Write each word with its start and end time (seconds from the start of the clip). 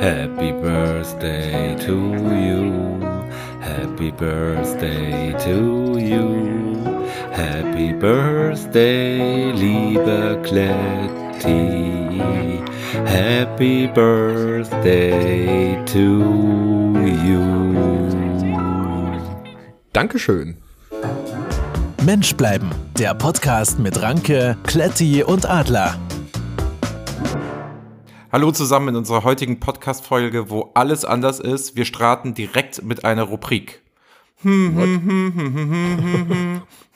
Happy 0.00 0.52
birthday 0.52 1.76
to 1.86 1.94
you. 2.34 3.00
Happy 3.60 4.10
birthday 4.10 5.32
to 5.38 5.98
you. 5.98 6.84
Happy 7.32 7.92
birthday, 7.92 9.52
liebe 9.52 10.40
Kletti. 10.42 11.64
Happy 13.06 13.86
birthday 13.86 15.76
to 15.86 15.98
you. 17.24 17.64
Dankeschön. 19.92 20.56
Mensch 22.04 22.34
bleiben, 22.34 22.70
der 22.98 23.14
Podcast 23.14 23.78
mit 23.78 24.02
Ranke, 24.02 24.56
Kletti 24.64 25.22
und 25.22 25.48
Adler. 25.48 25.96
Hallo 28.34 28.50
zusammen 28.50 28.88
in 28.88 28.96
unserer 28.96 29.22
heutigen 29.22 29.60
Podcast-Folge, 29.60 30.50
wo 30.50 30.72
alles 30.74 31.04
anders 31.04 31.38
ist. 31.38 31.76
Wir 31.76 31.84
starten 31.84 32.34
direkt 32.34 32.82
mit 32.82 33.04
einer 33.04 33.22
Rubrik. 33.22 33.80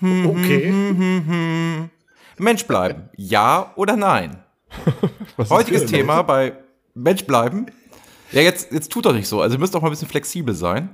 Okay. 0.01 0.73
Mensch 2.39 2.67
bleiben, 2.67 3.09
ja 3.17 3.73
oder 3.77 3.95
nein? 3.95 4.43
Heutiges 5.49 5.87
Thema 5.87 6.23
bei 6.23 6.55
Mensch 6.95 7.25
bleiben. 7.25 7.67
Ja, 8.33 8.43
jetzt, 8.43 8.73
jetzt 8.73 8.91
tut 8.91 9.07
doch 9.07 9.13
nicht 9.13 9.29
so. 9.29 9.41
Also 9.41 9.55
ihr 9.55 9.61
müsst 9.61 9.77
doch 9.77 9.81
mal 9.81 9.91
ein 9.91 9.93
bisschen 9.93 10.09
flexibel 10.09 10.57
sein. 10.57 10.89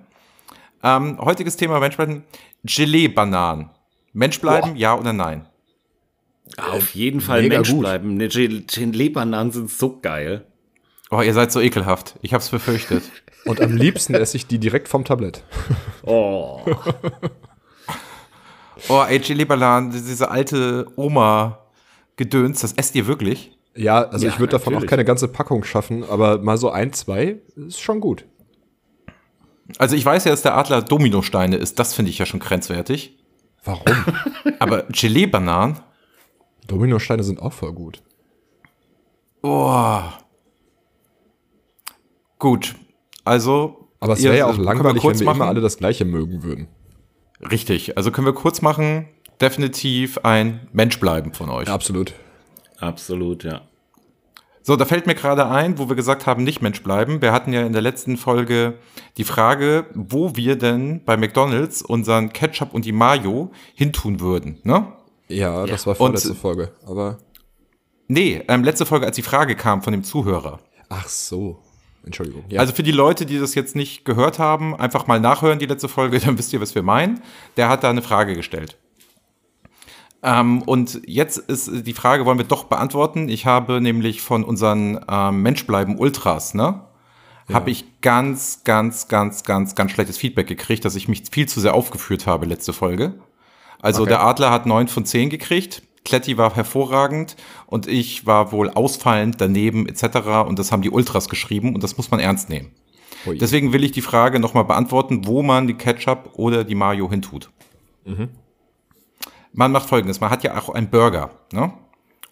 Ähm, 0.83 1.19
heutiges 1.21 1.57
Thema 1.57 1.81
Mensch 1.81 1.97
bleiben, 1.97 2.23
Gelee-Bananen. 2.65 3.71
Mensch 4.13 4.43
bleiben, 4.43 4.73
Boah. 4.73 4.79
ja 4.79 4.99
oder 4.99 5.15
nein? 5.15 5.49
Auf 6.57 6.95
jeden 6.95 7.21
Fall 7.21 7.43
mega 7.43 7.57
Mensch 7.57 7.71
gut. 7.71 7.81
bleiben. 7.81 8.17
Ne, 8.17 8.29
Gelee-Bananen 8.29 9.51
sind 9.53 9.71
so 9.71 9.99
geil. 10.01 10.47
Oh, 11.11 11.21
ihr 11.21 11.35
seid 11.35 11.53
so 11.53 11.61
ekelhaft. 11.61 12.15
Ich 12.23 12.35
hab's 12.35 12.49
befürchtet. 12.51 13.03
Und 13.45 13.61
am 13.61 13.77
liebsten 13.77 14.15
esse 14.15 14.37
ich 14.37 14.47
die 14.47 14.59
direkt 14.59 14.89
vom 14.89 15.05
Tablett. 15.05 15.43
Oh. 16.07 16.61
Oh, 18.89 19.03
ey, 19.09 19.19
Gelee-Bananen, 19.19 19.93
diese 19.93 20.31
alte 20.31 20.87
Oma-Gedöns, 20.97 22.61
das 22.61 22.73
esst 22.75 22.95
ihr 22.95 23.07
wirklich? 23.07 23.57
Ja, 23.75 24.03
also 24.03 24.27
Ja, 24.27 24.33
ich 24.33 24.39
würde 24.39 24.53
davon 24.53 24.75
auch 24.75 24.85
keine 24.85 25.05
ganze 25.07 25.27
Packung 25.29 25.65
schaffen, 25.65 26.05
aber 26.05 26.39
mal 26.39 26.59
so 26.59 26.71
ein, 26.71 26.93
zwei 26.93 27.37
ist 27.57 27.81
schon 27.81 28.01
gut. 28.01 28.27
Also 29.79 29.97
ich 29.97 30.05
weiß 30.05 30.25
ja, 30.25 30.33
dass 30.33 30.43
der 30.43 30.57
Adler 30.57 30.83
Dominosteine 30.83 31.57
ist. 31.57 31.79
Das 31.79 31.95
finde 31.95 32.11
ich 32.11 32.19
ja 32.19 32.27
schon 32.27 32.41
grenzwertig. 32.41 33.17
Warum? 33.65 33.85
Aber 34.59 34.83
Gelee-Bananen? 34.91 35.79
Dominosteine 36.67 37.23
sind 37.23 37.41
auch 37.41 37.53
voll 37.53 37.73
gut. 37.73 38.03
Oh. 39.43 40.01
Gut. 42.39 42.75
Also. 43.25 43.89
Aber 44.01 44.15
es 44.15 44.21
ihr- 44.21 44.31
wäre 44.31 44.39
ja 44.39 44.45
auch 44.47 44.51
können 44.51 44.61
wir 44.61 44.65
langweilig, 44.75 45.03
kurz 45.03 45.19
wenn 45.21 45.21
wir 45.21 45.27
machen? 45.27 45.37
immer 45.41 45.49
alle 45.49 45.61
das 45.61 45.77
gleiche 45.79 46.05
mögen 46.05 46.43
würden. 46.43 46.69
Richtig. 47.51 47.97
Also 47.97 48.11
können 48.11 48.27
wir 48.27 48.35
kurz 48.35 48.63
machen. 48.63 49.09
Definitiv 49.41 50.19
ein 50.23 50.69
Mensch 50.73 51.01
bleiben 51.01 51.33
von 51.35 51.51
euch. 51.51 51.69
Absolut. 51.69 52.15
Absolut, 52.79 53.45
ja. 53.45 53.63
So, 54.63 54.77
da 54.77 54.87
fällt 54.87 55.07
mir 55.07 55.15
gerade 55.15 55.47
ein, 55.47 55.79
wo 55.79 55.89
wir 55.91 55.97
gesagt 55.97 56.27
haben, 56.27 56.43
nicht 56.43 56.63
Mensch 56.63 56.83
bleiben. 56.83 57.21
Wir 57.21 57.33
hatten 57.33 57.53
ja 57.53 57.67
in 57.67 57.73
der 57.75 57.83
letzten 57.83 58.17
Folge 58.17 58.79
die 59.19 59.25
Frage, 59.25 59.87
wo 59.95 60.37
wir 60.37 60.57
denn 60.57 61.05
bei 61.05 61.17
McDonalds 61.19 61.83
unseren 61.83 62.33
Ketchup 62.33 62.73
und 62.73 62.87
die 62.87 62.93
Mayo 62.93 63.51
hintun 63.75 64.21
würden. 64.21 64.61
Ne? 64.63 64.87
Ja, 65.35 65.67
das 65.67 65.87
war 65.87 65.95
vorletzte 65.95 66.35
Folge. 66.35 66.73
Aber. 66.87 67.19
Nee, 68.09 68.43
ähm, 68.49 68.65
letzte 68.65 68.87
Folge, 68.87 69.07
als 69.07 69.17
die 69.17 69.23
Frage 69.23 69.57
kam 69.57 69.83
von 69.83 69.93
dem 69.93 70.05
Zuhörer. 70.05 70.61
Ach 70.89 71.09
so. 71.09 71.61
Entschuldigung. 72.05 72.45
Ja. 72.49 72.61
Also 72.61 72.75
für 72.75 72.83
die 72.83 72.93
Leute, 72.93 73.25
die 73.25 73.39
das 73.39 73.55
jetzt 73.55 73.75
nicht 73.75 74.05
gehört 74.05 74.39
haben, 74.39 74.77
einfach 74.77 75.07
mal 75.07 75.21
nachhören, 75.21 75.59
die 75.59 75.67
letzte 75.67 75.89
Folge, 75.89 76.19
dann 76.25 76.39
wisst 76.39 76.53
ihr, 76.53 76.61
was 76.61 76.75
wir 76.75 76.83
meinen. 76.83 77.23
Der 77.57 77.69
hat 77.69 77.83
da 77.83 77.91
eine 77.91 78.03
Frage 78.03 78.35
gestellt. 78.35 78.77
Ähm, 80.23 80.63
und 80.63 81.01
jetzt 81.07 81.39
ist 81.39 81.87
die 81.87 81.93
Frage, 81.93 82.25
wollen 82.25 82.39
wir 82.39 82.47
doch 82.47 82.65
beantworten. 82.65 83.29
Ich 83.29 83.47
habe 83.47 83.81
nämlich 83.81 84.23
von 84.23 84.45
unseren 84.45 85.01
ähm, 85.09 85.43
Menschbleiben 85.43 85.99
Ultras, 85.99 86.55
ne? 86.55 86.85
Habe 87.53 87.71
ich 87.71 88.01
ganz, 88.01 88.63
ganz, 88.65 89.07
ganz, 89.09 89.45
ganz, 89.45 89.75
ganz 89.75 89.91
schlechtes 89.91 90.17
Feedback 90.17 90.47
gekriegt, 90.47 90.83
dass 90.87 90.95
ich 90.95 91.09
mich 91.09 91.25
viel 91.31 91.47
zu 91.47 91.61
sehr 91.61 91.75
aufgeführt 91.75 92.27
habe 92.27 92.47
letzte 92.47 92.73
Folge. 92.73 93.21
Also 93.85 94.03
Okay. 94.03 94.11
der 94.11 94.23
Adler 94.23 94.51
hat 94.51 94.67
neun 94.67 94.89
von 94.89 95.05
zehn 95.05 95.31
gekriegt, 95.31 95.83
Kletti 96.05 96.37
war 96.37 96.55
hervorragend 96.55 97.37
und 97.67 97.87
ich 97.87 98.27
war 98.27 98.53
wohl 98.53 98.69
ausfallend 98.71 99.41
daneben 99.41 99.87
etc. 99.89 100.47
Und 100.47 100.59
das 100.59 100.71
haben 100.73 100.83
die 100.83 100.91
Ultras 100.91 101.29
geschrieben 101.29 101.75
und 101.75 101.83
das 101.83 101.97
muss 101.97 102.11
man 102.11 102.21
ernst 102.21 102.49
nehmen. 102.49 102.73
Ui. 103.27 103.39
Deswegen 103.39 103.73
will 103.73 103.85
ich 103.85 103.93
die 103.93 104.03
Frage 104.03 104.39
nochmal 104.39 104.65
beantworten, 104.65 105.27
wo 105.27 105.43
man 105.43 105.67
die 105.67 105.75
Ketchup 105.75 106.31
oder 106.35 106.63
die 106.65 106.75
Mayo 106.75 107.09
hintut. 107.09 107.51
Man 109.53 109.73
macht 109.73 109.89
folgendes, 109.89 110.21
man 110.21 110.31
hat 110.31 110.43
ja 110.45 110.59
auch 110.59 110.69
einen 110.69 110.91
Burger, 110.91 111.31
ne? 111.53 111.73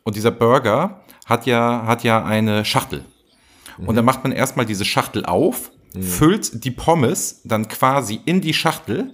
Und 0.04 0.16
dieser 0.16 0.32
Burger 0.32 1.00
hat 1.24 1.46
ja, 1.46 1.84
hat 1.86 2.02
ja 2.04 2.24
eine 2.24 2.64
Schachtel. 2.64 3.04
Und 3.78 3.94
dann 3.94 4.04
macht 4.04 4.22
man 4.22 4.32
erstmal 4.32 4.66
diese 4.66 4.84
Schachtel 4.84 5.24
auf, 5.24 5.70
füllt 5.98 6.64
die 6.64 6.70
Pommes 6.70 7.40
dann 7.44 7.68
quasi 7.68 8.20
in 8.26 8.40
die 8.42 8.52
Schachtel 8.54 9.12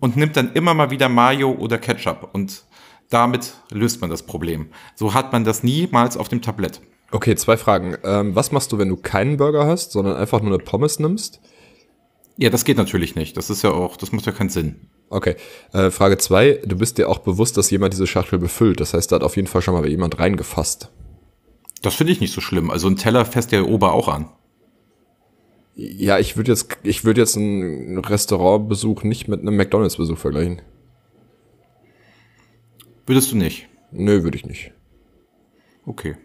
und 0.00 0.16
nimmt 0.16 0.36
dann 0.36 0.52
immer 0.52 0.74
mal 0.74 0.90
wieder 0.90 1.08
Mayo 1.08 1.52
oder 1.52 1.78
Ketchup. 1.78 2.30
Und 2.32 2.64
damit 3.10 3.54
löst 3.70 4.00
man 4.00 4.10
das 4.10 4.22
Problem. 4.22 4.68
So 4.94 5.14
hat 5.14 5.32
man 5.32 5.44
das 5.44 5.62
niemals 5.62 6.16
auf 6.16 6.28
dem 6.28 6.42
Tablett. 6.42 6.80
Okay, 7.10 7.36
zwei 7.36 7.56
Fragen. 7.56 7.96
Ähm, 8.04 8.34
was 8.34 8.52
machst 8.52 8.72
du, 8.72 8.78
wenn 8.78 8.88
du 8.88 8.96
keinen 8.96 9.38
Burger 9.38 9.66
hast, 9.66 9.92
sondern 9.92 10.16
einfach 10.16 10.40
nur 10.40 10.52
eine 10.52 10.62
Pommes 10.62 10.98
nimmst? 10.98 11.40
Ja, 12.36 12.50
das 12.50 12.64
geht 12.64 12.76
natürlich 12.76 13.14
nicht. 13.14 13.36
Das 13.36 13.50
ist 13.50 13.62
ja 13.62 13.70
auch, 13.70 13.96
das 13.96 14.12
macht 14.12 14.26
ja 14.26 14.32
keinen 14.32 14.50
Sinn. 14.50 14.88
Okay. 15.08 15.36
Äh, 15.72 15.90
Frage 15.90 16.18
zwei. 16.18 16.60
Du 16.64 16.76
bist 16.76 16.98
dir 16.98 17.08
auch 17.08 17.18
bewusst, 17.18 17.56
dass 17.56 17.70
jemand 17.70 17.94
diese 17.94 18.06
Schachtel 18.06 18.38
befüllt. 18.38 18.80
Das 18.80 18.94
heißt, 18.94 19.10
da 19.10 19.16
hat 19.16 19.22
auf 19.22 19.36
jeden 19.36 19.48
Fall 19.48 19.62
schon 19.62 19.74
mal 19.74 19.88
jemand 19.88 20.18
reingefasst. 20.18 20.90
Das 21.82 21.94
finde 21.94 22.12
ich 22.12 22.20
nicht 22.20 22.32
so 22.32 22.40
schlimm. 22.40 22.70
Also 22.70 22.88
ein 22.88 22.96
Teller 22.96 23.24
fässt 23.24 23.52
der 23.52 23.68
Ober 23.68 23.92
auch 23.92 24.08
an. 24.08 24.30
Ja, 25.80 26.18
ich 26.18 26.36
würde 26.36 26.50
jetzt, 26.50 26.76
ich 26.82 27.04
würde 27.04 27.20
jetzt 27.20 27.36
einen 27.36 27.98
Restaurantbesuch 27.98 29.04
nicht 29.04 29.28
mit 29.28 29.40
einem 29.42 29.56
McDonalds-Besuch 29.56 30.18
vergleichen. 30.18 30.60
Würdest 33.06 33.30
du 33.30 33.36
nicht? 33.36 33.68
Nö, 33.92 34.24
würde 34.24 34.36
ich 34.36 34.44
nicht. 34.44 34.72
Okay. 35.86 36.16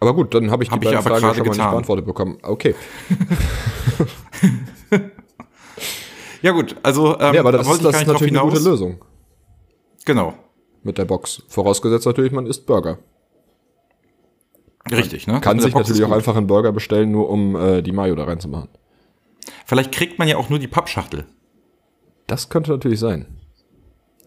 Aber 0.00 0.14
gut, 0.14 0.34
dann 0.34 0.50
habe 0.50 0.62
ich 0.62 0.68
die 0.68 0.74
Hab 0.74 0.82
ich 0.82 0.90
beiden 0.90 0.98
aber 0.98 1.18
Fragen 1.18 1.34
schon 1.34 1.46
mal 1.46 1.56
nicht 1.56 1.70
beantwortet 1.70 2.04
bekommen. 2.04 2.38
Okay. 2.42 2.74
Ja 6.42 6.52
gut, 6.52 6.76
also 6.82 7.18
ähm, 7.18 7.34
Ja, 7.34 7.40
aber 7.40 7.50
das 7.50 7.66
ist, 7.66 7.76
ich 7.78 7.82
das 7.82 8.02
ist 8.02 8.06
natürlich 8.06 8.38
eine 8.38 8.48
gute. 8.48 8.62
Lösung 8.62 9.04
Genau, 10.04 10.34
mit 10.84 10.98
der 10.98 11.04
Box. 11.04 11.42
Vorausgesetzt 11.48 12.06
natürlich, 12.06 12.30
man 12.30 12.46
isst 12.46 12.66
Burger. 12.66 12.98
Richtig. 14.90 15.26
Ne? 15.26 15.40
Kann 15.40 15.56
mit 15.56 15.64
sich 15.64 15.74
natürlich 15.74 16.04
auch 16.04 16.12
einfach 16.12 16.36
einen 16.36 16.46
Burger 16.46 16.72
bestellen, 16.72 17.10
nur 17.10 17.28
um 17.28 17.56
äh, 17.56 17.82
die 17.82 17.92
Mayo 17.92 18.14
da 18.14 18.24
reinzumachen. 18.24 18.68
Vielleicht 19.64 19.92
kriegt 19.92 20.18
man 20.18 20.28
ja 20.28 20.36
auch 20.36 20.48
nur 20.48 20.58
die 20.58 20.68
Pappschachtel. 20.68 21.26
Das 22.26 22.48
könnte 22.48 22.70
natürlich 22.72 23.00
sein. 23.00 23.26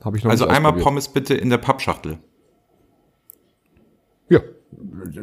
Habe 0.03 0.17
ich 0.17 0.23
noch 0.23 0.31
Also 0.31 0.47
einmal. 0.47 0.73
Pommes 0.73 1.09
bitte 1.09 1.33
in 1.33 1.49
der 1.49 1.57
Pappschachtel. 1.57 2.19
Ja, 4.29 4.41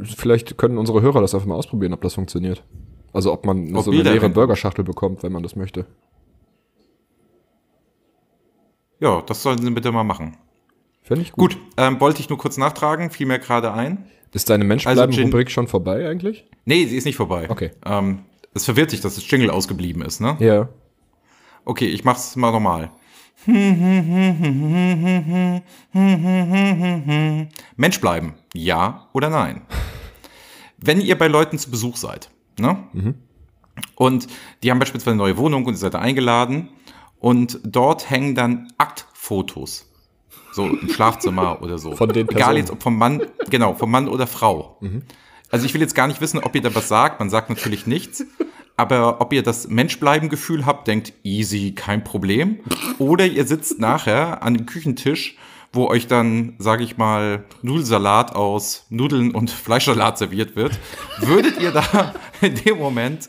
vielleicht 0.04 0.58
können 0.58 0.78
unsere 0.78 1.00
Hörer 1.00 1.20
das 1.20 1.34
einfach 1.34 1.46
mal 1.46 1.54
ausprobieren, 1.54 1.92
ob 1.92 2.02
das 2.02 2.14
funktioniert. 2.14 2.62
Also 3.12 3.32
ob 3.32 3.46
man 3.46 3.74
Ob 3.74 3.84
so 3.84 3.90
eine 3.90 4.02
leere 4.02 4.28
Burgerschachtel 4.28 4.84
bekommt, 4.84 5.22
wenn 5.22 5.32
man 5.32 5.42
das 5.42 5.56
möchte. 5.56 5.86
Ja, 8.98 9.22
das 9.22 9.42
sollten 9.42 9.62
sie 9.64 9.70
bitte 9.70 9.92
mal 9.92 10.04
machen. 10.04 10.36
Fände 11.02 11.22
ich 11.22 11.32
gut. 11.32 11.54
Gut, 11.54 11.62
ähm, 11.76 12.00
wollte 12.00 12.20
ich 12.20 12.28
nur 12.28 12.38
kurz 12.38 12.56
nachtragen, 12.56 13.10
fiel 13.10 13.26
mir 13.26 13.38
gerade 13.38 13.72
ein. 13.72 14.06
Ist 14.36 14.50
deine 14.50 14.64
Also 14.64 14.68
Menschbleiben-Rubrik 14.68 15.50
schon 15.50 15.66
vorbei 15.66 16.06
eigentlich? 16.06 16.44
Nee, 16.66 16.84
sie 16.84 16.98
ist 16.98 17.06
nicht 17.06 17.16
vorbei. 17.16 17.48
Okay. 17.48 17.70
Ähm, 17.86 18.18
es 18.52 18.66
verwirrt 18.66 18.92
dich, 18.92 19.00
dass 19.00 19.14
das 19.14 19.30
Jingle 19.30 19.48
ausgeblieben 19.48 20.02
ist, 20.02 20.20
ne? 20.20 20.36
Ja. 20.40 20.68
Okay, 21.64 21.86
ich 21.86 22.04
mach's 22.04 22.36
mal 22.36 22.52
nochmal. 22.52 22.90
Mensch 27.76 27.98
bleiben, 28.02 28.34
ja 28.52 29.08
oder 29.14 29.30
nein? 29.30 29.62
Wenn 30.76 31.00
ihr 31.00 31.16
bei 31.16 31.28
Leuten 31.28 31.58
zu 31.58 31.70
Besuch 31.70 31.96
seid, 31.96 32.28
ne? 32.58 32.76
Und 33.94 34.26
die 34.62 34.70
haben 34.70 34.78
beispielsweise 34.78 35.12
eine 35.12 35.18
neue 35.18 35.38
Wohnung 35.38 35.64
und 35.64 35.72
ihr 35.72 35.78
seid 35.78 35.94
da 35.94 36.00
eingeladen 36.00 36.68
und 37.20 37.58
dort 37.64 38.10
hängen 38.10 38.34
dann 38.34 38.70
Aktfotos. 38.76 39.90
So 40.56 40.68
im 40.68 40.88
Schlafzimmer 40.88 41.60
oder 41.60 41.76
so. 41.76 41.94
Von 41.94 42.08
den 42.08 42.26
Egal 42.26 42.36
Personen. 42.36 42.56
jetzt 42.56 42.70
ob 42.70 42.82
vom 42.82 42.96
Mann, 42.96 43.20
genau, 43.50 43.74
vom 43.74 43.90
Mann 43.90 44.08
oder 44.08 44.26
Frau. 44.26 44.80
Also 45.50 45.66
ich 45.66 45.74
will 45.74 45.82
jetzt 45.82 45.94
gar 45.94 46.06
nicht 46.06 46.22
wissen, 46.22 46.38
ob 46.42 46.54
ihr 46.54 46.62
da 46.62 46.74
was 46.74 46.88
sagt. 46.88 47.20
Man 47.20 47.28
sagt 47.28 47.50
natürlich 47.50 47.86
nichts. 47.86 48.24
Aber 48.78 49.20
ob 49.20 49.34
ihr 49.34 49.42
das 49.42 49.68
Menschbleiben-Gefühl 49.68 50.64
habt, 50.64 50.88
denkt 50.88 51.12
easy, 51.24 51.72
kein 51.72 52.04
Problem. 52.04 52.60
Oder 52.96 53.26
ihr 53.26 53.46
sitzt 53.46 53.80
nachher 53.80 54.42
an 54.42 54.54
dem 54.54 54.64
Küchentisch, 54.64 55.36
wo 55.74 55.88
euch 55.88 56.06
dann, 56.06 56.54
sage 56.58 56.84
ich 56.84 56.96
mal, 56.96 57.44
Nudelsalat 57.60 58.34
aus 58.34 58.86
Nudeln 58.88 59.32
und 59.32 59.50
Fleischsalat 59.66 60.16
serviert 60.16 60.56
wird. 60.56 60.78
Würdet 61.20 61.60
ihr 61.60 61.70
da 61.70 62.14
in 62.40 62.54
dem 62.54 62.78
Moment 62.78 63.28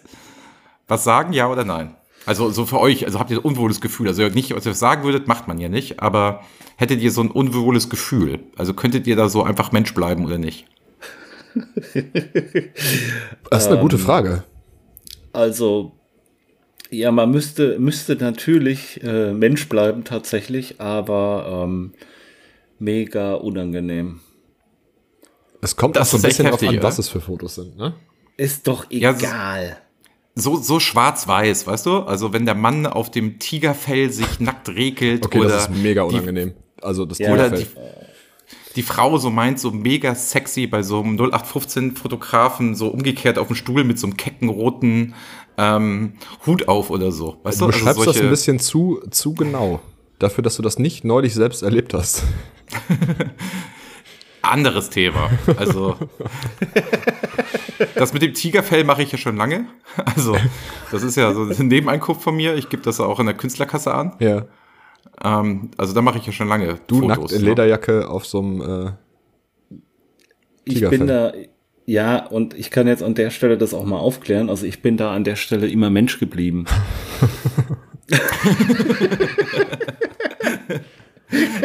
was 0.88 1.04
sagen, 1.04 1.34
ja 1.34 1.50
oder 1.50 1.66
nein? 1.66 1.98
Also 2.26 2.52
so 2.52 2.66
für 2.66 2.80
euch, 2.80 3.06
also 3.06 3.20
habt 3.20 3.32
ihr 3.32 3.38
ein 3.38 3.44
unwohles 3.44 3.82
Gefühl. 3.82 4.08
Also 4.08 4.24
nicht, 4.30 4.56
was 4.56 4.66
ihr 4.66 4.74
sagen 4.74 5.04
würdet, 5.04 5.28
macht 5.28 5.50
man 5.50 5.60
ja 5.60 5.68
nicht, 5.68 6.02
aber 6.02 6.44
hättet 6.78 7.02
ihr 7.02 7.12
so 7.12 7.22
ein 7.22 7.30
unwohles 7.30 7.90
Gefühl? 7.90 8.40
Also 8.56 8.74
könntet 8.74 9.06
ihr 9.08 9.18
da 9.18 9.28
so 9.28 9.44
einfach 9.44 9.74
Mensch 9.74 9.94
bleiben 9.94 10.26
oder 10.26 10.38
nicht? 10.38 10.66
Das 13.50 13.64
ist 13.64 13.72
eine 13.72 13.82
gute 13.82 13.98
Frage. 13.98 14.44
Also, 15.34 15.94
ja, 16.92 17.12
man 17.12 17.32
müsste, 17.32 17.80
müsste 17.80 18.16
natürlich 18.16 19.02
äh, 19.04 19.34
Mensch 19.34 19.68
bleiben 19.70 20.04
tatsächlich, 20.04 20.80
aber 20.80 21.64
ähm, 21.66 21.94
mega 22.80 23.34
unangenehm. 23.36 24.20
Es 25.62 25.76
kommt 25.76 25.96
Das 25.96 26.10
auch 26.10 26.18
so 26.20 26.26
ein 26.26 26.30
bisschen 26.30 26.46
drauf 26.48 26.62
heftig, 26.62 26.80
an, 26.80 26.84
was 26.84 27.00
es 27.00 27.10
für 27.10 27.22
Fotos 27.22 27.56
sind, 27.56 27.78
ne? 27.78 27.96
Ist 28.36 28.68
doch 28.68 28.86
Ja, 28.92 29.12
egal. 29.12 29.78
So, 30.36 30.58
so 30.58 30.80
schwarz-weiß, 30.80 31.66
weißt 31.66 31.86
du? 31.88 32.00
Also 32.00 32.34
wenn 32.34 32.46
der 32.46 32.54
Mann 32.54 32.86
auf 32.86 33.10
dem 33.10 33.40
Tigerfell 33.40 34.12
sich 34.12 34.40
nackt 34.40 34.70
regelt 34.70 35.26
Okay, 35.26 35.40
oder 35.40 35.50
das 35.50 35.64
ist 35.64 35.76
mega 35.82 36.08
die, 36.08 36.14
unangenehm. 36.14 36.54
Also 36.82 37.06
das 37.06 37.18
Ja. 37.20 37.34
oder 37.34 37.50
die, 37.50 37.66
die 38.76 38.84
Frau 38.84 39.18
so 39.18 39.30
meint, 39.30 39.60
so 39.60 39.72
mega 39.72 40.14
sexy 40.16 40.68
bei 40.68 40.84
so 40.84 41.02
einem 41.02 41.18
0815-Fotografen, 41.18 42.76
so 42.76 42.88
umgekehrt 42.90 43.38
auf 43.40 43.48
dem 43.48 43.56
Stuhl 43.56 43.84
mit 43.84 43.98
so 44.00 44.08
einem 44.08 44.18
kecken 44.18 44.50
roten 44.50 45.16
ähm, 45.58 46.14
Hut 46.46 46.68
auf 46.68 46.90
oder 46.92 47.12
so. 47.12 47.38
Weißt 47.44 47.60
Du 47.60 47.66
du? 47.66 47.72
beschreibst 47.72 47.98
das 48.00 48.06
solche- 48.06 48.24
ein 48.24 48.30
bisschen 48.30 48.60
zu, 48.60 49.02
zu 49.10 49.34
genau. 49.34 49.80
Dafür, 50.20 50.44
dass 50.44 50.56
du 50.56 50.62
das 50.64 50.80
nicht 50.80 51.04
neulich 51.04 51.34
selbst 51.34 51.62
erlebt 51.64 51.94
hast. 51.94 52.24
Anderes 54.42 54.90
Thema. 54.90 55.30
Also 55.58 55.96
das 57.96 58.14
mit 58.14 58.22
dem 58.22 58.34
Tigerfell 58.34 58.84
mache 58.84 59.04
ich 59.04 59.12
ja 59.12 59.18
schon 59.18 59.36
lange. 59.36 59.66
Also 60.06 60.38
das 60.92 61.04
ist 61.04 61.18
ja 61.18 61.34
so 61.34 61.44
ein 61.44 61.68
Nebeneinkauf 61.68 62.24
von 62.24 62.36
mir. 62.36 62.56
Ich 62.56 62.70
gebe 62.70 62.82
das 62.84 63.00
auch 63.00 63.20
in 63.20 63.26
der 63.26 63.36
Künstlerkasse 63.36 63.94
an. 63.94 64.16
Ja. 64.20 64.46
Ähm, 65.24 65.72
also 65.78 65.94
da 65.94 66.02
mache 66.02 66.18
ich 66.20 66.26
ja 66.26 66.32
schon 66.32 66.48
lange 66.48 66.80
Du 66.88 67.02
Fotos. 67.02 67.08
nackt 67.08 67.32
in 67.32 67.42
ne? 67.42 67.50
Lederjacke 67.50 68.08
auf 68.10 68.26
so 68.26 68.40
einem 68.40 68.62
äh, 68.62 69.78
Ich 70.66 70.88
bin 70.88 71.08
da, 71.08 71.34
ja, 71.86 72.26
und 72.26 72.54
ich 72.54 72.70
kann 72.72 72.88
jetzt 72.88 73.04
an 73.04 73.16
der 73.16 73.30
Stelle 73.30 73.58
das 73.58 73.74
auch 73.74 73.86
mal 73.86 73.98
aufklären. 73.98 74.50
Also 74.50 74.66
ich 74.66 74.82
bin 74.82 74.98
da 74.98 75.14
an 75.14 75.24
der 75.24 75.36
Stelle 75.36 75.68
immer 75.68 75.90
Mensch 75.90 76.20
geblieben. 76.20 76.66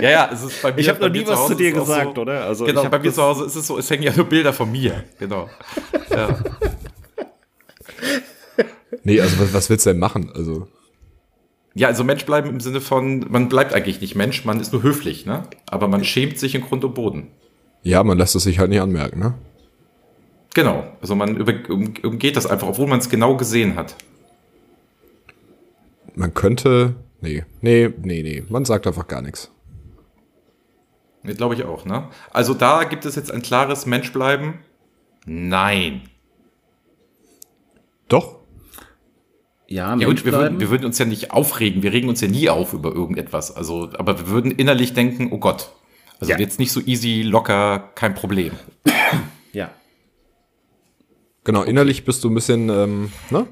Ja, 0.00 0.10
ja, 0.10 0.30
es 0.32 0.42
ist 0.42 0.60
bei 0.60 0.72
mir. 0.72 0.78
Ich 0.80 0.88
habe 0.88 1.00
noch 1.00 1.08
nie 1.08 1.24
was 1.26 1.46
zu 1.46 1.54
dir 1.54 1.70
gesagt, 1.72 2.16
so, 2.16 2.22
oder? 2.22 2.44
Also 2.44 2.64
genau, 2.64 2.88
bei 2.88 2.98
mir 2.98 3.12
zu 3.12 3.22
Hause 3.22 3.44
ist 3.44 3.54
es 3.54 3.66
so, 3.66 3.78
es 3.78 3.88
hängen 3.88 4.02
ja 4.02 4.12
nur 4.14 4.26
Bilder 4.26 4.52
von 4.52 4.70
mir. 4.70 5.04
Genau. 5.18 5.48
Ja. 6.10 6.40
Nee, 9.04 9.20
also 9.20 9.38
was, 9.38 9.54
was 9.54 9.70
willst 9.70 9.86
du 9.86 9.90
denn 9.90 10.00
machen? 10.00 10.32
Also, 10.34 10.66
ja, 11.74 11.88
also 11.88 12.04
Mensch 12.04 12.26
bleiben 12.26 12.50
im 12.50 12.60
Sinne 12.60 12.80
von, 12.80 13.26
man 13.30 13.48
bleibt 13.48 13.72
eigentlich 13.72 14.00
nicht 14.00 14.14
Mensch, 14.14 14.44
man 14.44 14.60
ist 14.60 14.72
nur 14.72 14.82
höflich, 14.82 15.24
ne? 15.26 15.44
Aber 15.66 15.88
man 15.88 16.04
schämt 16.04 16.38
sich 16.38 16.54
in 16.54 16.62
Grund 16.62 16.84
und 16.84 16.94
Boden. 16.94 17.28
ja, 17.82 18.02
man 18.04 18.18
lässt 18.18 18.34
es 18.36 18.44
sich 18.44 18.58
halt 18.58 18.70
nicht 18.70 18.80
anmerken, 18.80 19.18
ne? 19.18 19.34
Genau. 20.54 20.84
Also 21.00 21.14
man 21.14 21.40
um, 21.40 21.94
umgeht 22.02 22.36
das 22.36 22.46
einfach, 22.46 22.68
obwohl 22.68 22.86
man 22.86 22.98
es 22.98 23.08
genau 23.08 23.36
gesehen 23.36 23.76
hat. 23.76 23.96
Man 26.14 26.34
könnte. 26.34 26.94
Nee, 27.20 27.44
nee, 27.60 27.90
nee, 28.02 28.22
nee. 28.22 28.44
Man 28.48 28.64
sagt 28.64 28.86
einfach 28.86 29.08
gar 29.08 29.22
nichts. 29.22 29.50
Das 31.24 31.36
glaube 31.36 31.54
ich 31.54 31.64
auch, 31.64 31.84
ne? 31.84 32.08
Also 32.32 32.52
da 32.52 32.84
gibt 32.84 33.04
es 33.04 33.14
jetzt 33.14 33.30
ein 33.30 33.42
klares 33.42 33.86
Menschbleiben. 33.86 34.54
Nein. 35.24 36.02
Ja, 39.72 39.96
Ja 39.96 40.06
gut, 40.06 40.24
wir 40.24 40.32
würden, 40.32 40.60
wir 40.60 40.70
würden 40.70 40.84
uns 40.84 40.98
ja 40.98 41.06
nicht 41.06 41.30
aufregen, 41.30 41.82
wir 41.82 41.92
regen 41.92 42.08
uns 42.08 42.20
ja 42.20 42.28
nie 42.28 42.48
auf 42.50 42.72
über 42.74 42.92
irgendetwas. 42.92 43.54
Also, 43.56 43.88
aber 43.98 44.18
wir 44.18 44.28
würden 44.28 44.50
innerlich 44.52 44.92
denken, 44.92 45.28
oh 45.32 45.38
Gott. 45.38 45.70
Also 46.20 46.32
Ja. 46.32 46.38
jetzt 46.38 46.58
nicht 46.58 46.72
so 46.72 46.80
easy, 46.80 47.22
locker, 47.22 47.90
kein 47.94 48.14
Problem. 48.14 48.52
ja. 49.52 49.70
Genau, 51.44 51.62
innerlich 51.62 52.04
bist 52.04 52.22
du 52.22 52.30
ein 52.30 52.34
bisschen, 52.34 52.68
ähm, 52.68 53.10
ne? 53.30 53.46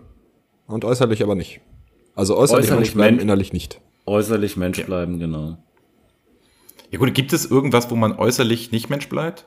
Und 0.67 0.85
äußerlich 0.85 1.23
aber 1.23 1.35
nicht. 1.35 1.61
Also 2.15 2.37
äußerlich, 2.37 2.67
Äußerlich 2.67 2.79
Mensch 2.89 2.95
bleiben, 2.95 3.15
Mensch. 3.17 3.23
innerlich 3.23 3.53
nicht. 3.53 3.81
Äußerlich 4.07 4.57
Mensch 4.57 4.85
bleiben, 4.85 5.19
genau. 5.19 5.57
Ja 6.91 6.99
gut, 6.99 7.15
gibt 7.15 7.33
es 7.33 7.47
irgendwas, 7.51 7.91
wo 7.91 7.97
man 7.97 8.13
äußerlich 8.13 8.73
nicht 8.73 8.91
Mensch 8.91 9.09
bleibt? 9.09 9.47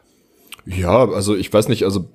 Ja, 0.66 1.10
also 1.10 1.36
ich 1.36 1.52
weiß 1.52 1.68
nicht, 1.68 1.84
also 1.84 2.08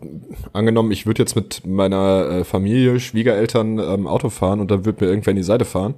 angenommen, 0.54 0.90
ich 0.90 1.04
würde 1.06 1.22
jetzt 1.22 1.36
mit 1.36 1.66
meiner 1.66 2.28
äh, 2.30 2.44
Familie, 2.44 2.98
Schwiegereltern 2.98 3.78
ähm, 3.78 4.06
Auto 4.06 4.30
fahren 4.30 4.60
und 4.60 4.70
dann 4.70 4.86
würde 4.86 5.04
mir 5.04 5.10
irgendwer 5.10 5.32
in 5.32 5.36
die 5.36 5.42
Seite 5.42 5.66
fahren, 5.66 5.94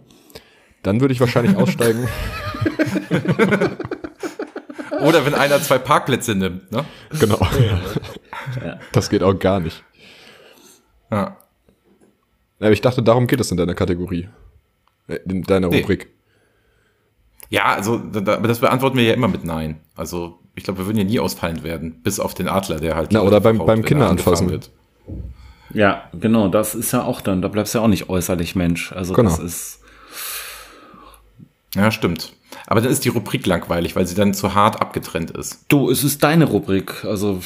dann 0.83 1.01
würde 1.01 1.13
ich 1.13 1.21
wahrscheinlich 1.21 1.57
aussteigen. 1.61 2.09
Oder 5.01 5.25
wenn 5.25 5.35
einer 5.35 5.61
zwei 5.61 5.79
Parkplätze 5.79 6.35
nimmt, 6.35 6.71
ne? 6.73 6.85
genau. 7.19 7.39
Das 8.93 9.09
geht 9.09 9.23
auch 9.23 9.39
gar 9.39 9.61
nicht. 9.61 9.83
Ja. 11.11 11.37
Aber 12.59 12.73
ich 12.73 12.81
dachte, 12.83 13.03
darum 13.03 13.27
geht 13.27 13.41
es 13.41 13.51
in 13.51 13.57
deiner 13.57 13.75
Kategorie. 13.75 14.29
Äh, 15.09 15.21
In 15.29 15.43
deiner 15.45 15.69
Nee. 15.69 15.81
Rubrik. 15.81 16.11
Ja, 17.49 17.65
also, 17.67 17.97
das 17.99 18.59
beantworten 18.61 18.97
wir 18.99 19.05
ja 19.05 19.15
immer 19.15 19.29
mit 19.29 19.45
Nein. 19.45 19.81
Also, 19.97 20.40
ich 20.61 20.65
glaube, 20.65 20.81
wir 20.81 20.87
würden 20.87 20.99
ja 20.99 21.05
nie 21.05 21.19
ausfallend 21.19 21.65
werden, 21.65 22.01
bis 22.03 22.21
auf 22.21 22.35
den 22.35 22.47
Adler, 22.47 22.79
der 22.81 22.95
halt. 22.95 23.13
Na, 23.13 23.23
oder 23.23 23.41
beim- 23.41 23.57
verhaut, 23.57 23.67
beim 23.67 23.81
er 23.81 23.85
Kinder 23.87 24.11
anfassen. 24.11 24.51
wird. 24.51 24.71
Ja, 25.73 26.05
genau, 26.13 26.49
das 26.49 26.75
ist 26.75 26.93
ja 26.93 27.03
auch 27.03 27.21
dann, 27.23 27.41
da 27.43 27.49
bleibst 27.49 27.75
du 27.75 27.79
ja 27.79 27.85
auch 27.85 27.89
nicht 27.89 28.09
äußerlich 28.09 28.55
Mensch. 28.57 28.93
Also 28.93 29.15
Genau. 29.15 29.31
das 29.31 29.39
ist, 29.39 29.81
Ja, 31.75 31.91
stimmt. 31.91 32.33
Aber 32.67 32.81
dann 32.81 32.91
ist 32.91 33.05
die 33.05 33.09
Rubrik 33.11 33.47
langweilig, 33.47 33.95
weil 33.97 34.07
sie 34.07 34.15
dann 34.15 34.35
zu 34.35 34.55
hart 34.55 34.81
abgetrennt 34.81 35.31
ist. 35.31 35.65
du, 35.69 35.91
es 35.91 36.03
ist 36.05 36.23
deine 36.23 36.45
Rubrik. 36.47 37.05
Also 37.05 37.41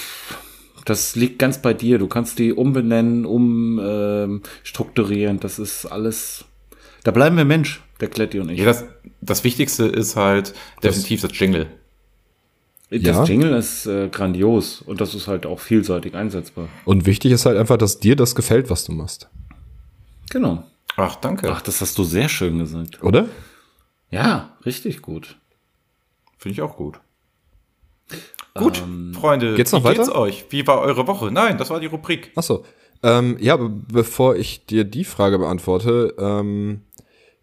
das 0.87 1.15
liegt 1.17 1.39
ganz 1.39 1.59
bei 1.59 1.75
dir. 1.75 1.99
Du 1.99 2.07
kannst 2.09 2.39
die 2.39 2.53
umbenennen, 2.53 3.25
umstrukturieren. 3.27 4.31
Ähm, 4.35 4.43
strukturieren. 4.63 5.41
das 5.41 5.59
ist 5.59 5.87
alles. 5.87 6.45
Da 7.05 7.11
bleiben 7.11 7.37
wir 7.37 7.45
Mensch, 7.45 7.83
der 8.01 8.09
Kletti 8.09 8.41
und 8.41 8.49
ich. 8.49 8.59
Ja, 8.59 8.65
das, 8.65 8.85
das 9.21 9.45
Wichtigste 9.45 9.85
ist 9.85 10.17
halt 10.17 10.55
definitiv 10.83 11.21
das 11.21 11.39
Jingle. 11.39 11.67
Das 13.03 13.17
Ja. 13.17 13.25
Jingle 13.25 13.55
ist 13.55 13.87
äh, 13.87 14.09
grandios 14.09 14.83
und 14.83 15.01
das 15.01 15.15
ist 15.15 15.27
halt 15.29 15.47
auch 15.47 15.61
vielseitig 15.61 16.15
einsetzbar. 16.15 16.69
Und 16.85 17.07
wichtig 17.07 17.33
ist 17.33 17.47
halt 17.47 17.57
einfach, 17.59 17.77
dass 17.77 17.99
dir 17.99 18.17
das 18.17 18.35
gefällt, 18.35 18.71
was 18.71 18.85
du 18.85 18.93
machst. 18.93 19.29
Genau. 20.31 20.65
Ach, 20.97 21.17
danke. 21.17 21.51
Ach, 21.51 21.61
das 21.61 21.81
hast 21.81 21.99
du 21.99 22.05
sehr 22.05 22.29
schön 22.29 22.59
gesagt. 22.59 23.03
Oder? 23.03 23.29
Ja, 24.11 24.57
richtig 24.65 25.03
gut. 25.03 25.37
Finde 26.39 26.53
ich 26.55 26.63
auch 26.63 26.77
gut. 26.77 27.01
Gut, 28.55 28.81
Freunde, 29.13 29.57
geht's 29.57 29.73
noch 29.73 29.83
wie 29.83 29.89
geht's 29.95 30.09
weiter? 30.09 30.19
euch? 30.21 30.45
Wie 30.51 30.65
war 30.67 30.81
eure 30.81 31.09
Woche? 31.09 31.33
Nein, 31.33 31.59
das 31.59 31.71
war 31.71 31.81
die 31.81 31.87
Rubrik. 31.87 32.31
Achso. 32.37 32.65
Ähm, 33.03 33.37
ja, 33.41 33.57
be 33.57 33.69
bevor 33.69 34.37
ich 34.37 34.65
dir 34.67 34.85
die 34.85 35.05
Frage 35.05 35.39
beantworte, 35.39 36.15
ähm, 36.19 36.83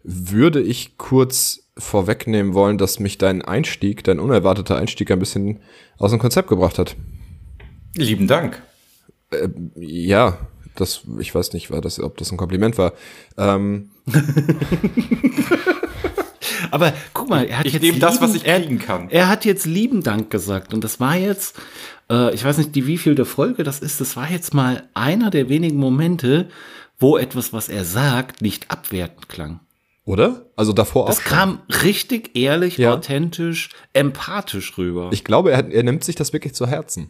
würde 0.02 0.62
ich 0.62 0.96
kurz 0.96 1.61
vorwegnehmen 1.78 2.54
wollen, 2.54 2.78
dass 2.78 2.98
mich 3.00 3.18
dein 3.18 3.42
Einstieg, 3.42 4.04
dein 4.04 4.20
unerwarteter 4.20 4.76
Einstieg 4.76 5.10
ein 5.10 5.18
bisschen 5.18 5.60
aus 5.98 6.10
dem 6.10 6.20
Konzept 6.20 6.48
gebracht 6.48 6.78
hat. 6.78 6.96
Lieben 7.96 8.26
Dank. 8.26 8.62
Ja, 9.76 10.38
das, 10.74 11.02
ich 11.18 11.34
weiß 11.34 11.52
nicht, 11.54 11.70
war 11.70 11.80
das, 11.80 11.98
ob 12.00 12.16
das 12.18 12.30
ein 12.30 12.36
Kompliment 12.36 12.76
war. 12.78 12.92
Ähm, 13.38 13.90
Aber 16.70 16.92
guck 17.12 17.28
mal, 17.28 17.44
er 17.44 17.58
hat 17.58 17.66
Ich 17.66 17.74
jetzt 17.74 17.82
nehme 17.82 17.98
das, 17.98 18.20
was 18.20 18.32
lieben- 18.34 18.46
ich 18.46 18.54
kriegen 18.64 18.78
kann. 18.78 19.08
Er, 19.10 19.22
er 19.22 19.28
hat 19.28 19.44
jetzt 19.44 19.66
lieben 19.66 20.02
Dank 20.02 20.30
gesagt 20.30 20.72
und 20.74 20.82
das 20.84 21.00
war 21.00 21.16
jetzt, 21.16 21.58
äh, 22.10 22.34
ich 22.34 22.44
weiß 22.44 22.58
nicht, 22.58 22.74
die 22.74 22.86
wievielte 22.86 23.24
Folge 23.24 23.62
das 23.62 23.80
ist, 23.80 24.00
das 24.00 24.16
war 24.16 24.30
jetzt 24.30 24.54
mal 24.54 24.88
einer 24.94 25.30
der 25.30 25.48
wenigen 25.48 25.76
Momente, 25.78 26.48
wo 26.98 27.16
etwas, 27.18 27.52
was 27.52 27.68
er 27.68 27.84
sagt, 27.84 28.42
nicht 28.42 28.70
abwertend 28.70 29.28
klang. 29.28 29.60
Oder? 30.04 30.46
Also 30.56 30.72
davor 30.72 31.06
Das 31.06 31.18
auch. 31.20 31.24
kam 31.24 31.60
richtig 31.82 32.36
ehrlich, 32.36 32.76
Ja. 32.78 32.94
authentisch, 32.94 33.70
empathisch 33.92 34.76
rüber. 34.78 35.10
Ich 35.12 35.24
glaube, 35.24 35.52
er, 35.52 35.70
er 35.70 35.82
nimmt 35.82 36.04
sich 36.04 36.16
das 36.16 36.32
wirklich 36.32 36.54
zu 36.54 36.66
Herzen. 36.66 37.08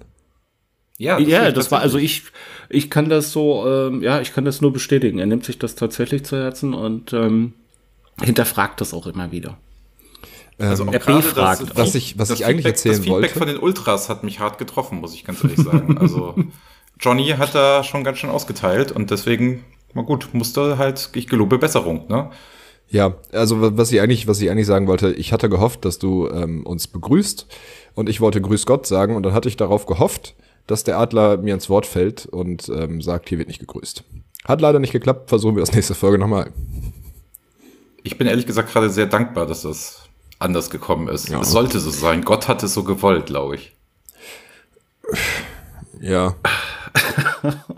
Ja, 0.98 1.18
ja, 1.18 1.38
finde 1.40 1.52
das 1.54 1.66
ich 1.66 1.70
war 1.72 1.80
also 1.80 1.98
ich, 1.98 2.22
ich 2.68 2.90
kann 2.90 3.08
das 3.08 3.32
so, 3.32 3.66
ähm, 3.66 4.02
ja, 4.02 4.20
ich 4.20 4.32
kann 4.34 4.44
das 4.44 4.60
nur 4.60 4.72
bestätigen. 4.72 5.18
Er 5.18 5.26
nimmt 5.26 5.44
sich 5.44 5.58
das 5.58 5.74
tatsächlich 5.74 6.24
zu 6.24 6.36
Herzen 6.36 6.74
und 6.74 7.12
ähm, 7.12 7.54
hinterfragt 8.22 8.80
das 8.80 8.92
auch 8.94 9.06
immer 9.06 9.32
wieder. 9.32 9.56
Also 10.58 10.84
auch 10.84 10.92
er 10.92 10.98
gerade 11.00 11.22
befragt. 11.22 11.62
das- 11.62 11.76
Was 11.76 11.94
ich- 11.94 12.18
was 12.18 12.28
das 12.28 12.38
ich 12.40 12.44
eigentlich 12.46 12.58
Feedback, 12.66 12.72
erzählen 12.74 12.94
Das 12.96 13.04
Feedback 13.04 13.20
wollte- 13.22 13.38
von 13.38 13.46
den 13.48 13.58
Ultras 13.58 14.08
hat 14.10 14.22
mich 14.22 14.38
hart 14.38 14.58
getroffen, 14.58 15.00
muss 15.00 15.14
ich 15.14 15.24
ganz 15.24 15.42
ehrlich 15.42 15.58
sagen. 15.58 15.98
Also 15.98 16.36
Johnny 17.00 17.28
hat 17.30 17.54
da 17.54 17.82
schon 17.82 18.04
ganz 18.04 18.18
schön 18.18 18.30
ausgeteilt 18.30 18.92
und 18.92 19.10
deswegen, 19.10 19.64
na 19.94 20.02
gut, 20.02 20.28
musste 20.34 20.78
halt, 20.78 21.08
ich 21.14 21.26
gelobe 21.26 21.58
Besserung, 21.58 22.06
ne? 22.08 22.30
Ja, 22.92 23.14
also 23.32 23.60
wa- 23.60 23.72
was 23.74 23.90
ich 23.90 24.00
eigentlich, 24.00 24.28
was 24.28 24.40
ich 24.40 24.50
eigentlich 24.50 24.66
sagen 24.66 24.86
wollte, 24.86 25.12
ich 25.12 25.32
hatte 25.32 25.48
gehofft, 25.48 25.84
dass 25.84 25.98
du 25.98 26.28
ähm, 26.28 26.64
uns 26.66 26.86
begrüßt 26.86 27.46
und 27.94 28.08
ich 28.08 28.20
wollte 28.20 28.40
Grüß 28.40 28.66
Gott 28.66 28.86
sagen 28.86 29.16
und 29.16 29.22
dann 29.24 29.32
hatte 29.32 29.48
ich 29.48 29.56
darauf 29.56 29.86
gehofft, 29.86 30.34
dass 30.66 30.84
der 30.84 30.98
Adler 30.98 31.38
mir 31.38 31.54
ins 31.54 31.68
Wort 31.70 31.86
fällt 31.86 32.26
und 32.26 32.68
ähm, 32.68 33.00
sagt, 33.00 33.28
hier 33.30 33.38
wird 33.38 33.48
nicht 33.48 33.60
gegrüßt. 33.60 34.04
Hat 34.44 34.60
leider 34.60 34.78
nicht 34.78 34.92
geklappt, 34.92 35.30
versuchen 35.30 35.56
wir 35.56 35.62
das 35.62 35.72
nächste 35.74 35.94
Folge 35.94 36.18
nochmal. 36.18 36.52
Ich 38.02 38.18
bin 38.18 38.26
ehrlich 38.26 38.46
gesagt 38.46 38.70
gerade 38.72 38.90
sehr 38.90 39.06
dankbar, 39.06 39.46
dass 39.46 39.62
das 39.62 40.02
anders 40.38 40.68
gekommen 40.70 41.08
ist. 41.08 41.28
Ja. 41.30 41.40
Es 41.40 41.50
sollte 41.50 41.80
so 41.80 41.90
sein. 41.90 42.22
Gott 42.24 42.46
hat 42.48 42.62
es 42.62 42.74
so 42.74 42.84
gewollt, 42.84 43.26
glaube 43.26 43.54
ich. 43.56 43.72
Ja, 46.00 46.34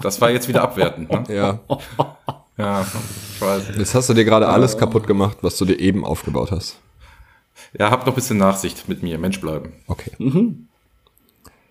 Das 0.02 0.20
war 0.20 0.30
jetzt 0.30 0.48
wieder 0.48 0.62
abwertend. 0.62 1.10
Ne? 1.10 1.24
ja. 1.34 1.60
Ja, 2.56 2.86
ich 3.34 3.40
weiß. 3.40 3.76
Jetzt 3.76 3.94
hast 3.94 4.08
du 4.08 4.14
dir 4.14 4.24
gerade 4.24 4.48
alles 4.48 4.78
kaputt 4.78 5.06
gemacht, 5.06 5.38
was 5.42 5.56
du 5.56 5.64
dir 5.64 5.78
eben 5.78 6.04
aufgebaut 6.04 6.52
hast. 6.52 6.78
Ja, 7.78 7.90
habt 7.90 8.06
noch 8.06 8.12
ein 8.12 8.16
bisschen 8.16 8.38
Nachsicht 8.38 8.88
mit 8.88 9.02
mir. 9.02 9.18
Mensch 9.18 9.40
bleiben. 9.40 9.72
Okay. 9.86 10.12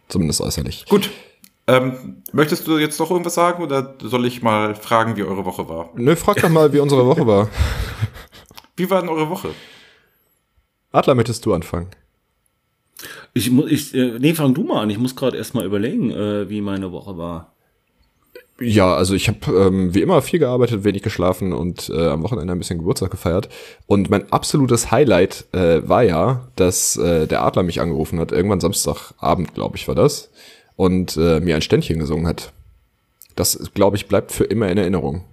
Zumindest 0.09 0.41
äußerlich. 0.41 0.85
Gut. 0.89 1.09
Ähm, 1.65 2.23
möchtest 2.33 2.67
du 2.67 2.77
jetzt 2.77 2.99
noch 2.99 3.09
irgendwas 3.09 3.35
sagen 3.35 3.63
oder 3.63 3.95
soll 4.01 4.25
ich 4.25 4.41
mal 4.41 4.75
fragen, 4.75 5.15
wie 5.15 5.23
eure 5.23 5.45
Woche 5.45 5.69
war? 5.69 5.91
Nö, 5.95 6.15
frag 6.17 6.41
doch 6.41 6.49
mal, 6.49 6.73
wie 6.73 6.79
unsere 6.79 7.05
Woche 7.05 7.25
war. 7.25 7.49
Wie 8.75 8.89
war 8.89 9.01
denn 9.01 9.09
eure 9.09 9.29
Woche? 9.29 9.49
Adler, 10.91 11.13
möchtest 11.13 11.45
du 11.45 11.53
anfangen? 11.53 11.91
Ich 13.35 13.51
muss, 13.51 13.69
ich, 13.69 13.93
äh, 13.93 14.17
nee, 14.17 14.33
fang 14.33 14.55
du 14.55 14.63
mal 14.63 14.81
an. 14.81 14.89
Ich 14.89 14.97
muss 14.97 15.15
gerade 15.15 15.37
erst 15.37 15.53
mal 15.53 15.63
überlegen, 15.63 16.09
äh, 16.09 16.49
wie 16.49 16.59
meine 16.59 16.91
Woche 16.91 17.15
war. 17.15 17.52
Ja, 18.59 18.93
also 18.93 19.15
ich 19.15 19.27
habe 19.27 19.51
ähm, 19.51 19.95
wie 19.95 20.01
immer 20.01 20.21
viel 20.21 20.39
gearbeitet, 20.39 20.83
wenig 20.83 21.01
geschlafen 21.01 21.53
und 21.53 21.89
äh, 21.89 22.07
am 22.07 22.21
Wochenende 22.21 22.53
ein 22.53 22.59
bisschen 22.59 22.77
Geburtstag 22.77 23.09
gefeiert. 23.09 23.49
Und 23.87 24.09
mein 24.11 24.31
absolutes 24.31 24.91
Highlight 24.91 25.45
äh, 25.53 25.87
war 25.87 26.03
ja, 26.03 26.47
dass 26.55 26.95
äh, 26.97 27.25
der 27.25 27.43
Adler 27.43 27.63
mich 27.63 27.81
angerufen 27.81 28.19
hat, 28.19 28.31
irgendwann 28.31 28.59
Samstagabend, 28.59 29.55
glaube 29.55 29.77
ich, 29.77 29.87
war 29.87 29.95
das, 29.95 30.29
und 30.75 31.17
äh, 31.17 31.39
mir 31.39 31.55
ein 31.55 31.63
Ständchen 31.63 31.99
gesungen 31.99 32.27
hat. 32.27 32.53
Das, 33.35 33.71
glaube 33.73 33.97
ich, 33.97 34.07
bleibt 34.07 34.31
für 34.31 34.43
immer 34.43 34.69
in 34.69 34.77
Erinnerung. 34.77 35.23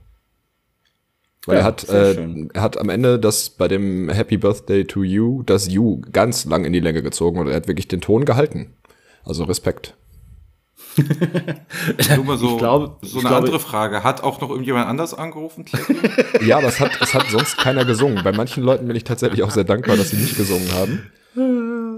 Weil 1.47 1.57
Ja, 1.57 1.61
er 1.61 1.65
hat, 1.67 1.89
äh, 1.89 2.47
er 2.55 2.63
hat 2.63 2.79
am 2.79 2.89
Ende 2.89 3.19
das 3.19 3.51
bei 3.51 3.69
dem 3.69 4.09
Happy 4.09 4.39
Birthday 4.39 4.85
to 4.85 5.03
You, 5.03 5.43
das 5.45 5.69
You 5.69 6.01
ganz 6.13 6.47
lang 6.47 6.65
in 6.65 6.73
die 6.73 6.81
Länge 6.81 7.03
gezogen 7.03 7.39
und 7.39 7.49
er 7.49 7.57
hat 7.57 7.69
wirklich 7.69 7.89
den 7.89 8.01
Ton 8.01 8.25
gehalten. 8.25 8.75
Also 9.25 9.45
Respekt. 9.45 9.95
Nur 12.17 12.25
mal 12.25 12.37
so, 12.39 12.53
Ich 12.53 12.59
glaube- 12.59 12.97
so 13.03 13.07
ich 13.07 13.13
eine 13.15 13.21
glaube- 13.23 13.37
andere 13.37 13.61
Frage. 13.61 14.03
Hat 14.05 14.23
auch 14.23 14.41
noch 14.41 14.51
irgendjemand 14.51 14.87
anders 14.89 15.15
angerufen? 15.15 15.65
Ja, 16.45 16.61
es 16.61 16.81
hat, 16.81 16.93
es 17.01 17.13
hat 17.15 17.27
sonst 17.31 17.59
keiner 17.59 17.85
gesungen. 17.85 18.23
Bei 18.25 18.33
manchen 18.33 18.63
Leuten 18.63 18.87
bin 18.87 18.97
ich 18.97 19.05
tatsächlich 19.05 19.43
auch 19.43 19.51
sehr 19.51 19.65
dankbar, 19.65 19.97
dass 19.97 20.11
sie 20.11 20.17
nicht 20.17 20.37
gesungen 20.37 20.69
haben. 20.73 21.11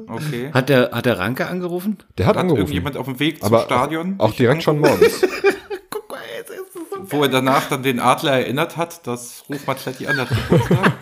Okay. 0.09 0.51
Hat 0.53 0.69
der, 0.69 0.91
hat 0.93 1.07
der 1.07 1.19
Ranke 1.19 1.47
angerufen? 1.47 1.99
Der 2.19 2.27
hat, 2.27 2.35
Hat 2.37 2.41
angerufen. 2.43 2.61
irgendjemand 2.63 2.97
auf 2.97 3.07
dem 3.07 3.19
Weg 3.21 3.39
zum 3.39 3.47
aber 3.47 3.65
Stadion? 3.65 4.17
auch 4.19 4.29
nicht 4.29 4.39
direkt 4.41 4.63
schon 4.63 4.77
angerufen? 4.85 5.01
morgens. 5.01 5.21
Guck 5.91 6.11
mal, 6.11 6.19
jetzt 6.37 6.51
ist 6.51 7.13
Wo 7.13 7.23
er 7.23 7.29
danach 7.29 7.69
dann 7.69 7.83
den 7.83 8.01
Adler 8.01 8.33
erinnert 8.33 8.77
hat, 8.77 9.07
das 9.07 9.45
Ruf 9.49 9.67
mal 9.67 9.75
Kletti 9.75 10.07
an, 10.07 10.17
der 10.17 10.29
hat 10.29 10.37
Geburtstag. 10.49 10.93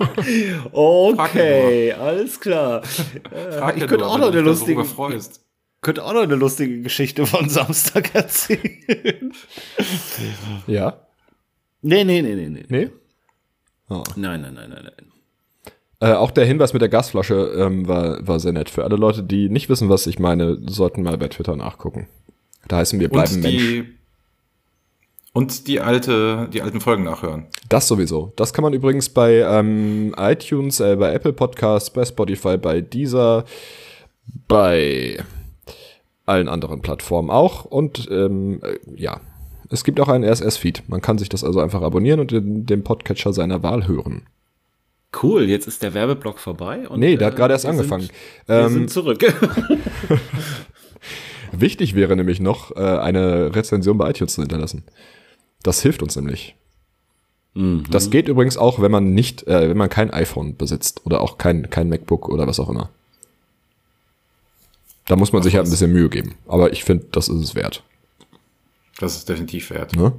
Okay, 0.72 1.92
alles 1.94 2.38
klar. 2.40 2.82
Frag 3.58 3.76
ich 3.76 3.86
könnte 3.86 4.06
auch 4.06 4.18
noch 4.18 4.30
eine 4.30 4.40
lustige, 4.40 4.84
freust. 4.84 5.40
Könnte 5.82 6.04
auch 6.04 6.12
noch 6.12 6.22
eine 6.22 6.34
lustige 6.34 6.80
Geschichte 6.82 7.26
von 7.26 7.48
Samstag 7.48 8.14
erzählen. 8.14 9.32
Ja? 10.66 11.00
nee, 11.82 12.04
nee, 12.04 12.22
nee, 12.22 12.34
nee, 12.34 12.48
nee. 12.48 12.64
Nee? 12.68 12.90
Oh. 13.88 14.04
Nein, 14.16 14.42
nein, 14.42 14.54
nein, 14.54 14.70
nein, 14.70 14.84
nein. 14.84 15.06
Äh, 16.02 16.14
auch 16.14 16.30
der 16.30 16.46
Hinweis 16.46 16.72
mit 16.72 16.80
der 16.80 16.88
Gasflasche 16.88 17.52
ähm, 17.58 17.86
war, 17.86 18.26
war 18.26 18.40
sehr 18.40 18.52
nett. 18.52 18.70
Für 18.70 18.84
alle 18.84 18.96
Leute, 18.96 19.22
die 19.22 19.48
nicht 19.50 19.68
wissen, 19.68 19.88
was 19.88 20.06
ich 20.06 20.18
meine, 20.18 20.58
sollten 20.66 21.02
mal 21.02 21.18
bei 21.18 21.28
Twitter 21.28 21.56
nachgucken. 21.56 22.08
Da 22.68 22.76
heißen 22.78 22.98
wir 23.00 23.08
bleiben 23.10 23.34
Und 23.34 23.40
Mensch. 23.42 23.56
die, 23.56 23.84
und 25.32 25.66
die 25.66 25.80
alte, 25.80 26.48
die 26.52 26.62
alten 26.62 26.80
Folgen 26.80 27.04
nachhören. 27.04 27.46
Das 27.68 27.86
sowieso. 27.86 28.32
Das 28.36 28.52
kann 28.52 28.62
man 28.62 28.72
übrigens 28.72 29.10
bei 29.10 29.40
ähm, 29.40 30.14
iTunes, 30.16 30.80
äh, 30.80 30.96
bei 30.96 31.12
Apple 31.12 31.32
Podcasts, 31.34 31.90
bei 31.90 32.04
Spotify, 32.04 32.56
bei 32.56 32.80
dieser, 32.80 33.44
bei 34.48 35.18
allen 36.30 36.48
anderen 36.48 36.80
Plattformen 36.80 37.30
auch. 37.30 37.64
Und 37.64 38.08
ähm, 38.10 38.60
äh, 38.62 38.78
ja, 38.96 39.20
es 39.68 39.84
gibt 39.84 40.00
auch 40.00 40.08
einen 40.08 40.24
RSS-Feed. 40.24 40.88
Man 40.88 41.00
kann 41.00 41.18
sich 41.18 41.28
das 41.28 41.44
also 41.44 41.60
einfach 41.60 41.82
abonnieren 41.82 42.20
und 42.20 42.32
in 42.32 42.66
dem 42.66 42.82
Podcatcher 42.82 43.32
seiner 43.32 43.62
Wahl 43.62 43.86
hören. 43.86 44.22
Cool, 45.22 45.42
jetzt 45.44 45.66
ist 45.66 45.82
der 45.82 45.92
Werbeblock 45.92 46.38
vorbei. 46.38 46.88
Und, 46.88 47.00
Nee, 47.00 47.16
der 47.16 47.28
hat 47.28 47.36
gerade 47.36 47.52
erst 47.52 47.64
wir 47.64 47.70
angefangen. 47.70 48.02
Sind, 48.02 48.12
wir 48.46 48.56
Ähm, 48.56 48.72
sind 48.72 48.90
zurück. 48.90 49.20
Wichtig 51.52 51.94
wäre 51.94 52.14
nämlich 52.14 52.40
noch, 52.40 52.76
äh, 52.76 52.80
eine 52.80 53.54
Rezension 53.54 53.98
bei 53.98 54.10
iTunes 54.10 54.34
zu 54.34 54.42
hinterlassen. 54.42 54.84
Das 55.62 55.82
hilft 55.82 56.02
uns 56.02 56.14
nämlich. 56.14 56.54
Mhm. 57.54 57.84
Das 57.90 58.10
geht 58.10 58.28
übrigens 58.28 58.56
auch, 58.56 58.80
wenn 58.80 58.92
man 58.92 59.12
nicht, 59.12 59.46
äh, 59.48 59.68
wenn 59.68 59.76
man 59.76 59.88
kein 59.88 60.12
iPhone 60.12 60.56
besitzt 60.56 61.04
oder 61.04 61.20
auch 61.20 61.38
kein, 61.38 61.70
kein 61.70 61.88
MacBook 61.88 62.28
oder 62.28 62.46
was 62.46 62.60
auch 62.60 62.68
immer. 62.68 62.90
Da 65.10 65.16
muss 65.16 65.32
man 65.32 65.42
sich 65.42 65.56
halt 65.56 65.66
ein 65.66 65.70
bisschen 65.70 65.92
Mühe 65.92 66.08
geben. 66.08 66.36
Aber 66.46 66.72
ich 66.72 66.84
finde, 66.84 67.06
das 67.10 67.28
ist 67.28 67.42
es 67.42 67.54
wert. 67.56 67.82
Das 69.00 69.16
ist 69.16 69.28
definitiv 69.28 69.70
wert. 69.70 69.96
Ne? 69.96 70.12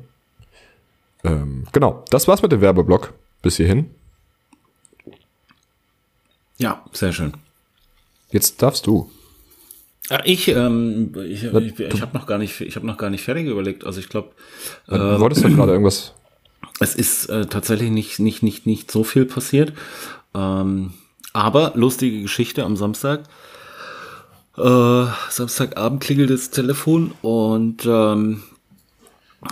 Ähm, 1.23 1.65
genau, 1.71 2.03
das 2.09 2.27
war's 2.27 2.41
mit 2.41 2.51
dem 2.51 2.59
Werbeblock 2.59 3.13
bis 3.41 3.55
hierhin. 3.55 3.89
ja, 6.57 6.83
sehr 6.91 7.13
schön. 7.13 7.31
Jetzt 8.31 8.61
darfst 8.61 8.85
du. 8.85 9.09
Ja, 10.09 10.21
ich, 10.25 10.49
ähm, 10.49 11.13
ich, 11.25 11.45
ich, 11.45 11.79
ich 11.79 12.01
habe 12.01 12.17
noch 12.17 12.27
gar 12.27 12.37
nicht, 12.37 12.59
ich 12.59 12.75
habe 12.75 12.85
noch 12.85 12.97
gar 12.97 13.09
nicht 13.09 13.23
fertig 13.23 13.47
überlegt. 13.47 13.85
Also 13.85 14.01
ich 14.01 14.09
glaube, 14.09 14.31
Äh, 14.89 14.97
du 14.97 15.19
wolltest 15.21 15.45
doch 15.45 15.49
gerade 15.49 15.71
irgendwas. 15.71 16.13
es 16.81 16.95
ist 16.95 17.27
äh, 17.27 17.45
tatsächlich 17.45 17.91
nicht, 17.91 18.19
nicht, 18.19 18.43
nicht, 18.43 18.65
nicht 18.65 18.91
so 18.91 19.05
viel 19.05 19.23
passiert. 19.25 19.71
Ähm, 20.35 20.95
aber 21.31 21.71
lustige 21.75 22.21
Geschichte 22.23 22.65
am 22.65 22.75
Samstag. 22.75 23.23
Äh, 24.57 25.05
Samstagabend 25.29 26.01
klingelt 26.01 26.29
das 26.29 26.49
Telefon 26.49 27.13
und 27.21 27.85
ähm, 27.85 28.43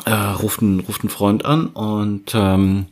äh, 0.05 0.11
ruft, 0.11 0.61
ein, 0.61 0.81
ruft 0.81 1.03
ein 1.03 1.09
Freund 1.09 1.45
an 1.45 1.67
und 1.67 2.33
ähm, 2.35 2.87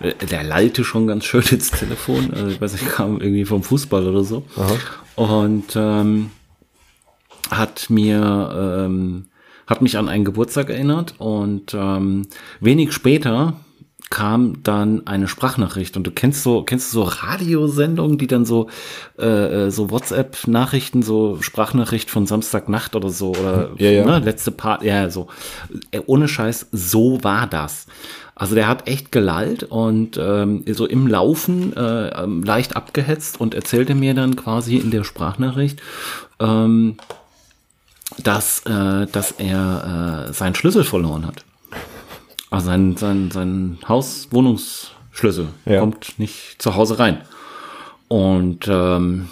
äh, 0.00 0.14
der 0.26 0.42
lallte 0.42 0.84
schon 0.84 1.06
ganz 1.06 1.24
schön 1.24 1.44
ins 1.50 1.70
Telefon. 1.70 2.32
Also 2.34 2.48
ich 2.48 2.60
weiß 2.60 2.72
nicht, 2.72 2.88
kam 2.88 3.20
irgendwie 3.20 3.44
vom 3.44 3.62
Fußball 3.62 4.06
oder 4.06 4.24
so. 4.24 4.44
Und 5.16 5.76
ähm, 5.76 6.30
hat 7.50 7.90
mir 7.90 8.84
ähm, 8.86 9.26
hat 9.66 9.82
mich 9.82 9.96
an 9.96 10.08
einen 10.08 10.24
Geburtstag 10.24 10.70
erinnert 10.70 11.14
und 11.18 11.74
ähm, 11.74 12.26
wenig 12.60 12.92
später 12.92 13.54
kam 14.10 14.62
dann 14.62 15.06
eine 15.06 15.26
Sprachnachricht 15.26 15.96
und 15.96 16.06
du 16.06 16.10
kennst 16.10 16.42
so 16.42 16.62
kennst 16.62 16.92
du 16.92 16.98
so 16.98 17.02
Radiosendungen, 17.04 18.18
die 18.18 18.26
dann 18.26 18.44
so 18.44 18.68
äh, 19.18 19.66
äh, 19.66 19.70
so 19.70 19.90
WhatsApp 19.90 20.46
Nachrichten, 20.46 21.02
so 21.02 21.40
Sprachnachricht 21.40 22.10
von 22.10 22.26
Samstagnacht 22.26 22.94
oder 22.94 23.08
so 23.08 23.30
oder 23.30 23.70
Ja, 23.78 23.90
ja. 23.90 24.04
Ne, 24.04 24.18
letzte 24.18 24.50
Part, 24.50 24.82
ja 24.82 25.08
so 25.10 25.28
äh, 25.90 26.00
ohne 26.06 26.28
Scheiß, 26.28 26.68
so 26.72 27.24
war 27.24 27.46
das. 27.46 27.86
Also 28.34 28.54
der 28.54 28.66
hat 28.66 28.88
echt 28.88 29.12
gelallt 29.12 29.64
und 29.64 30.18
ähm, 30.20 30.64
so 30.66 30.86
im 30.86 31.06
Laufen 31.06 31.76
äh, 31.76 32.08
ähm, 32.08 32.42
leicht 32.42 32.76
abgehetzt 32.76 33.40
und 33.40 33.54
erzählte 33.54 33.94
mir 33.94 34.14
dann 34.14 34.36
quasi 34.36 34.76
in 34.76 34.90
der 34.90 35.04
Sprachnachricht, 35.04 35.80
ähm, 36.40 36.96
dass, 38.22 38.60
äh, 38.66 39.06
dass 39.06 39.32
er 39.32 40.26
äh, 40.28 40.32
seinen 40.32 40.54
Schlüssel 40.54 40.84
verloren 40.84 41.26
hat. 41.26 41.44
Also 42.52 42.66
sein, 42.66 42.96
sein, 42.96 43.30
sein 43.30 43.78
Haus-Wohnungsschlüssel 43.88 45.48
Ja. 45.64 45.80
kommt 45.80 46.18
nicht 46.18 46.56
zu 46.60 46.74
Hause 46.74 46.98
rein. 46.98 47.18
Und 48.08 48.68
ähm, 48.68 49.28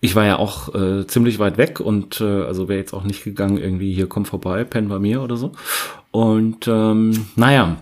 ich 0.00 0.14
war 0.14 0.24
ja 0.24 0.38
auch 0.38 0.74
äh, 0.74 1.06
ziemlich 1.06 1.38
weit 1.38 1.58
weg 1.58 1.80
und 1.80 2.20
äh, 2.20 2.42
also 2.44 2.68
wäre 2.68 2.78
jetzt 2.78 2.94
auch 2.94 3.04
nicht 3.04 3.24
gegangen, 3.24 3.58
irgendwie 3.58 3.92
hier 3.92 4.08
komm 4.08 4.24
vorbei, 4.24 4.64
penn 4.64 4.88
bei 4.88 4.98
mir 4.98 5.22
oder 5.22 5.36
so. 5.36 5.52
Und 6.10 6.66
ähm, 6.68 7.26
naja, 7.36 7.76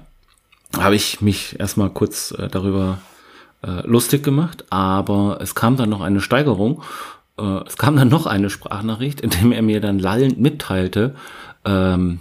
habe 0.76 0.96
ich 0.96 1.20
mich 1.20 1.60
erstmal 1.60 1.90
kurz 1.90 2.32
äh, 2.32 2.48
darüber 2.48 2.98
äh, 3.62 3.86
lustig 3.86 4.24
gemacht, 4.24 4.64
aber 4.70 5.38
es 5.40 5.54
kam 5.54 5.76
dann 5.76 5.90
noch 5.90 6.00
eine 6.00 6.20
Steigerung. 6.20 6.82
Äh, 7.38 7.60
es 7.66 7.76
kam 7.76 7.94
dann 7.96 8.08
noch 8.08 8.26
eine 8.26 8.50
Sprachnachricht, 8.50 9.20
in 9.20 9.30
dem 9.30 9.52
er 9.52 9.62
mir 9.62 9.80
dann 9.80 9.98
lallend 10.00 10.40
mitteilte, 10.40 11.14
ähm, 11.64 12.20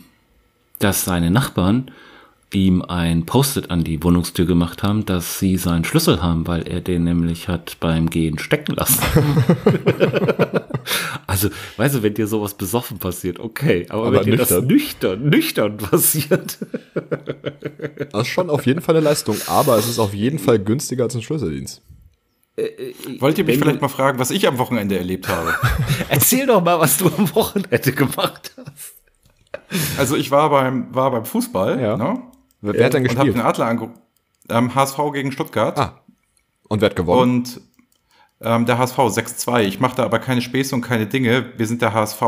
dass 0.80 1.06
seine 1.06 1.32
Nachbarn 1.32 1.90
ihm 2.56 2.82
ein 2.82 3.26
Post-it 3.26 3.72
an 3.72 3.84
die 3.84 4.02
Wohnungstür 4.04 4.46
gemacht 4.46 4.84
haben, 4.84 5.06
dass 5.06 5.40
sie 5.40 5.58
seinen 5.58 5.86
Schlüssel 5.86 6.22
haben, 6.22 6.48
weil 6.48 6.68
er 6.68 6.82
den 6.82 7.04
nämlich 7.04 7.48
hat 7.48 7.78
beim 7.80 8.10
Gehen 8.10 8.40
stecken 8.40 8.76
lassen. 8.76 9.02
also, 11.28 11.50
weißt 11.78 11.96
du, 11.96 12.04
wenn 12.04 12.14
dir 12.14 12.28
sowas 12.28 12.54
besoffen 12.54 13.00
passiert, 13.00 13.40
okay, 13.40 13.86
aber, 13.90 14.08
Aber 14.08 14.20
wenn 14.20 14.26
dir 14.26 14.38
das 14.38 14.50
nüchtern. 14.52 14.68
nüchtern, 14.68 15.30
nüchtern 15.30 15.78
passiert, 15.78 16.58
Das 18.12 18.22
ist 18.22 18.28
schon 18.28 18.50
auf 18.50 18.66
jeden 18.66 18.82
Fall 18.82 18.96
eine 18.96 19.04
Leistung, 19.06 19.38
aber 19.48 19.78
es 19.78 19.88
ist 19.88 20.00
auf 20.00 20.14
jeden 20.14 20.40
Fall 20.40 20.60
günstiger 20.60 21.06
als 21.06 21.16
ein 21.16 21.22
Schlüsseldienst. 21.22 21.82
Wollt 23.20 23.38
ihr 23.40 23.46
mich 23.46 23.58
vielleicht 23.58 23.82
mal 23.82 23.88
fragen, 23.88 24.20
was 24.20 24.30
ich 24.30 24.48
am 24.48 24.60
Wochenende 24.60 24.98
erlebt 24.98 25.28
habe? 25.28 25.56
erzähl 26.10 26.46
doch 26.46 26.64
mal, 26.64 26.80
was 26.80 26.98
du 26.98 27.08
am 27.18 27.34
Wochenende 27.34 27.92
gemacht 27.92 28.52
hast. 28.58 28.94
Also 29.98 30.16
ich 30.16 30.30
war 30.30 30.52
beim, 30.52 30.94
war 30.94 31.10
beim 31.10 31.26
Fußball, 31.26 31.82
Ja. 31.82 31.98
ne? 31.98 32.22
Wer 32.64 32.86
hat 32.86 32.94
denn 32.94 33.04
und 33.04 33.10
habe 33.10 33.28
gespielt? 33.28 33.36
den 33.36 33.42
Adler 33.42 33.66
angeguckt. 33.66 34.00
Ähm, 34.50 34.74
HSV 34.74 34.98
gegen 35.12 35.32
Stuttgart. 35.32 35.78
Ah. 35.78 36.02
Und 36.70 36.82
wer 36.82 36.90
hat 36.90 36.96
gewonnen? 36.96 37.40
Und 37.40 37.62
ähm, 38.42 38.66
der 38.66 38.78
HSV 38.78 38.98
6-2. 38.98 39.64
Ich 39.64 39.80
mache 39.80 39.98
da 39.98 40.04
aber 40.04 40.20
keine 40.20 40.42
Späße 40.42 40.74
und 40.74 40.82
keine 40.82 41.06
Dinge. 41.06 41.52
Wir 41.58 41.68
sind 41.68 41.82
der 41.82 41.94
HSV. 41.94 42.22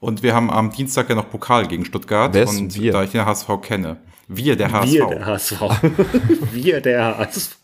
Und 0.00 0.24
wir 0.24 0.34
haben 0.34 0.50
am 0.50 0.72
Dienstag 0.72 1.08
ja 1.08 1.14
noch 1.14 1.30
Pokal 1.30 1.68
gegen 1.68 1.84
Stuttgart. 1.84 2.34
Wer 2.34 2.42
ist 2.42 2.58
und 2.58 2.74
wir? 2.74 2.92
da 2.92 3.04
ich 3.04 3.12
den 3.12 3.24
HSV 3.24 3.48
kenne. 3.62 3.98
Wir, 4.26 4.56
der 4.56 4.72
HSV. 4.72 4.92
Wir, 4.92 5.06
der 5.06 5.26
HSV. 5.26 5.60
Wir, 6.52 6.80
der 6.80 7.18
HSV. 7.18 7.58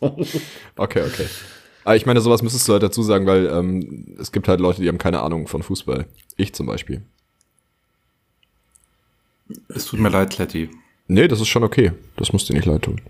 Okay, 0.77 1.03
okay. 1.03 1.25
Aber 1.83 1.95
ich 1.95 2.05
meine, 2.05 2.21
sowas 2.21 2.41
müsstest 2.41 2.67
du 2.67 2.73
halt 2.73 2.83
dazu 2.83 3.03
sagen, 3.03 3.25
weil 3.25 3.47
ähm, 3.47 4.15
es 4.19 4.31
gibt 4.31 4.47
halt 4.47 4.59
Leute, 4.59 4.81
die 4.81 4.87
haben 4.87 4.97
keine 4.97 5.21
Ahnung 5.21 5.47
von 5.47 5.63
Fußball. 5.63 6.05
Ich 6.37 6.53
zum 6.53 6.67
Beispiel. 6.67 7.01
Es 9.69 9.85
tut 9.85 9.99
mir 9.99 10.09
leid, 10.09 10.31
Kletti. 10.31 10.69
Nee, 11.09 11.27
das 11.27 11.41
ist 11.41 11.47
schon 11.47 11.63
okay. 11.63 11.91
Das 12.17 12.31
muss 12.31 12.45
dir 12.45 12.53
nicht 12.53 12.67
leid 12.67 12.83
tun. 12.83 13.01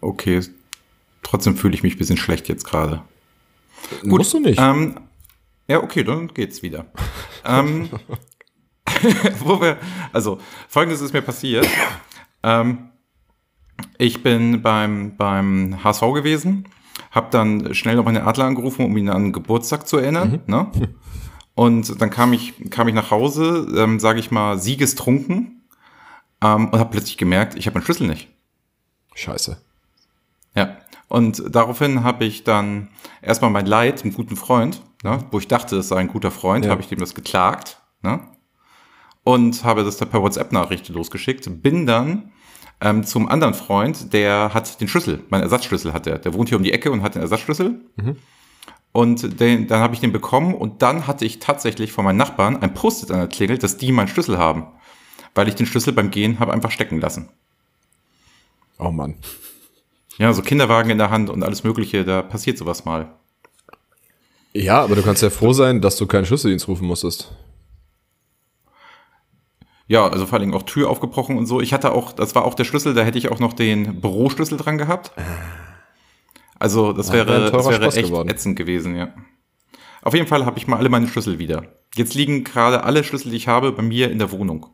Okay. 0.00 0.40
Trotzdem 1.24 1.56
fühle 1.56 1.74
ich 1.74 1.82
mich 1.82 1.96
ein 1.96 1.98
bisschen 1.98 2.16
schlecht 2.16 2.48
jetzt 2.48 2.64
gerade. 2.64 3.02
Musst 4.04 4.32
du 4.32 4.38
nicht. 4.38 4.60
Ähm, 4.60 5.00
ja, 5.68 5.82
okay, 5.82 6.04
dann 6.04 6.28
geht's 6.28 6.62
wieder. 6.62 6.86
ähm, 7.44 7.90
wo 9.40 9.60
wir, 9.60 9.76
also, 10.12 10.38
folgendes 10.68 11.00
ist 11.00 11.12
mir 11.12 11.20
passiert. 11.20 11.68
Ähm, 12.44 12.90
ich 13.98 14.22
bin 14.22 14.62
beim, 14.62 15.16
beim 15.16 15.82
HSV 15.82 16.02
gewesen, 16.14 16.68
habe 17.10 17.26
dann 17.32 17.74
schnell 17.74 17.96
noch 17.96 18.04
meinen 18.04 18.24
Adler 18.24 18.44
angerufen, 18.44 18.84
um 18.84 18.96
ihn 18.96 19.08
an 19.08 19.24
den 19.24 19.32
Geburtstag 19.32 19.88
zu 19.88 19.96
erinnern. 19.96 20.42
Ne? 20.46 20.70
Und 21.56 22.00
dann 22.00 22.10
kam 22.10 22.32
ich, 22.32 22.70
kam 22.70 22.86
ich 22.86 22.94
nach 22.94 23.10
Hause, 23.10 23.66
ähm, 23.76 23.98
sage 23.98 24.20
ich 24.20 24.30
mal, 24.30 24.60
siegestrunken 24.60 25.55
ähm, 26.42 26.68
und 26.68 26.78
habe 26.78 26.90
plötzlich 26.90 27.16
gemerkt, 27.16 27.54
ich 27.56 27.66
habe 27.66 27.74
meinen 27.74 27.84
Schlüssel 27.84 28.06
nicht. 28.06 28.28
Scheiße. 29.14 29.56
Ja. 30.54 30.76
Und 31.08 31.42
daraufhin 31.54 32.02
habe 32.02 32.24
ich 32.24 32.44
dann 32.44 32.88
erstmal 33.22 33.50
mein 33.50 33.66
Leid, 33.66 34.02
einen 34.02 34.12
guten 34.12 34.36
Freund, 34.36 34.82
ne, 35.04 35.24
wo 35.30 35.38
ich 35.38 35.46
dachte, 35.48 35.76
es 35.76 35.88
sei 35.88 35.96
ein 35.98 36.08
guter 36.08 36.30
Freund, 36.30 36.64
Ja. 36.64 36.70
habe 36.72 36.80
ich 36.80 36.88
dem 36.88 36.98
das 36.98 37.14
geklagt, 37.14 37.80
ne? 38.02 38.20
Und 39.22 39.64
habe 39.64 39.82
das 39.84 39.96
dann 39.96 40.08
per 40.08 40.22
WhatsApp-Nachricht 40.22 40.88
losgeschickt. 40.88 41.48
Bin 41.62 41.84
dann 41.86 42.30
ähm, 42.80 43.02
zum 43.04 43.28
anderen 43.28 43.54
Freund, 43.54 44.12
der 44.12 44.54
hat 44.54 44.80
den 44.80 44.86
Schlüssel, 44.86 45.24
meinen 45.30 45.42
Ersatzschlüssel 45.42 45.92
hat 45.92 46.06
er. 46.06 46.18
Der 46.18 46.32
wohnt 46.34 46.48
hier 46.48 46.58
um 46.58 46.62
die 46.64 46.72
Ecke 46.72 46.92
und 46.92 47.02
hat 47.02 47.16
den 47.16 47.22
Ersatzschlüssel. 47.22 47.80
Und 48.92 49.40
den, 49.40 49.66
dann 49.66 49.80
habe 49.80 49.94
ich 49.94 50.00
den 50.00 50.12
bekommen 50.12 50.54
und 50.54 50.80
dann 50.82 51.06
hatte 51.06 51.24
ich 51.24 51.38
tatsächlich 51.40 51.92
von 51.92 52.04
meinen 52.04 52.16
Nachbarn 52.18 52.56
ein 52.62 52.72
Post-it 52.72 53.10
an 53.10 53.18
der 53.18 53.28
Klingel, 53.28 53.58
dass 53.58 53.76
die 53.76 53.90
meinen 53.92 54.08
Schlüssel 54.08 54.38
haben. 54.38 54.66
Weil 55.36 55.46
ich 55.48 55.54
den 55.54 55.66
Schlüssel 55.66 55.92
beim 55.92 56.10
Gehen 56.10 56.40
habe 56.40 56.52
einfach 56.52 56.70
stecken 56.72 57.00
lassen. 57.00 57.28
Oh 58.78 58.90
Mann. 58.90 59.14
Ja, 60.18 60.32
so 60.32 60.42
Kinderwagen 60.42 60.90
in 60.90 60.98
der 60.98 61.10
Hand 61.10 61.30
und 61.30 61.42
alles 61.42 61.62
Mögliche, 61.62 62.04
da 62.04 62.22
passiert 62.22 62.56
sowas 62.58 62.84
mal. 62.86 63.14
Ja, 64.54 64.80
aber 64.82 64.96
du 64.96 65.02
kannst 65.02 65.22
ja 65.22 65.28
froh 65.28 65.52
sein, 65.52 65.82
dass 65.82 65.96
du 65.96 66.06
keinen 66.06 66.24
Schlüsseldienst 66.24 66.66
rufen 66.68 66.86
musstest. 66.86 67.32
Ja, 69.88 70.08
also 70.08 70.26
vor 70.26 70.38
allem 70.38 70.54
auch 70.54 70.62
Tür 70.64 70.88
aufgebrochen 70.90 71.36
und 71.36 71.46
so. 71.46 71.60
Ich 71.60 71.72
hatte 71.72 71.92
auch, 71.92 72.12
das 72.12 72.34
war 72.34 72.44
auch 72.44 72.54
der 72.54 72.64
Schlüssel, 72.64 72.94
da 72.94 73.02
hätte 73.02 73.18
ich 73.18 73.30
auch 73.30 73.38
noch 73.38 73.52
den 73.52 74.00
Büroschlüssel 74.00 74.56
dran 74.58 74.78
gehabt. 74.78 75.12
Also 76.58 76.92
das 76.94 77.10
Ah, 77.10 77.12
wäre 77.12 77.50
das 77.52 77.66
wäre 77.66 77.74
Spaß 77.82 77.96
echt 77.96 78.08
geworden. 78.08 78.28
ätzend 78.30 78.56
gewesen, 78.56 78.96
ja. 78.96 79.12
Auf 80.02 80.14
jeden 80.14 80.26
Fall 80.26 80.46
habe 80.46 80.58
ich 80.58 80.66
mal 80.66 80.78
alle 80.78 80.88
meine 80.88 81.06
Schlüssel 81.08 81.38
wieder. 81.38 81.64
Jetzt 81.94 82.14
liegen 82.14 82.42
gerade 82.42 82.84
alle 82.84 83.04
Schlüssel, 83.04 83.30
die 83.30 83.36
ich 83.36 83.48
habe, 83.48 83.72
bei 83.72 83.82
mir 83.82 84.10
in 84.10 84.18
der 84.18 84.32
Wohnung. 84.32 84.66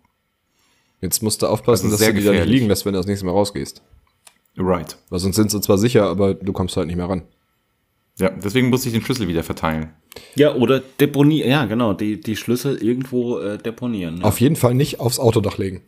Jetzt 1.02 1.23
musst 1.23 1.42
du 1.42 1.47
aufpassen, 1.49 1.90
Das 1.90 2.00
dass 2.00 2.09
du 2.09 2.14
die 2.14 2.25
da 2.25 2.32
nicht 2.32 2.47
liegen 2.47 2.68
lässt, 2.68 2.87
wenn 2.87 2.94
du 2.94 2.99
das 2.99 3.06
nächste 3.06 3.26
Mal 3.26 3.32
rausgehst. 3.32 3.82
Right. 4.57 4.96
Weil 5.11 5.18
sonst 5.18 5.37
sind 5.37 5.50
sie 5.50 5.61
zwar 5.61 5.76
sicher, 5.76 6.05
aber 6.07 6.33
du 6.35 6.53
kommst 6.53 6.76
halt 6.76 6.87
nicht 6.87 6.96
mehr 6.96 7.09
ran. 7.09 7.22
Ja, 8.18 8.31
deswegen 8.31 8.68
muss 8.70 8.87
ich 8.87 8.92
den 8.92 9.03
Schlüssel 9.03 9.26
wieder 9.26 9.42
verteilen. 9.42 9.90
Ja, 10.37 10.55
oder 10.55 10.81
deponieren. 10.81 11.50
Ja, 11.50 11.64
genau. 11.64 11.92
Die, 11.94 12.20
die 12.20 12.37
Schlüssel 12.37 12.76
irgendwo 12.83 13.38
äh, 13.38 13.59
deponieren. 13.59 14.16
Ne? 14.16 14.24
Auf 14.24 14.40
jeden 14.40 14.57
Fall 14.57 14.74
nicht 14.74 15.00
aufs 15.00 15.18
Autodach 15.18 15.59
legen. 15.59 15.83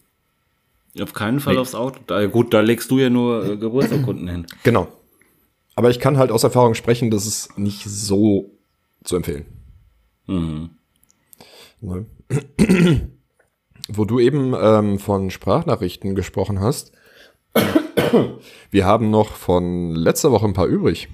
Auf 1.00 1.12
keinen 1.12 1.40
Fall 1.40 1.54
Nee. 1.54 1.60
aufs 1.60 1.74
Auto. 1.74 2.00
Da, 2.06 2.24
gut, 2.26 2.54
da 2.54 2.60
legst 2.60 2.90
du 2.90 2.98
ja 2.98 3.10
nur 3.10 3.44
äh, 3.44 3.56
Geburtsurkunden 3.56 4.26
hin. 4.28 4.46
Genau. 4.62 4.88
Aber 5.76 5.90
ich 5.90 6.00
kann 6.00 6.16
halt 6.18 6.30
aus 6.30 6.44
Erfahrung 6.44 6.74
sprechen, 6.74 7.10
das 7.10 7.26
ist 7.26 7.58
nicht 7.58 7.84
so 7.84 8.50
zu 9.04 9.16
empfehlen. 9.16 9.44
Mhm. 10.26 10.70
Wo 13.88 14.04
du 14.04 14.18
eben 14.18 14.54
ähm, 14.58 14.98
von 14.98 15.30
Sprachnachrichten 15.30 16.14
gesprochen 16.14 16.60
hast, 16.60 16.92
wir 18.70 18.84
haben 18.86 19.10
noch 19.10 19.32
von 19.32 19.90
letzter 19.94 20.32
Woche 20.32 20.46
ein 20.46 20.54
paar 20.54 20.66
übrig. 20.66 21.08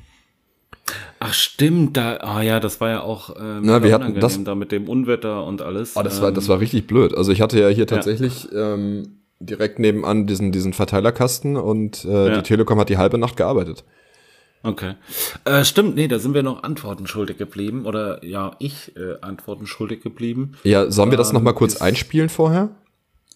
Ach 1.19 1.35
stimmt, 1.35 1.97
da, 1.97 2.17
ah 2.21 2.43
ja, 2.43 2.61
das 2.61 2.81
war 2.81 2.89
ja 2.91 3.01
auch 3.03 3.37
ähm, 3.39 3.61
Na, 3.63 3.83
wir 3.83 3.93
hatten 3.93 4.19
das- 4.19 4.43
da 4.43 4.55
mit 4.55 4.73
dem 4.73 4.89
Unwetter 4.89 5.45
und 5.45 5.63
alles. 5.63 5.97
Oh, 5.97 6.03
das 6.03 6.21
war, 6.23 6.29
Ähm, 6.29 6.35
das 6.35 6.49
war 6.49 6.61
richtig 6.61 6.87
blöd. 6.87 7.15
Also 7.15 7.31
ich 7.33 7.41
hatte 7.41 7.61
ja 7.61 7.69
hier 7.69 7.87
tatsächlich 7.87 8.49
ähm, 8.55 9.19
direkt 9.39 9.79
nebenan 9.79 10.27
diesen, 10.27 10.51
diesen 10.53 10.73
Verteilerkasten 10.73 11.57
und 11.57 12.05
äh, 12.05 12.29
Ja. 12.29 12.37
die 12.37 12.43
Telekom 12.43 12.79
hat 12.79 12.89
die 12.89 12.97
halbe 12.99 13.19
Nacht 13.19 13.37
gearbeitet. 13.37 13.85
Okay. 14.63 14.95
Äh, 15.45 15.65
stimmt, 15.65 15.95
nee, 15.97 16.07
da 16.09 16.19
sind 16.19 16.35
wir 16.35 16.43
noch 16.43 16.63
Antworten 16.63 17.07
schuldig 17.07 17.39
geblieben. 17.39 17.87
Oder 17.87 18.23
ja, 18.25 18.57
ich 18.59 18.95
äh, 18.97 19.15
Antworten 19.23 19.67
schuldig 19.67 20.03
geblieben. 20.03 20.53
Ja, 20.65 20.91
sollen 20.91 21.11
wir 21.11 21.17
das 21.19 21.29
Ähm, 21.31 21.35
noch 21.35 21.43
mal 21.43 21.53
kurz 21.55 21.75
ist- 21.75 21.81
einspielen 21.83 22.29
vorher? 22.29 22.71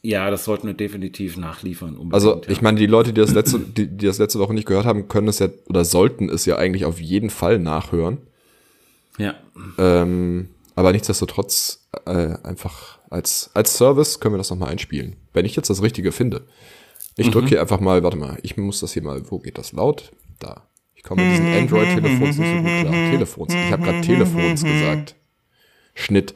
Ja, 0.03 0.31
das 0.31 0.45
sollten 0.45 0.67
wir 0.67 0.75
definitiv 0.75 1.39
nachliefern. 1.39 1.97
Also 2.13 2.43
ich 2.49 2.61
meine, 2.61 2.79
die 2.79 2.85
Leute, 2.87 3.15
die 3.15 3.21
das 3.23 3.33
letzte, 3.33 3.59
die, 3.59 3.87
die 3.87 4.05
das 4.07 4.19
letzte 4.19 4.39
Woche 4.39 4.53
nicht 4.53 4.67
gehört 4.67 4.85
haben, 4.85 5.09
können 5.09 5.29
es 5.29 5.39
ja 5.39 5.49
oder 5.67 5.87
sollten 5.87 6.29
es 6.29 6.45
ja 6.45 6.57
eigentlich 6.57 6.85
auf 6.85 7.01
jeden 7.01 7.31
Fall 7.31 7.59
nachhören. 7.59 8.19
Ja, 9.17 9.35
Ähm, 9.79 10.51
aber 10.75 10.93
nichtsdestotrotz 10.93 11.87
äh, 12.05 12.35
einfach 12.43 12.99
als 13.09 13.49
als 13.55 13.79
Service 13.79 14.21
können 14.21 14.35
wir 14.35 14.39
das 14.39 14.51
noch 14.51 14.59
mal 14.59 14.67
einspielen, 14.69 15.17
wenn 15.33 15.47
ich 15.47 15.57
jetzt 15.57 15.71
das 15.71 15.81
Richtige 15.81 16.13
finde. 16.13 16.43
Ich 17.17 17.31
drücke 17.31 17.49
hier 17.49 17.61
einfach 17.63 17.81
mal, 17.81 18.03
warte 18.03 18.17
mal, 18.19 18.39
ich 18.43 18.59
muss 18.59 18.81
das 18.81 18.93
hier 18.93 19.03
mal, 19.03 19.23
wo 19.31 19.39
geht 19.39 19.57
das 19.57 19.73
laut? 19.73 20.13
Da. 20.39 20.67
Ich 21.05 21.09
komme 21.09 21.23
mit 21.23 21.33
diesen 21.33 21.55
Android-Telefons 21.55 22.39
nicht 22.39 22.49
so 22.49 22.63
gut 22.63 22.81
klar. 22.81 22.93
Telefons. 23.11 23.53
Ich 23.53 23.73
habe 23.73 23.83
gerade 23.83 24.01
Telefons 24.01 24.65
gesagt. 24.65 25.15
Schnitt. 25.95 26.35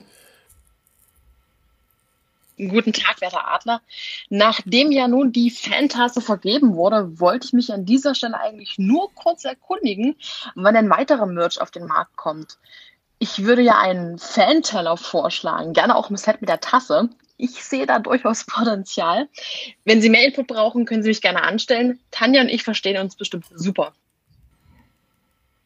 Guten 2.58 2.92
Tag, 2.92 3.18
werter 3.22 3.50
Adler. 3.50 3.80
Nachdem 4.28 4.92
ja 4.92 5.08
nun 5.08 5.32
die 5.32 5.50
Fantasse 5.50 6.20
vergeben 6.20 6.74
wurde, 6.74 7.18
wollte 7.18 7.46
ich 7.46 7.52
mich 7.54 7.72
an 7.72 7.86
dieser 7.86 8.14
Stelle 8.14 8.38
eigentlich 8.38 8.74
nur 8.76 9.10
kurz 9.14 9.46
erkundigen, 9.46 10.16
wann 10.54 10.76
ein 10.76 10.90
weiterer 10.90 11.24
Merch 11.24 11.62
auf 11.62 11.70
den 11.70 11.86
Markt 11.86 12.16
kommt. 12.16 12.58
Ich 13.18 13.44
würde 13.44 13.62
ja 13.62 13.78
einen 13.78 14.18
Fanteller 14.18 14.98
vorschlagen, 14.98 15.72
gerne 15.72 15.96
auch 15.96 16.10
im 16.10 16.18
Set 16.18 16.42
mit 16.42 16.50
der 16.50 16.60
Tasse. 16.60 17.08
Ich 17.38 17.64
sehe 17.64 17.86
da 17.86 18.00
durchaus 18.00 18.44
Potenzial. 18.44 19.30
Wenn 19.86 20.02
Sie 20.02 20.10
mehr 20.10 20.26
Input 20.26 20.46
brauchen, 20.46 20.84
können 20.84 21.02
Sie 21.02 21.08
mich 21.08 21.22
gerne 21.22 21.42
anstellen. 21.42 21.98
Tanja 22.10 22.42
und 22.42 22.50
ich 22.50 22.64
verstehen 22.64 23.00
uns 23.00 23.16
bestimmt 23.16 23.46
super. 23.54 23.94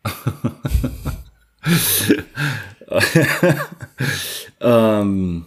ähm, 4.61 5.47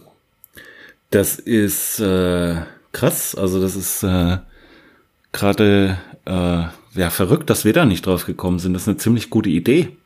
das 1.10 1.38
ist 1.38 2.00
äh, 2.00 2.56
krass. 2.92 3.34
Also 3.34 3.60
das 3.60 3.76
ist 3.76 4.02
äh, 4.02 4.38
gerade 5.32 5.98
äh, 6.24 6.64
ja 6.94 7.10
verrückt, 7.10 7.50
dass 7.50 7.64
wir 7.64 7.72
da 7.72 7.84
nicht 7.84 8.06
drauf 8.06 8.26
gekommen 8.26 8.58
sind. 8.58 8.74
Das 8.74 8.82
ist 8.82 8.88
eine 8.88 8.96
ziemlich 8.96 9.30
gute 9.30 9.50
Idee. 9.50 9.96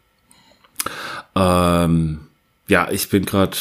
Ähm, 1.34 2.20
ja, 2.68 2.90
ich 2.90 3.08
bin 3.08 3.24
gerade 3.24 3.56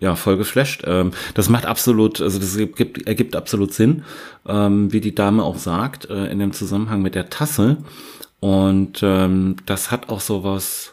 ja 0.00 0.14
voll 0.14 0.36
geflasht. 0.36 0.82
Ähm, 0.86 1.12
das 1.34 1.48
macht 1.48 1.66
absolut, 1.66 2.20
also 2.20 2.38
das 2.38 2.56
ergibt, 2.56 3.06
ergibt 3.06 3.36
absolut 3.36 3.72
Sinn, 3.72 4.04
ähm, 4.46 4.92
wie 4.92 5.00
die 5.00 5.14
Dame 5.14 5.42
auch 5.42 5.58
sagt 5.58 6.08
äh, 6.10 6.26
in 6.26 6.38
dem 6.38 6.52
Zusammenhang 6.52 7.02
mit 7.02 7.14
der 7.14 7.30
Tasse. 7.30 7.78
Und 8.40 9.00
ähm, 9.02 9.56
das 9.66 9.90
hat 9.90 10.08
auch 10.10 10.20
sowas, 10.20 10.92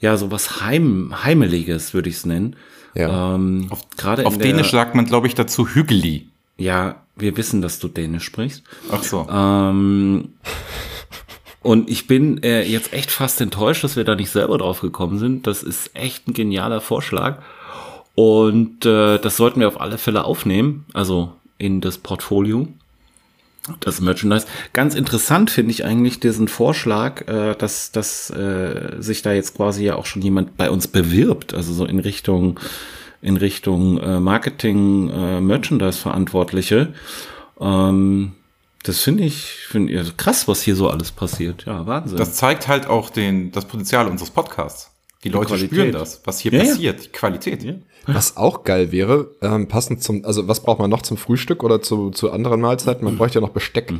ja, 0.00 0.16
sowas 0.16 0.60
Heim, 0.60 1.12
Heimeliges, 1.24 1.92
würde 1.94 2.08
ich 2.08 2.16
es 2.16 2.26
nennen. 2.26 2.56
Ja. 2.94 3.34
Ähm, 3.34 3.66
Auf, 3.70 3.80
gerade 3.96 4.26
auf 4.26 4.34
in 4.34 4.38
der- 4.40 4.48
Dänisch 4.48 4.70
sagt 4.70 4.94
man, 4.94 5.06
glaube 5.06 5.26
ich, 5.26 5.34
dazu 5.34 5.66
Hügeli. 5.68 6.28
Ja, 6.58 7.02
wir 7.16 7.36
wissen, 7.36 7.62
dass 7.62 7.78
du 7.78 7.88
Dänisch 7.88 8.24
sprichst. 8.24 8.62
Ach 8.90 9.02
so. 9.02 9.26
Ähm, 9.30 10.34
und 11.62 11.88
ich 11.90 12.06
bin 12.06 12.42
äh, 12.42 12.62
jetzt 12.62 12.92
echt 12.92 13.10
fast 13.10 13.40
enttäuscht, 13.40 13.82
dass 13.84 13.96
wir 13.96 14.04
da 14.04 14.14
nicht 14.14 14.30
selber 14.30 14.58
drauf 14.58 14.80
gekommen 14.80 15.18
sind. 15.18 15.46
Das 15.46 15.62
ist 15.62 15.94
echt 15.94 16.28
ein 16.28 16.32
genialer 16.34 16.80
Vorschlag. 16.80 17.38
Und 18.14 18.84
äh, 18.84 19.18
das 19.18 19.36
sollten 19.36 19.60
wir 19.60 19.68
auf 19.68 19.80
alle 19.80 19.96
Fälle 19.96 20.24
aufnehmen, 20.24 20.84
also 20.92 21.32
in 21.56 21.80
das 21.80 21.96
Portfolio, 21.98 22.68
das 23.80 24.00
Merchandise. 24.00 24.46
Ganz 24.72 24.94
interessant 24.94 25.50
finde 25.50 25.70
ich 25.70 25.84
eigentlich 25.84 26.18
diesen 26.20 26.48
Vorschlag, 26.48 27.28
äh, 27.28 27.54
dass, 27.56 27.92
dass 27.92 28.30
äh, 28.30 28.96
sich 28.98 29.22
da 29.22 29.32
jetzt 29.32 29.54
quasi 29.56 29.84
ja 29.84 29.94
auch 29.96 30.06
schon 30.06 30.22
jemand 30.22 30.56
bei 30.56 30.70
uns 30.70 30.88
bewirbt, 30.88 31.54
also 31.54 31.72
so 31.72 31.84
in 31.84 31.98
Richtung 31.98 32.58
in 33.20 33.36
Richtung 33.36 33.98
äh, 33.98 34.18
Marketing, 34.18 35.08
äh, 35.10 35.40
Merchandise-Verantwortliche. 35.40 36.92
Ähm, 37.60 38.32
Das 38.82 38.98
finde 39.00 39.22
ich, 39.22 39.44
find 39.68 39.88
ich 39.90 40.16
krass, 40.16 40.48
was 40.48 40.60
hier 40.62 40.74
so 40.74 40.88
alles 40.88 41.12
passiert. 41.12 41.64
Ja, 41.66 41.86
Wahnsinn. 41.86 42.18
Das 42.18 42.34
zeigt 42.34 42.66
halt 42.66 42.86
auch 42.88 43.10
den, 43.10 43.52
das 43.52 43.66
Potenzial 43.66 44.08
unseres 44.08 44.30
Podcasts. 44.30 44.90
Die 45.22 45.28
Leute 45.28 45.50
Qualität. 45.50 45.70
spüren 45.70 45.92
das, 45.92 46.20
was 46.24 46.40
hier 46.40 46.52
Ja, 46.52 46.62
ja. 46.64 46.70
passiert, 46.70 47.04
die 47.04 47.08
Qualität. 47.10 47.62
Ja. 47.62 47.74
Was 48.06 48.36
auch 48.36 48.64
geil 48.64 48.92
wäre, 48.92 49.30
ähm, 49.42 49.68
passend 49.68 50.02
zum, 50.02 50.24
also 50.24 50.48
was 50.48 50.62
braucht 50.62 50.78
man 50.78 50.90
noch 50.90 51.02
zum 51.02 51.16
Frühstück 51.16 51.62
oder 51.62 51.82
zu, 51.82 52.10
zu 52.10 52.32
anderen 52.32 52.60
Mahlzeiten? 52.60 53.04
Man 53.04 53.16
bräuchte 53.16 53.38
ja 53.38 53.46
noch 53.46 53.52
Besteck. 53.52 53.92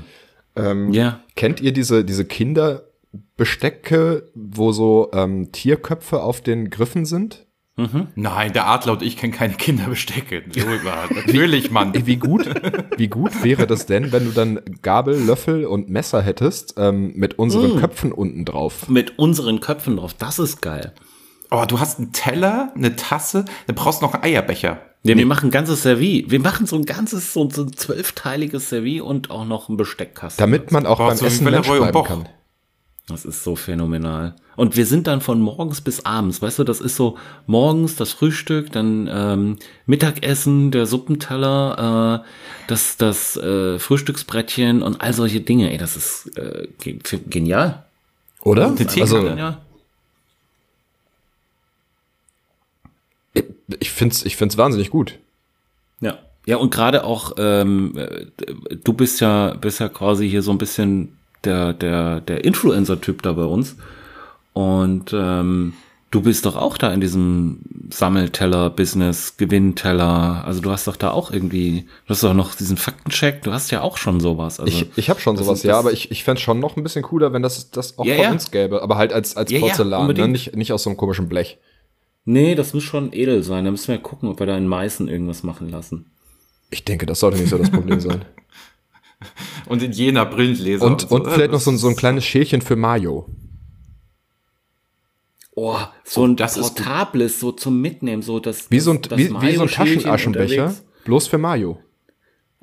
Ähm, 0.57 0.93
ja. 0.93 1.21
Kennt 1.37 1.61
ihr 1.61 1.73
diese, 1.73 2.05
diese 2.05 2.25
Kinderbestecke, 2.25 4.31
wo 4.35 4.73
so 4.73 5.11
ähm, 5.13 5.53
Tierköpfe 5.53 6.23
auf 6.23 6.41
den 6.41 6.71
Griffen 6.71 7.05
sind? 7.05 7.47
Nein, 8.15 8.53
der 8.53 8.69
Adler 8.69 8.93
und 8.93 9.03
ich 9.03 9.17
kennen 9.17 9.33
keine 9.33 9.55
Kinderbestecke. 9.55 10.45
Natürlich, 11.15 11.71
Mann. 11.71 12.07
Wie 12.07 12.17
gut, 12.17 12.49
wie 12.99 13.09
gut 13.09 13.43
wäre 13.43 13.67
das 13.67 13.87
denn, 13.87 14.13
wenn 14.13 14.27
du 14.27 14.31
dann 14.31 14.61
Gabel, 14.83 15.19
Löffel 15.19 15.65
und 15.65 15.89
Messer 15.89 16.21
hättest 16.21 16.75
ähm, 16.77 17.13
mit 17.17 17.39
unseren 17.39 17.81
Köpfen 17.81 18.13
unten 18.13 18.45
drauf? 18.45 18.89
Mit 18.89 19.19
unseren 19.19 19.61
Köpfen 19.61 19.97
drauf. 19.97 20.15
Das 20.15 20.39
ist 20.39 20.61
geil. 20.61 20.93
Oh, 21.53 21.65
du 21.67 21.79
hast 21.81 21.99
einen 21.99 22.13
Teller, 22.13 22.73
eine 22.75 22.97
Tasse, 22.97 23.45
dann 23.67 23.77
brauchst 23.77 24.01
du 24.01 24.07
noch 24.07 24.15
einen 24.15 24.25
Eierbecher. 24.25 24.81
Ja, 25.03 25.17
wir 25.17 25.27
machen 25.27 25.49
ein 25.49 25.51
ganzes 25.51 25.83
Servie. 25.83 26.25
Wir 26.29 26.41
machen 26.41 26.67
so 26.67 26.77
ein 26.77 26.87
ganzes, 26.87 27.33
so, 27.33 27.51
so 27.51 27.65
ein 27.65 27.73
zwölfteiliges 27.73 28.71
Servie 28.71 29.01
und 29.01 29.31
auch 29.31 29.45
noch 29.45 29.69
ein 29.69 29.77
Besteckkasten. 29.77 30.41
Damit 30.43 30.73
man 30.73 30.87
auch 30.87 30.99
beim 30.99 31.19
Essen 31.19 31.45
Mensch 31.45 31.69
bleiben 31.69 32.05
kann. 32.05 32.29
Das 33.09 33.25
ist 33.25 33.43
so 33.45 33.57
phänomenal. 33.57 34.35
Und 34.57 34.77
wir 34.77 34.87
sind 34.87 35.09
dann 35.09 35.21
von 35.21 35.41
morgens 35.41 35.81
bis 35.81 36.07
abends, 36.07 36.41
weißt 36.41 36.61
du, 36.61 36.65
das 36.65 36.81
ist 36.81 36.97
so 36.97 37.19
morgens 37.47 37.97
das 37.97 38.13
Frühstück, 38.13 38.71
dann 38.71 39.11
ähm, 39.13 39.59
Mittagessen, 39.87 40.71
der 40.71 40.87
Suppenteller, 40.87 42.23
äh, 42.23 42.29
das, 42.69 42.97
das 42.97 43.37
äh, 43.37 43.79
Frühstücksbrettchen 43.79 44.83
und 44.83 45.01
all 45.01 45.13
solche 45.13 45.41
Dinge. 45.41 45.71
Ey, 45.73 45.79
das 45.79 45.97
ist 45.97 46.39
äh, 46.39 46.69
ge 46.81 46.99
genial. 47.29 47.85
Oder? 48.43 48.75
Also, 49.01 49.27
Ja. 49.27 49.59
Ich 53.81 53.91
find's, 53.91 54.25
ich 54.25 54.37
find's 54.37 54.59
wahnsinnig 54.59 54.91
gut. 54.91 55.19
Ja. 56.01 56.19
Ja, 56.45 56.57
und 56.57 56.75
gerade 56.75 57.05
auch, 57.05 57.35
ähm, 57.39 57.97
äh, 57.97 58.27
du 58.83 58.93
bist 58.93 59.21
ja, 59.21 59.55
bist 59.55 59.79
ja 59.81 59.89
quasi 59.89 60.29
hier 60.29 60.43
so 60.43 60.51
ein 60.51 60.59
bisschen 60.59 61.17
der, 61.45 61.73
der, 61.73 62.21
der 62.21 62.45
Influencer-Typ 62.45 63.23
da 63.23 63.33
bei 63.33 63.45
uns. 63.45 63.77
Und 64.53 65.13
ähm, 65.15 65.75
du 66.11 66.21
bist 66.21 66.45
doch 66.45 66.57
auch 66.57 66.77
da 66.79 66.93
in 66.93 67.01
diesem 67.01 67.61
Sammelteller-Business, 67.91 69.37
Gewinnteller. 69.37 70.43
Also 70.45 70.61
du 70.61 70.71
hast 70.71 70.87
doch 70.89 70.97
da 70.97 71.13
auch 71.13 71.31
irgendwie, 71.31 71.87
du 72.07 72.11
hast 72.11 72.23
doch 72.25 72.35
noch 72.35 72.55
diesen 72.55 72.77
Faktencheck, 72.77 73.43
du 73.43 73.53
hast 73.53 73.71
ja 73.71 73.81
auch 73.81 73.97
schon 73.97 74.19
sowas. 74.21 74.59
Also, 74.61 74.73
Ich, 74.73 74.87
ich 74.97 75.11
habe 75.11 75.21
schon 75.21 75.37
sowas, 75.37 75.59
ist 75.61 75.65
ja, 75.65 75.79
aber 75.79 75.93
ich, 75.93 76.11
ich 76.11 76.25
fände 76.25 76.41
schon 76.41 76.61
noch 76.61 76.77
ein 76.77 76.83
bisschen 76.83 77.03
cooler, 77.03 77.33
wenn 77.33 77.43
das 77.43 77.71
das 77.71 77.99
auch 77.99 78.05
Ja, 78.05 78.17
von 78.17 78.25
ja. 78.25 78.31
uns 78.33 78.51
gäbe. 78.51 78.83
Aber 78.83 78.97
halt 78.97 79.13
als, 79.13 79.37
als 79.37 79.51
Ja, 79.51 79.61
Porzellan, 79.61 80.13
ne? 80.13 80.29
nicht, 80.29 80.57
nicht 80.57 80.73
aus 80.73 80.83
so 80.83 80.91
einem 80.91 80.97
komischen 80.97 81.29
Blech. 81.29 81.59
Nee, 82.25 82.55
das 82.55 82.75
muss 82.75 82.83
schon 82.85 83.13
edel 83.13 83.43
sein. 83.43 83.65
Da 83.65 83.71
müssen 83.71 83.89
wir 83.89 83.99
gucken, 83.99 84.29
ob 84.29 84.39
wir 84.41 84.47
da 84.47 84.57
in 84.57 84.67
Meißen 84.69 85.09
irgendwas 85.09 85.43
machen 85.43 85.69
lassen. 85.69 86.11
Ich 86.71 86.85
denke, 86.85 87.07
das 87.07 87.21
sollte 87.21 87.39
nicht 87.39 87.51
so 87.51 87.59
das 87.59 87.71
Problem 87.71 88.01
sein. 88.01 88.25
Und 89.67 89.83
in 89.83 89.93
Jena 89.93 90.25
Brillengläser. 90.25 90.85
Und, 90.85 91.11
und 91.11 91.25
so. 91.27 91.31
vielleicht 91.31 91.53
noch 91.53 91.61
so, 91.61 91.71
ein- 91.71 91.79
so 91.79 91.89
ein 91.89 91.97
kleines 91.97 92.25
Schälchen 92.25 92.61
für 92.63 92.75
Mayo. 92.77 93.29
Oh, 95.55 95.79
so 96.03 96.27
ein 96.27 96.35
das 96.37 96.59
portables, 96.59 97.39
so 97.39 97.53
zum 97.53 97.81
Mitnehmen, 97.81 98.23
so 98.23 98.41
das. 98.41 98.71
Wie 98.71 98.81
so 98.81 98.93
ein, 98.93 99.03
das 99.03 99.19
wie, 99.19 99.29
wie 99.31 99.55
so 99.57 99.63
ein 99.63 99.69
Taschenaschenbecher, 99.69 100.65
unterwegs. 100.65 100.85
bloß 101.05 101.27
für 101.29 101.39
Mayo. 101.39 101.79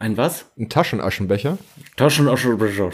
Ein 0.01 0.15
was? 0.15 0.45
Ein 0.57 0.69
Taschenaschenbecher, 0.69 1.57
Taschenaschenbecher. 1.97 2.91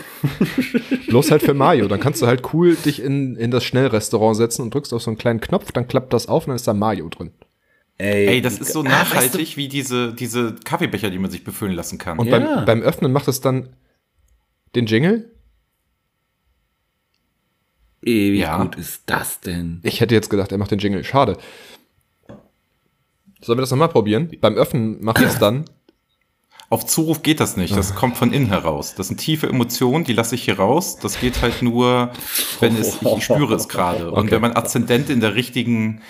bloß 1.07 1.29
halt 1.29 1.43
für 1.43 1.53
Mayo. 1.53 1.87
Dann 1.87 1.99
kannst 1.99 2.23
du 2.23 2.25
halt 2.25 2.51
cool 2.51 2.75
dich 2.75 2.99
in, 2.99 3.35
in 3.35 3.51
das 3.51 3.63
Schnellrestaurant 3.63 4.35
setzen 4.35 4.63
und 4.63 4.73
drückst 4.73 4.91
auf 4.91 5.03
so 5.03 5.11
einen 5.11 5.17
kleinen 5.19 5.39
Knopf, 5.39 5.71
dann 5.71 5.87
klappt 5.87 6.13
das 6.13 6.27
auf 6.27 6.45
und 6.45 6.49
dann 6.49 6.55
ist 6.55 6.67
da 6.67 6.73
Mayo 6.73 7.07
drin. 7.09 7.31
Ey, 7.99 8.41
das 8.41 8.57
ist 8.57 8.73
so 8.73 8.79
Ah, 8.81 8.83
nachhaltig 8.89 9.39
weißt 9.41 9.57
wie 9.57 9.67
diese, 9.67 10.13
diese 10.13 10.55
Kaffeebecher, 10.55 11.11
die 11.11 11.19
man 11.19 11.29
sich 11.29 11.43
befüllen 11.43 11.75
lassen 11.75 11.99
kann. 11.99 12.17
Und 12.17 12.25
Ja. 12.27 12.39
beim, 12.39 12.65
beim 12.65 12.81
Öffnen 12.81 13.11
macht 13.11 13.27
es 13.27 13.39
dann 13.39 13.69
den 14.73 14.87
Jingle. 14.87 15.31
du, 18.01 18.09
ey, 18.09 18.33
wie 18.33 18.39
Ja. 18.39 18.57
gut 18.63 18.75
ist 18.77 19.03
das 19.05 19.39
denn? 19.41 19.79
Ich 19.83 20.01
hätte 20.01 20.15
jetzt 20.15 20.31
gedacht, 20.31 20.51
er 20.51 20.57
macht 20.57 20.71
den 20.71 20.79
Jingle. 20.79 21.03
Schade. 21.03 21.37
Sollen 23.41 23.59
wir 23.59 23.61
das 23.61 23.69
nochmal 23.71 23.89
probieren? 23.89 24.31
Beim 24.41 24.55
Öffnen 24.55 25.03
macht 25.03 25.21
es 25.21 25.37
dann. 25.37 25.65
Auf 26.69 26.85
Zuruf 26.85 27.21
geht 27.21 27.39
das 27.39 27.57
nicht. 27.57 27.75
Das 27.77 27.93
kommt 27.95 28.17
von 28.17 28.33
innen 28.33 28.47
heraus. 28.47 28.95
Das 28.95 29.07
sind 29.07 29.17
tiefe 29.17 29.47
Emotionen, 29.47 30.03
die 30.03 30.13
lasse 30.13 30.35
ich 30.35 30.43
hier 30.45 30.57
raus. 30.57 30.97
Das 30.97 31.19
geht 31.19 31.41
halt 31.41 31.61
nur, 31.61 32.11
wenn 32.59 32.75
es, 32.75 32.97
ich 33.01 33.23
spüre 33.23 33.53
es 33.55 33.69
gerade. 33.69 34.11
Und 34.11 34.19
Okay. 34.23 34.31
wenn 34.31 34.41
mein 34.41 34.55
Aszendent 34.55 35.09
in 35.09 35.19
der 35.19 35.35
richtigen, 35.35 36.01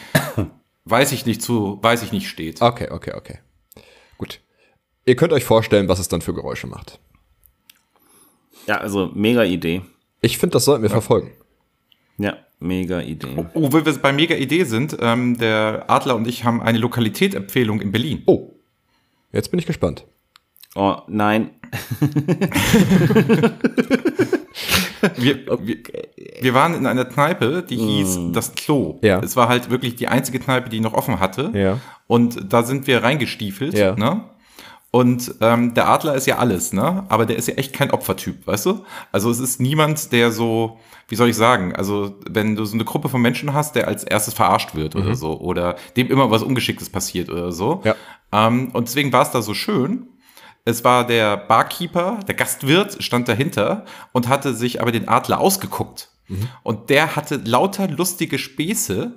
weiß 0.85 1.11
ich 1.11 1.25
nicht 1.25 1.41
zu, 1.41 1.79
weiß 1.81 2.03
ich 2.03 2.11
nicht 2.13 2.29
steht. 2.29 2.61
Okay, 2.61 2.89
okay, 2.91 3.13
okay. 3.15 3.39
Gut. 4.17 4.39
Ihr 5.05 5.15
könnt 5.17 5.33
euch 5.33 5.43
vorstellen, 5.43 5.87
was 5.89 5.99
es 5.99 6.07
dann 6.07 6.21
für 6.21 6.33
Geräusche 6.33 6.67
macht. 6.67 6.99
Ja, 8.65 8.77
also 8.77 9.11
mega 9.13 9.43
Idee. 9.43 9.81
Ich 10.21 10.37
finde, 10.37 10.53
das 10.53 10.65
sollten 10.65 10.83
wir 10.83 10.89
verfolgen. 10.89 11.31
Ja, 12.17 12.37
mega 12.59 13.01
Idee. 13.01 13.45
Oh, 13.53 13.69
wo 13.71 13.85
wir 13.85 13.93
bei 13.99 14.13
mega 14.13 14.35
Idee 14.35 14.63
sind, 14.63 14.97
ähm, 15.01 15.37
der 15.37 15.83
Adler 15.89 16.15
und 16.15 16.27
ich 16.27 16.45
haben 16.45 16.61
eine 16.61 16.77
Lokalitätempfehlung 16.77 17.81
in 17.81 17.91
Berlin. 17.91 18.23
Oh. 18.25 18.51
Jetzt 19.33 19.51
bin 19.51 19.59
ich 19.59 19.65
gespannt. 19.65 20.05
Oh, 20.75 20.97
nein. 21.07 21.51
Wir, 25.17 25.45
wir, 25.61 25.77
wir 26.41 26.53
waren 26.53 26.73
in 26.73 26.87
einer 26.87 27.05
Kneipe, 27.05 27.63
die 27.67 27.77
hieß 27.77 28.31
Das 28.31 28.55
Klo. 28.55 28.97
Ja. 29.01 29.19
Es 29.19 29.35
war 29.35 29.47
halt 29.47 29.69
wirklich 29.69 29.95
die 29.95 30.07
einzige 30.07 30.39
Kneipe, 30.39 30.69
die 30.69 30.79
noch 30.79 30.93
offen 30.93 31.19
hatte. 31.19 31.51
Ja. 31.53 31.79
Und 32.07 32.51
da 32.51 32.63
sind 32.63 32.87
wir 32.87 33.03
reingestiefelt. 33.03 33.77
Ja. 33.77 33.95
Ne? 33.95 34.23
Und 34.91 35.35
ähm, 35.41 35.73
der 35.73 35.89
Adler 35.89 36.15
ist 36.15 36.25
ja 36.25 36.37
alles, 36.37 36.71
ne? 36.71 37.03
Aber 37.09 37.25
der 37.25 37.35
ist 37.35 37.47
ja 37.49 37.55
echt 37.55 37.73
kein 37.73 37.91
Opfertyp, 37.91 38.47
weißt 38.47 38.65
du? 38.67 38.85
Also 39.11 39.29
es 39.29 39.39
ist 39.39 39.59
niemand, 39.59 40.13
der 40.13 40.31
so, 40.31 40.79
wie 41.09 41.15
soll 41.15 41.29
ich 41.29 41.35
sagen, 41.35 41.75
also 41.75 42.15
wenn 42.29 42.55
du 42.55 42.63
so 42.63 42.75
eine 42.75 42.85
Gruppe 42.85 43.09
von 43.09 43.21
Menschen 43.21 43.53
hast, 43.53 43.75
der 43.75 43.89
als 43.89 44.05
erstes 44.05 44.33
verarscht 44.33 44.73
wird 44.73 44.95
oder 44.95 45.15
so, 45.15 45.37
oder 45.39 45.75
dem 45.97 46.07
immer 46.07 46.31
was 46.31 46.43
Ungeschicktes 46.43 46.89
passiert 46.89 47.29
oder 47.29 47.51
so. 47.51 47.81
Ja. 47.83 47.95
Ähm, 48.31 48.69
und 48.71 48.87
deswegen 48.87 49.11
war 49.11 49.23
es 49.23 49.31
da 49.31 49.41
so 49.41 49.53
schön. 49.53 50.07
Es 50.65 50.83
war 50.83 51.05
der 51.05 51.37
Barkeeper, 51.37 52.19
der 52.27 52.35
Gastwirt 52.35 53.01
stand 53.03 53.27
dahinter 53.27 53.85
und 54.11 54.27
hatte 54.27 54.53
sich 54.53 54.81
aber 54.81 54.91
den 54.91 55.07
Adler 55.07 55.39
ausgeguckt. 55.39 56.09
Und 56.63 56.89
der 56.89 57.15
hatte 57.15 57.39
lauter 57.43 57.87
lustige 57.87 58.39
Späße 58.39 59.13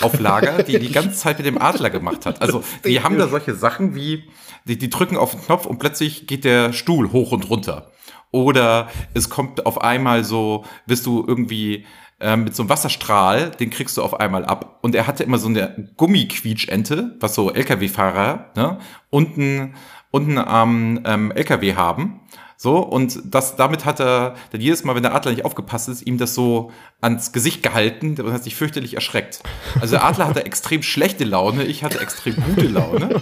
auf 0.00 0.18
Lager, 0.18 0.62
die 0.62 0.78
die 0.78 0.92
ganze 0.92 1.16
Zeit 1.16 1.38
mit 1.38 1.46
dem 1.46 1.60
Adler 1.60 1.90
gemacht 1.90 2.26
hat. 2.26 2.40
Also 2.40 2.64
die 2.84 3.02
haben 3.02 3.18
da 3.18 3.28
solche 3.28 3.54
Sachen 3.54 3.94
wie, 3.94 4.24
die, 4.64 4.78
die 4.78 4.90
drücken 4.90 5.16
auf 5.16 5.32
den 5.32 5.42
Knopf 5.42 5.66
und 5.66 5.78
plötzlich 5.78 6.26
geht 6.26 6.44
der 6.44 6.72
Stuhl 6.72 7.12
hoch 7.12 7.32
und 7.32 7.48
runter. 7.48 7.92
Oder 8.30 8.88
es 9.14 9.30
kommt 9.30 9.66
auf 9.66 9.80
einmal 9.80 10.24
so, 10.24 10.64
bist 10.86 11.06
du 11.06 11.24
irgendwie 11.26 11.86
ähm, 12.20 12.44
mit 12.44 12.56
so 12.56 12.62
einem 12.62 12.70
Wasserstrahl, 12.70 13.50
den 13.50 13.70
kriegst 13.70 13.96
du 13.96 14.02
auf 14.02 14.18
einmal 14.18 14.44
ab. 14.44 14.78
Und 14.82 14.94
er 14.94 15.06
hatte 15.06 15.22
immer 15.22 15.38
so 15.38 15.48
eine 15.48 15.90
Gummiquietschente, 15.96 17.16
was 17.20 17.34
so 17.34 17.52
LKW-Fahrer 17.52 18.52
ne, 18.56 18.78
unten, 19.10 19.74
unten 20.10 20.38
am 20.38 21.00
ähm, 21.04 21.30
LKW 21.30 21.74
haben. 21.74 22.20
So, 22.58 22.78
und 22.78 23.20
das, 23.26 23.56
damit 23.56 23.84
hat 23.84 24.00
er 24.00 24.34
dann 24.50 24.62
jedes 24.62 24.82
Mal, 24.82 24.94
wenn 24.94 25.02
der 25.02 25.14
Adler 25.14 25.32
nicht 25.32 25.44
aufgepasst 25.44 25.90
ist, 25.90 26.06
ihm 26.06 26.16
das 26.16 26.34
so 26.34 26.70
ans 27.02 27.32
Gesicht 27.32 27.62
gehalten 27.62 28.18
und 28.18 28.32
hat 28.32 28.44
sich 28.44 28.56
fürchterlich 28.56 28.94
erschreckt. 28.94 29.42
Also 29.78 29.96
der 29.96 30.04
Adler 30.04 30.26
hatte 30.26 30.46
extrem 30.46 30.82
schlechte 30.82 31.24
Laune, 31.24 31.64
ich 31.64 31.84
hatte 31.84 32.00
extrem 32.00 32.34
gute 32.36 32.66
Laune. 32.68 33.20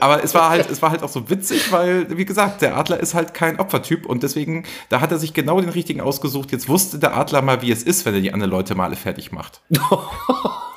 Aber 0.00 0.22
es 0.22 0.34
war 0.34 0.50
halt, 0.50 0.70
es 0.70 0.82
war 0.82 0.92
halt 0.92 1.02
auch 1.02 1.08
so 1.08 1.28
witzig, 1.28 1.72
weil, 1.72 2.16
wie 2.16 2.24
gesagt, 2.24 2.62
der 2.62 2.76
Adler 2.76 3.00
ist 3.00 3.14
halt 3.14 3.34
kein 3.34 3.58
Opfertyp 3.58 4.06
und 4.06 4.22
deswegen, 4.22 4.64
da 4.88 5.00
hat 5.00 5.10
er 5.10 5.18
sich 5.18 5.34
genau 5.34 5.60
den 5.60 5.70
richtigen 5.70 6.00
ausgesucht. 6.00 6.52
Jetzt 6.52 6.68
wusste 6.68 7.00
der 7.00 7.16
Adler 7.16 7.42
mal, 7.42 7.62
wie 7.62 7.72
es 7.72 7.82
ist, 7.82 8.06
wenn 8.06 8.14
er 8.14 8.20
die 8.20 8.32
anderen 8.32 8.52
Leute 8.52 8.76
mal 8.76 8.84
alle 8.84 8.96
fertig 8.96 9.32
macht. 9.32 9.62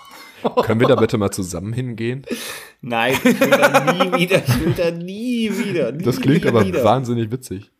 Können 0.63 0.79
wir 0.79 0.88
da 0.88 0.95
bitte 0.95 1.17
mal 1.17 1.32
zusammen 1.32 1.73
hingehen? 1.73 2.25
Nein, 2.82 3.13
ich 3.23 3.39
will 3.39 3.49
da 3.49 3.93
nie 3.93 4.19
wieder, 4.19 4.43
ich 4.45 4.60
will 4.60 4.73
da 4.75 4.91
nie 4.91 5.51
wieder. 5.58 5.91
Nie 5.91 6.03
Das 6.03 6.19
klingt 6.19 6.45
aber 6.45 6.65
wieder. 6.65 6.84
wahnsinnig 6.84 7.32
witzig. 7.32 7.71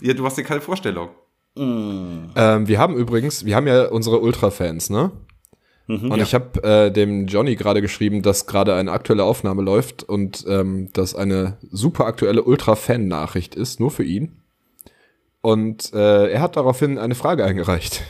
Ja, 0.00 0.14
du 0.14 0.24
hast 0.24 0.36
dir 0.36 0.44
keine 0.44 0.60
Vorstellung. 0.60 1.10
Ähm, 1.56 2.68
wir 2.68 2.78
haben 2.78 2.96
übrigens, 2.96 3.44
wir 3.44 3.56
haben 3.56 3.66
ja 3.66 3.86
unsere 3.88 4.20
Ultra-Fans, 4.20 4.90
ne? 4.90 5.10
und 5.90 6.22
ich 6.22 6.34
habe 6.34 6.62
äh, 6.62 6.92
dem 6.92 7.26
Johnny 7.26 7.56
gerade 7.56 7.82
geschrieben, 7.82 8.22
dass 8.22 8.46
gerade 8.46 8.74
eine 8.76 8.92
aktuelle 8.92 9.24
Aufnahme 9.24 9.62
läuft 9.62 10.04
und 10.04 10.44
ähm, 10.48 10.88
das 10.92 11.16
eine 11.16 11.56
super 11.70 12.06
aktuelle 12.06 12.44
Ultra-Fan-Nachricht 12.44 13.56
ist, 13.56 13.80
nur 13.80 13.90
für 13.90 14.04
ihn. 14.04 14.40
Und 15.40 15.92
äh, 15.92 16.30
er 16.30 16.42
hat 16.42 16.56
daraufhin 16.56 16.96
eine 16.98 17.16
Frage 17.16 17.44
eingereicht. 17.44 18.02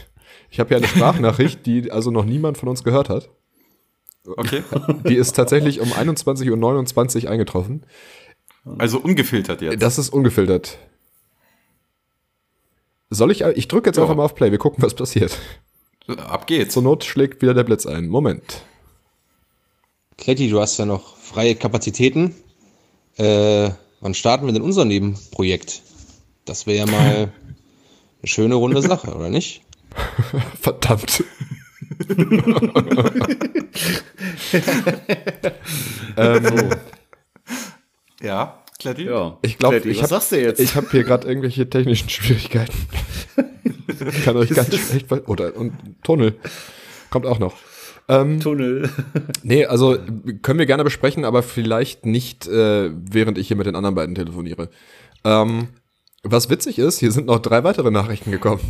Ich 0.50 0.60
habe 0.60 0.72
ja 0.72 0.76
eine 0.76 0.86
Sprachnachricht, 0.88 1.64
die 1.64 1.90
also 1.90 2.10
noch 2.10 2.24
niemand 2.26 2.58
von 2.58 2.68
uns 2.68 2.84
gehört 2.84 3.08
hat. 3.08 3.30
Okay? 4.36 4.62
Die 5.08 5.16
ist 5.16 5.34
tatsächlich 5.36 5.80
um 5.80 5.92
21.29 5.92 7.24
Uhr 7.24 7.30
eingetroffen. 7.30 7.84
Also 8.78 8.98
ungefiltert 8.98 9.62
jetzt. 9.62 9.82
Das 9.82 9.98
ist 9.98 10.10
ungefiltert. 10.10 10.78
Soll 13.10 13.30
ich, 13.32 13.42
ich 13.42 13.68
drücke 13.68 13.88
jetzt 13.88 13.96
Ja. 13.96 14.02
einfach 14.04 14.14
mal 14.14 14.24
auf 14.24 14.34
Play, 14.34 14.50
wir 14.50 14.58
gucken, 14.58 14.82
was 14.82 14.94
passiert. 14.94 15.36
Ab 16.16 16.46
geht's. 16.46 16.74
Zur 16.74 16.82
Not 16.82 17.04
schlägt 17.04 17.42
wieder 17.42 17.54
der 17.54 17.64
Blitz 17.64 17.86
ein. 17.86 18.08
Moment. 18.08 18.62
Kletti, 20.16 20.48
du 20.50 20.60
hast 20.60 20.78
ja 20.78 20.84
noch 20.86 21.16
freie 21.16 21.54
Kapazitäten. 21.54 22.34
Äh, 23.16 23.70
wann 24.00 24.14
starten 24.14 24.46
wir 24.46 24.52
denn 24.52 24.62
unser 24.62 24.84
Nebenprojekt? 24.84 25.82
Das 26.44 26.66
wäre 26.66 26.86
ja 26.86 26.86
mal 26.86 27.32
eine 28.22 28.26
schöne 28.28 28.54
runde 28.54 28.82
Sache, 28.82 29.14
oder 29.14 29.28
nicht? 29.30 29.62
Verdammt. 30.60 31.24
Ähm, 36.16 36.70
Ja, 38.22 38.62
Kletti? 38.78 39.04
Ja. 39.04 39.38
ich 39.42 39.58
glaube, 39.58 39.78
ich 39.78 39.98
was 39.98 40.04
habe 40.04 40.08
sagst 40.08 40.32
du 40.32 40.40
jetzt? 40.40 40.60
ich 40.60 40.74
hab 40.74 40.90
hier 40.90 41.04
gerade 41.04 41.28
irgendwelche 41.28 41.68
technischen 41.68 42.08
Schwierigkeiten. 42.08 42.76
Ich 43.86 44.24
kann 44.24 44.36
euch 44.36 44.50
ganz 44.50 44.74
schlecht 44.74 45.12
oder 45.28 45.54
und 45.56 45.74
Tunnel 46.02 46.36
kommt 47.10 47.26
auch 47.26 47.38
noch. 47.38 47.54
Ähm, 48.08 48.40
Tunnel. 48.40 48.88
nee, 49.42 49.66
also 49.66 49.98
können 50.42 50.58
wir 50.58 50.66
gerne 50.66 50.84
besprechen, 50.84 51.24
aber 51.24 51.42
vielleicht 51.42 52.06
nicht, 52.06 52.46
äh, 52.48 52.90
während 52.92 53.38
ich 53.38 53.48
hier 53.48 53.56
mit 53.56 53.66
den 53.66 53.76
anderen 53.76 53.94
beiden 53.94 54.14
telefoniere. 54.14 54.70
Ähm, 55.24 55.68
was 56.22 56.50
witzig 56.50 56.78
ist, 56.78 56.98
hier 56.98 57.12
sind 57.12 57.26
noch 57.26 57.40
drei 57.40 57.62
weitere 57.62 57.90
Nachrichten 57.90 58.30
gekommen. 58.30 58.60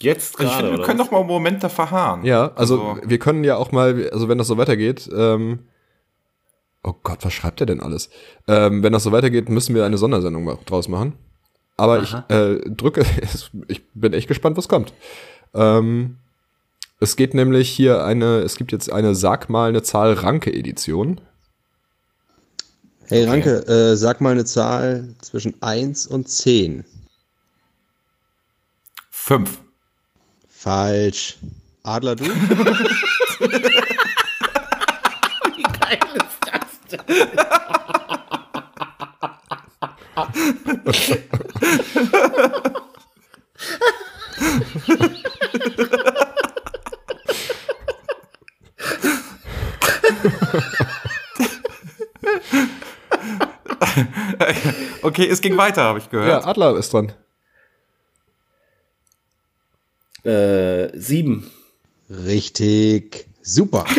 Jetzt 0.00 0.34
Ich 0.34 0.36
gerade, 0.38 0.56
finde, 0.56 0.78
wir 0.78 0.84
können 0.84 0.98
was? 1.00 1.06
doch 1.06 1.12
mal 1.12 1.24
Momente 1.24 1.68
verharren. 1.68 2.24
Ja, 2.24 2.52
also, 2.54 2.98
wir 3.02 3.18
können 3.18 3.42
ja 3.42 3.56
auch 3.56 3.72
mal, 3.72 4.08
also 4.12 4.28
wenn 4.28 4.38
das 4.38 4.46
so 4.46 4.56
weitergeht, 4.56 5.08
ähm, 5.12 5.60
oh 6.84 6.94
Gott, 7.02 7.24
was 7.24 7.32
schreibt 7.32 7.60
er 7.60 7.66
denn 7.66 7.80
alles? 7.80 8.10
Ähm, 8.46 8.82
wenn 8.82 8.92
das 8.92 9.02
so 9.02 9.10
weitergeht, 9.12 9.48
müssen 9.48 9.74
wir 9.74 9.84
eine 9.84 9.98
Sondersendung 9.98 10.58
draus 10.66 10.88
machen. 10.88 11.14
Aber 11.76 12.00
Aha. 12.00 12.24
ich 12.28 12.34
äh, 12.34 12.60
drücke, 12.70 13.04
ich 13.68 13.82
bin 13.94 14.12
echt 14.12 14.28
gespannt, 14.28 14.56
was 14.56 14.68
kommt. 14.68 14.92
Ähm, 15.54 16.18
es 17.00 17.16
geht 17.16 17.34
nämlich 17.34 17.68
hier 17.68 18.04
eine, 18.04 18.38
es 18.38 18.56
gibt 18.56 18.72
jetzt 18.72 18.92
eine 18.92 19.14
Sag 19.14 19.48
mal 19.48 19.68
eine 19.68 19.82
Zahl 19.82 20.12
Ranke-Edition. 20.12 21.20
Hey 23.06 23.24
Ranke, 23.24 23.66
äh, 23.66 23.96
sag 23.96 24.20
mal 24.20 24.32
eine 24.32 24.44
Zahl 24.44 25.14
zwischen 25.22 25.54
1 25.62 26.06
und 26.08 26.28
10. 26.28 26.84
Fünf. 29.08 29.60
Falsch. 30.60 31.36
Adler, 31.84 32.16
du? 32.16 32.24
Okay, 55.02 55.28
es 55.28 55.40
ging 55.40 55.56
weiter, 55.56 55.84
habe 55.84 55.98
ich 55.98 56.04
Ja, 56.06 56.10
gehört. 56.10 56.46
Adler 56.46 56.76
ist 56.76 56.92
dran. 56.92 57.12
Äh, 60.24 60.97
sieben. 61.08 61.50
Richtig. 62.08 63.26
Super. 63.42 63.84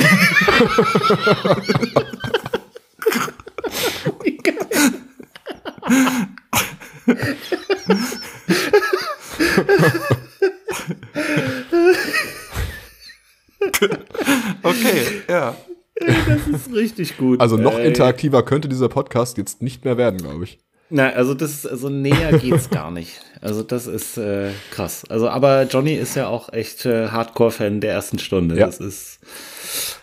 Okay, 14.64 15.22
ja. 15.28 15.56
Das 15.96 16.48
ist 16.48 16.74
richtig 16.74 17.18
gut. 17.18 17.42
Also 17.42 17.58
noch 17.58 17.78
Ey. 17.78 17.88
interaktiver 17.88 18.44
könnte 18.44 18.70
dieser 18.70 18.90
Podcast 18.90 19.38
jetzt 19.38 19.62
nicht 19.62 19.84
mehr 19.84 19.98
werden, 19.98 20.18
glaube 20.20 20.46
ich. 20.46 20.60
Na, 20.92 21.10
also 21.10 21.34
das 21.36 21.52
ist, 21.52 21.68
also 21.68 21.90
näher 21.90 22.38
geht's 22.40 22.70
gar 22.72 22.90
nicht. 22.92 23.22
Also 23.42 23.62
das 23.64 23.86
ist 23.88 24.18
äh, 24.18 24.52
krass. 24.72 25.06
Also, 25.06 25.30
aber 25.30 25.64
Johnny 25.64 25.94
ist 25.94 26.16
ja 26.16 26.28
auch 26.28 26.52
echt 26.52 26.86
äh, 26.86 27.10
Hardcore-Fan 27.10 27.80
der 27.82 27.94
ersten 27.94 28.18
Stunde. 28.20 28.58
Ja. 28.58 28.66
Das 28.66 28.80
ist 28.80 29.20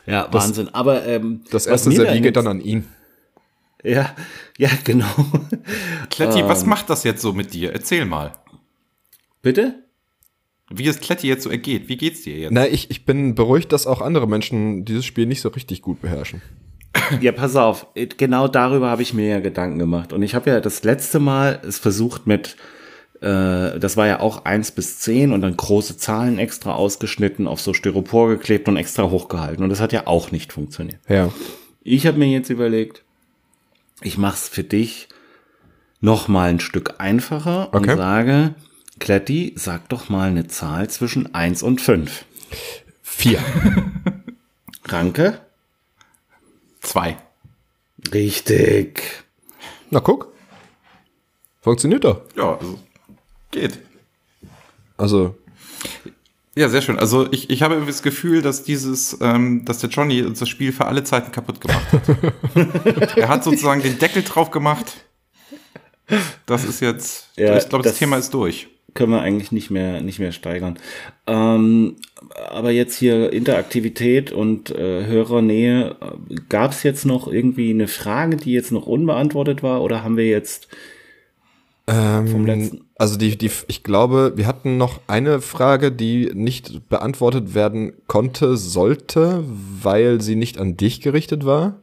ja 0.07 0.29
Wahnsinn. 0.33 0.69
Aber 0.73 1.05
ähm, 1.07 1.43
Das 1.51 1.67
erste 1.67 1.91
Servier 1.91 2.21
geht 2.21 2.37
dann 2.37 2.47
an 2.47 2.61
ihn. 2.61 2.87
Ja, 3.83 4.15
ja, 4.59 4.71
genau. 4.85 5.07
Kletti, 6.11 6.43
was 6.45 6.63
Ähm. 6.63 6.69
macht 6.71 6.89
das 6.91 7.05
jetzt 7.05 7.23
so 7.23 7.33
mit 7.33 7.53
dir? 7.53 7.73
Erzähl 7.73 8.05
mal. 8.05 8.33
Bitte? 9.43 9.83
Wie 10.71 10.89
es 10.89 10.99
Kletti 11.01 11.29
jetzt 11.29 11.45
so 11.45 11.51
ergeht. 11.51 11.89
Wie 11.89 11.97
geht's 11.97 12.23
dir 12.23 12.37
jetzt? 12.37 12.53
Na, 12.53 12.67
ich, 12.67 12.91
ich 12.91 13.05
bin 13.05 13.35
beruhigt, 13.37 13.71
dass 13.73 13.87
auch 13.87 14.01
andere 14.01 14.27
Menschen 14.27 14.85
dieses 14.85 15.05
Spiel 15.05 15.27
nicht 15.27 15.41
so 15.41 15.49
richtig 15.51 15.83
gut 15.83 16.01
beherrschen. 16.01 16.43
Ja, 17.21 17.33
pass 17.33 17.57
auf, 17.57 17.87
genau 17.95 18.49
darüber 18.49 18.91
habe 18.91 19.03
ich 19.03 19.15
mir 19.15 19.29
ja 19.29 19.41
Gedanken 19.41 19.79
gemacht. 19.79 20.13
Und 20.13 20.23
ich 20.23 20.35
habe 20.35 20.51
ja 20.51 20.61
das 20.61 20.85
letzte 20.85 21.19
Mal 21.21 21.61
es 21.67 21.79
versucht 21.79 22.27
mit, 22.27 22.57
äh, 23.21 23.79
das 23.79 23.97
war 23.97 24.07
ja 24.07 24.21
auch 24.21 24.45
eins 24.45 24.71
bis 24.73 24.99
zehn 25.01 25.33
und 25.33 25.41
dann 25.43 25.57
große 25.57 25.97
Zahlen 25.97 26.39
extra 26.39 26.75
ausgeschnitten, 26.75 27.47
auf 27.47 27.61
so 27.61 27.73
Styropor 27.75 28.29
geklebt 28.31 28.69
und 28.69 28.77
extra 28.77 29.05
hochgehalten. 29.11 29.63
Und 29.63 29.71
das 29.71 29.81
hat 29.81 29.93
ja 29.93 30.07
auch 30.07 30.33
nicht 30.33 30.53
funktioniert. 30.53 31.01
Ja. 31.09 31.31
Ich 31.83 32.07
habe 32.07 32.19
mir 32.19 32.29
jetzt 32.29 32.51
überlegt, 32.51 33.03
ich 34.03 34.19
mache 34.19 34.35
es 34.35 34.49
für 34.49 34.65
dich 34.65 35.09
noch 36.01 36.29
mal 36.29 36.51
ein 36.51 36.61
Stück 36.61 36.95
einfacher 36.99 37.69
Okay. 37.73 37.93
und 37.93 37.97
sage, 37.97 38.55
Kletti, 38.99 39.55
sag 39.57 39.89
doch 39.89 40.09
mal 40.09 40.29
eine 40.29 40.47
Zahl 40.49 40.89
zwischen 40.89 41.35
eins 41.35 41.63
und 41.63 41.81
fünf. 41.81 42.25
Vier. 43.03 43.39
Ranke? 44.89 45.41
Zwei. 46.87 47.17
Richtig. 48.13 49.03
Na 49.91 50.01
guck. 50.01 50.33
Funktioniert 51.61 52.05
doch. 52.05 52.21
Ja, 52.37 52.57
also, 52.57 52.79
geht. 53.51 53.79
Also, 54.97 55.37
Ja, 56.55 56.69
sehr 56.69 56.81
schön. 56.81 56.99
Also 56.99 57.31
ich, 57.33 57.51
ich 57.51 57.63
habe 57.63 57.75
irgendwie 57.75 57.91
das 57.93 58.03
Gefühl, 58.03 58.41
dass 58.41 58.63
dieses, 58.63 59.19
ähm, 59.21 59.65
dass 59.65 59.79
der 59.81 59.91
Johnny 59.91 60.23
uns 60.23 60.39
das 60.39 60.49
Spiel 60.49 60.73
für 60.73 60.87
alle 60.87 61.03
Zeiten 61.05 61.33
kaputt 61.33 61.61
gemacht 61.61 61.87
hat. 61.93 62.09
er 63.17 63.29
hat 63.29 63.45
sozusagen 63.45 63.83
den 63.83 63.99
Deckel 63.99 64.23
drauf 64.23 64.51
gemacht. 64.51 65.05
Das 66.47 66.65
ist 66.65 66.81
jetzt, 66.81 67.31
Ja, 67.37 67.57
ich 67.59 67.69
glaube, 67.69 67.83
das, 67.83 67.93
das- 67.95 67.99
Thema 67.99 68.17
ist 68.17 68.33
durch. 68.33 68.69
Können 68.97 69.13
wir 69.13 69.21
eigentlich 69.21 69.53
nicht 69.53 69.71
mehr, 69.71 70.01
nicht 70.01 70.19
mehr 70.19 70.33
steigern. 70.33 70.79
Ähm, 71.29 71.97
aber 72.51 72.71
jetzt 72.73 72.97
hier 72.97 73.33
Interaktivität 73.33 74.33
und 74.33 74.71
äh, 74.71 75.07
Hörernähe, 75.07 75.97
gab 76.49 76.73
es 76.73 76.83
jetzt 76.83 77.05
noch 77.07 77.29
irgendwie 77.29 77.71
eine 77.71 77.87
Frage, 77.89 78.37
die 78.37 78.53
jetzt 78.53 78.73
noch 78.73 78.87
unbeantwortet 78.87 79.63
war 79.63 79.83
oder 79.83 80.03
haben 80.03 80.17
wir 80.17 80.27
jetzt 80.29 80.69
vom 81.87 82.47
letzten? 82.47 82.81
also 82.97 83.17
die, 83.17 83.37
die, 83.39 83.51
ich 83.69 83.83
glaube, 83.85 84.33
wir 84.37 84.47
hatten 84.47 84.77
noch 84.77 85.01
eine 85.07 85.41
Frage, 85.41 85.93
die 85.93 86.31
nicht 86.35 86.89
beantwortet 86.89 87.55
werden 87.55 87.93
konnte, 88.09 88.57
sollte, 88.57 89.45
weil 89.47 90.21
sie 90.21 90.35
nicht 90.35 90.59
an 90.59 90.77
dich 90.77 91.01
gerichtet 91.01 91.45
war. 91.45 91.81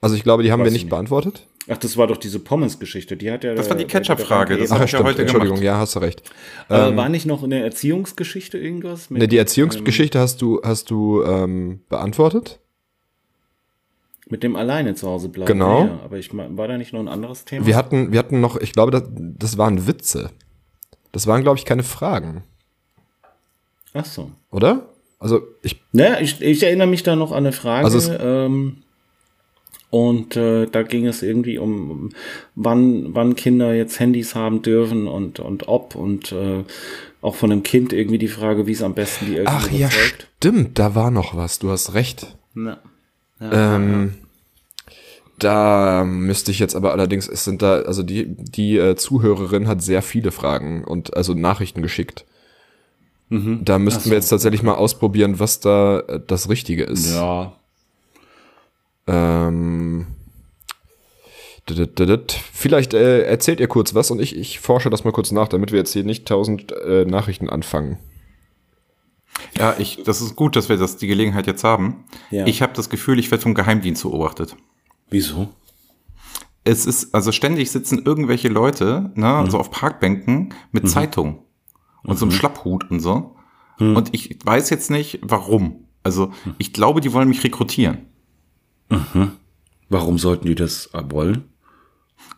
Also 0.00 0.16
ich 0.16 0.22
glaube, 0.24 0.42
die 0.42 0.50
haben 0.50 0.60
Weiß 0.60 0.66
wir 0.66 0.72
ich 0.72 0.72
nicht 0.72 0.84
nicht. 0.84 0.90
beantwortet. 0.90 1.46
Ach, 1.72 1.76
das 1.78 1.96
war 1.96 2.06
doch 2.08 2.16
diese 2.16 2.40
Pommes-Geschichte. 2.40 3.16
Die 3.16 3.30
hat 3.30 3.44
ja. 3.44 3.54
Das 3.54 3.70
war 3.70 3.76
die 3.76 3.84
Ketchup-Frage. 3.84 4.58
Das 4.58 4.70
Ach 4.72 4.74
hab 4.74 4.80
ja, 4.80 4.84
ich 4.86 4.92
ja 4.92 4.98
stimmt. 4.98 5.08
heute 5.10 5.22
Entschuldigung, 5.22 5.56
gemacht. 5.60 5.64
ja, 5.64 5.78
hast 5.78 5.94
du 5.94 6.00
recht. 6.00 6.22
Aber 6.68 6.96
war 6.96 7.08
nicht 7.08 7.26
noch 7.26 7.42
eine 7.44 7.62
Erziehungsgeschichte 7.62 8.58
irgendwas? 8.58 9.08
mit, 9.10 9.20
Ne, 9.22 9.28
die 9.28 9.36
Erziehungsgeschichte 9.36 10.18
hast 10.18 10.42
du, 10.42 10.60
hast 10.64 10.90
du 10.90 11.22
ähm, 11.22 11.80
beantwortet? 11.88 12.58
Ähm, 12.58 14.30
mit 14.30 14.42
dem 14.42 14.56
alleine 14.56 14.94
zu 14.94 15.08
Hause 15.08 15.28
bleiben. 15.28 15.46
Genau. 15.52 15.84
Ja, 15.86 16.00
aber 16.04 16.18
ich 16.18 16.30
war 16.36 16.68
da 16.68 16.76
nicht 16.78 16.92
noch 16.92 17.00
ein 17.00 17.08
anderes 17.08 17.44
Thema? 17.44 17.66
Wir 17.66 17.76
hatten, 17.76 18.12
wir 18.12 18.18
hatten 18.18 18.40
noch, 18.40 18.56
ich 18.56 18.72
glaube, 18.72 18.90
das, 18.92 19.04
das 19.12 19.58
waren 19.58 19.86
Witze. 19.86 20.30
Das 21.12 21.26
waren, 21.26 21.42
glaube 21.42 21.58
ich, 21.58 21.64
keine 21.64 21.82
Fragen, 21.82 22.44
Ach 23.92 24.04
so. 24.04 24.30
oder? 24.52 24.86
Also 25.18 25.42
ich, 25.62 25.80
Naja, 25.92 26.20
ich, 26.20 26.40
ich 26.40 26.62
erinnere 26.62 26.86
mich 26.86 27.02
da 27.02 27.16
noch 27.16 27.32
an 27.32 27.38
eine 27.38 27.52
Frage. 27.52 27.84
Also 27.84 27.98
es- 27.98 28.10
ähm, 28.20 28.82
und 29.90 30.36
äh, 30.36 30.66
da 30.66 30.82
ging 30.82 31.06
es 31.06 31.22
irgendwie 31.22 31.58
um, 31.58 32.10
wann, 32.54 33.14
wann 33.14 33.34
Kinder 33.34 33.74
jetzt 33.74 33.98
Handys 33.98 34.34
haben 34.34 34.62
dürfen 34.62 35.08
und, 35.08 35.40
und 35.40 35.68
ob 35.68 35.96
und 35.96 36.32
äh, 36.32 36.64
auch 37.20 37.34
von 37.34 37.50
einem 37.50 37.62
Kind 37.64 37.92
irgendwie 37.92 38.18
die 38.18 38.28
Frage, 38.28 38.66
wie 38.66 38.72
es 38.72 38.82
am 38.82 38.94
besten 38.94 39.26
die 39.26 39.36
Eltern 39.36 39.54
ach 39.58 39.70
ja, 39.70 39.88
überzeugt. 39.88 40.28
stimmt, 40.36 40.78
da 40.78 40.94
war 40.94 41.10
noch 41.10 41.36
was. 41.36 41.58
Du 41.58 41.70
hast 41.70 41.94
recht. 41.94 42.36
Na. 42.54 42.78
Ja, 43.40 43.76
Ähm, 43.76 44.14
da 45.38 46.04
müsste 46.04 46.50
ich 46.50 46.58
jetzt 46.58 46.76
aber 46.76 46.92
allerdings, 46.92 47.26
es 47.28 47.44
sind 47.44 47.62
da, 47.62 47.80
also 47.80 48.02
die, 48.02 48.26
die 48.28 48.76
äh, 48.76 48.94
Zuhörerin 48.96 49.66
hat 49.66 49.82
sehr 49.82 50.02
viele 50.02 50.30
Fragen 50.30 50.84
und 50.84 51.16
also 51.16 51.34
Nachrichten 51.34 51.82
geschickt. 51.82 52.26
Da 53.30 53.78
müssten 53.78 54.04
so. 54.04 54.10
wir 54.10 54.16
jetzt 54.16 54.28
tatsächlich 54.28 54.64
mal 54.64 54.74
ausprobieren, 54.74 55.38
was 55.38 55.60
da 55.60 56.00
äh, 56.00 56.20
das 56.26 56.48
Richtige 56.48 56.84
ist. 56.84 57.14
ja. 57.14 57.52
Ähm, 59.10 60.06
Vielleicht 62.52 62.94
äh, 62.94 63.22
erzählt 63.22 63.60
ihr 63.60 63.68
kurz 63.68 63.94
was 63.94 64.10
und 64.10 64.20
ich, 64.20 64.36
ich 64.36 64.58
forsche 64.58 64.90
das 64.90 65.04
mal 65.04 65.12
kurz 65.12 65.30
nach, 65.30 65.46
damit 65.46 65.70
wir 65.70 65.78
jetzt 65.78 65.92
hier 65.92 66.04
nicht 66.04 66.26
tausend 66.26 66.72
äh, 66.72 67.04
Nachrichten 67.04 67.48
anfangen. 67.48 67.98
Ja, 69.56 69.76
ich, 69.78 70.02
das 70.04 70.20
ist 70.20 70.34
gut, 70.36 70.56
dass 70.56 70.68
wir 70.68 70.76
das 70.76 70.96
die 70.96 71.06
Gelegenheit 71.06 71.46
jetzt 71.46 71.62
haben. 71.62 72.04
Ja. 72.30 72.46
Ich 72.46 72.62
habe 72.62 72.72
das 72.74 72.90
Gefühl, 72.90 73.18
ich 73.18 73.30
werde 73.30 73.42
vom 73.42 73.54
Geheimdienst 73.54 74.02
beobachtet. 74.02 74.56
Wieso? 75.10 75.48
Es 76.64 76.86
ist, 76.86 77.14
also 77.14 77.30
ständig 77.32 77.70
sitzen 77.70 78.02
irgendwelche 78.04 78.48
Leute, 78.48 79.12
ne, 79.14 79.46
so 79.48 79.58
auf 79.58 79.70
Parkbänken 79.70 80.54
mit 80.72 80.88
Zeitung 80.88 81.44
und 82.02 82.18
so 82.18 82.26
einem 82.26 82.32
Schlapphut 82.32 82.90
und 82.90 83.00
so. 83.00 83.36
Und 83.78 84.10
ich 84.12 84.36
weiß 84.44 84.68
jetzt 84.68 84.90
nicht, 84.90 85.20
warum. 85.22 85.86
Also, 86.02 86.32
ich 86.58 86.74
glaube, 86.74 87.00
die 87.00 87.14
wollen 87.14 87.28
mich 87.28 87.42
rekrutieren. 87.44 88.09
Warum 89.88 90.18
sollten 90.18 90.46
die 90.46 90.54
das 90.54 90.90
äh, 90.92 91.02
wollen? 91.08 91.44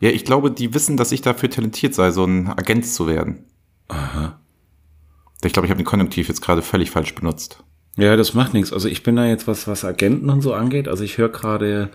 Ja, 0.00 0.10
ich 0.10 0.24
glaube, 0.24 0.50
die 0.50 0.74
wissen, 0.74 0.96
dass 0.96 1.12
ich 1.12 1.22
dafür 1.22 1.50
talentiert 1.50 1.94
sei, 1.94 2.10
so 2.10 2.24
ein 2.24 2.48
Agent 2.48 2.86
zu 2.86 3.06
werden. 3.06 3.44
Aha. 3.88 4.40
Ich 5.44 5.52
glaube, 5.52 5.66
ich 5.66 5.70
habe 5.70 5.82
den 5.82 5.86
Konjunktiv 5.86 6.28
jetzt 6.28 6.40
gerade 6.40 6.62
völlig 6.62 6.90
falsch 6.90 7.14
benutzt. 7.14 7.62
Ja, 7.96 8.16
das 8.16 8.32
macht 8.34 8.54
nichts. 8.54 8.72
Also 8.72 8.88
ich 8.88 9.02
bin 9.02 9.16
da 9.16 9.26
jetzt, 9.26 9.46
was, 9.46 9.68
was 9.68 9.84
Agenten 9.84 10.30
und 10.30 10.40
so 10.40 10.54
angeht. 10.54 10.88
Also 10.88 11.04
ich 11.04 11.18
höre 11.18 11.28
gerade 11.28 11.90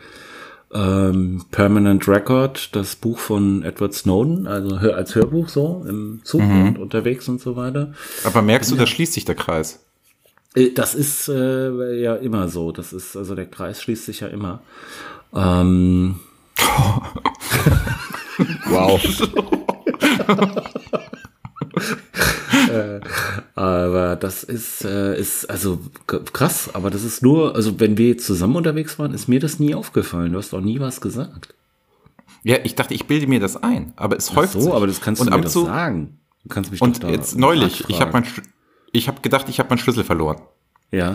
ähm, 0.73 1.45
Permanent 1.49 2.07
Record, 2.07 2.75
das 2.75 2.95
Buch 2.95 3.19
von 3.19 3.63
Edward 3.63 3.93
Snowden, 3.93 4.47
also 4.47 4.79
hör, 4.79 4.95
als 4.95 5.15
Hörbuch 5.15 5.49
so 5.49 5.85
im 5.87 6.21
Zug 6.23 6.41
und 6.41 6.77
unterwegs 6.77 7.27
und 7.29 7.39
so 7.39 7.55
weiter. 7.55 7.93
Aber 8.25 8.41
merkst 8.41 8.71
du, 8.71 8.75
da 8.75 8.85
schließt 8.85 9.13
sich 9.13 9.25
der 9.25 9.35
Kreis. 9.35 9.86
Äh, 10.57 10.71
Das 10.73 10.95
ist 10.95 11.29
äh, 11.29 12.01
ja 12.01 12.15
immer 12.15 12.49
so. 12.49 12.71
Das 12.71 12.93
ist, 12.93 13.15
also 13.15 13.35
der 13.35 13.45
Kreis 13.45 13.81
schließt 13.81 14.05
sich 14.05 14.21
ja 14.21 14.27
immer. 14.27 14.61
Ähm, 15.33 16.19
Wow. 18.69 19.01
aber 23.55 24.15
das 24.15 24.43
ist, 24.43 24.85
äh, 24.85 25.19
ist 25.19 25.49
also 25.49 25.79
krass, 26.05 26.69
aber 26.73 26.89
das 26.89 27.03
ist 27.03 27.23
nur, 27.23 27.55
also 27.55 27.79
wenn 27.79 27.97
wir 27.97 28.17
zusammen 28.17 28.55
unterwegs 28.55 28.99
waren, 28.99 29.13
ist 29.13 29.27
mir 29.27 29.39
das 29.39 29.59
nie 29.59 29.73
aufgefallen. 29.73 30.33
Du 30.33 30.37
hast 30.37 30.53
doch 30.53 30.61
nie 30.61 30.79
was 30.79 31.01
gesagt. 31.01 31.53
Ja, 32.43 32.57
ich 32.63 32.75
dachte, 32.75 32.93
ich 32.93 33.07
bilde 33.07 33.27
mir 33.27 33.39
das 33.39 33.61
ein, 33.61 33.93
aber 33.95 34.17
es 34.17 34.35
häuft 34.35 34.53
so, 34.53 34.61
sich. 34.61 34.73
aber 34.73 34.87
das 34.87 35.01
kannst 35.01 35.21
und 35.21 35.27
du 35.27 35.31
mir 35.31 35.37
ab 35.37 35.43
doch 35.43 35.51
zu, 35.51 35.65
sagen. 35.65 36.19
Du 36.43 36.49
kannst 36.49 36.71
mich 36.71 36.81
Und 36.81 36.97
doch 36.97 37.07
da 37.07 37.09
jetzt 37.09 37.37
neulich, 37.37 37.83
ich 37.89 37.99
habe 37.99 38.13
mein, 38.13 38.25
ich 38.97 39.07
habe 39.07 39.21
gedacht, 39.21 39.47
ich 39.49 39.59
habe 39.59 39.69
meinen 39.69 39.79
Schlüssel 39.79 40.03
verloren. 40.03 40.41
Ja. 40.91 41.13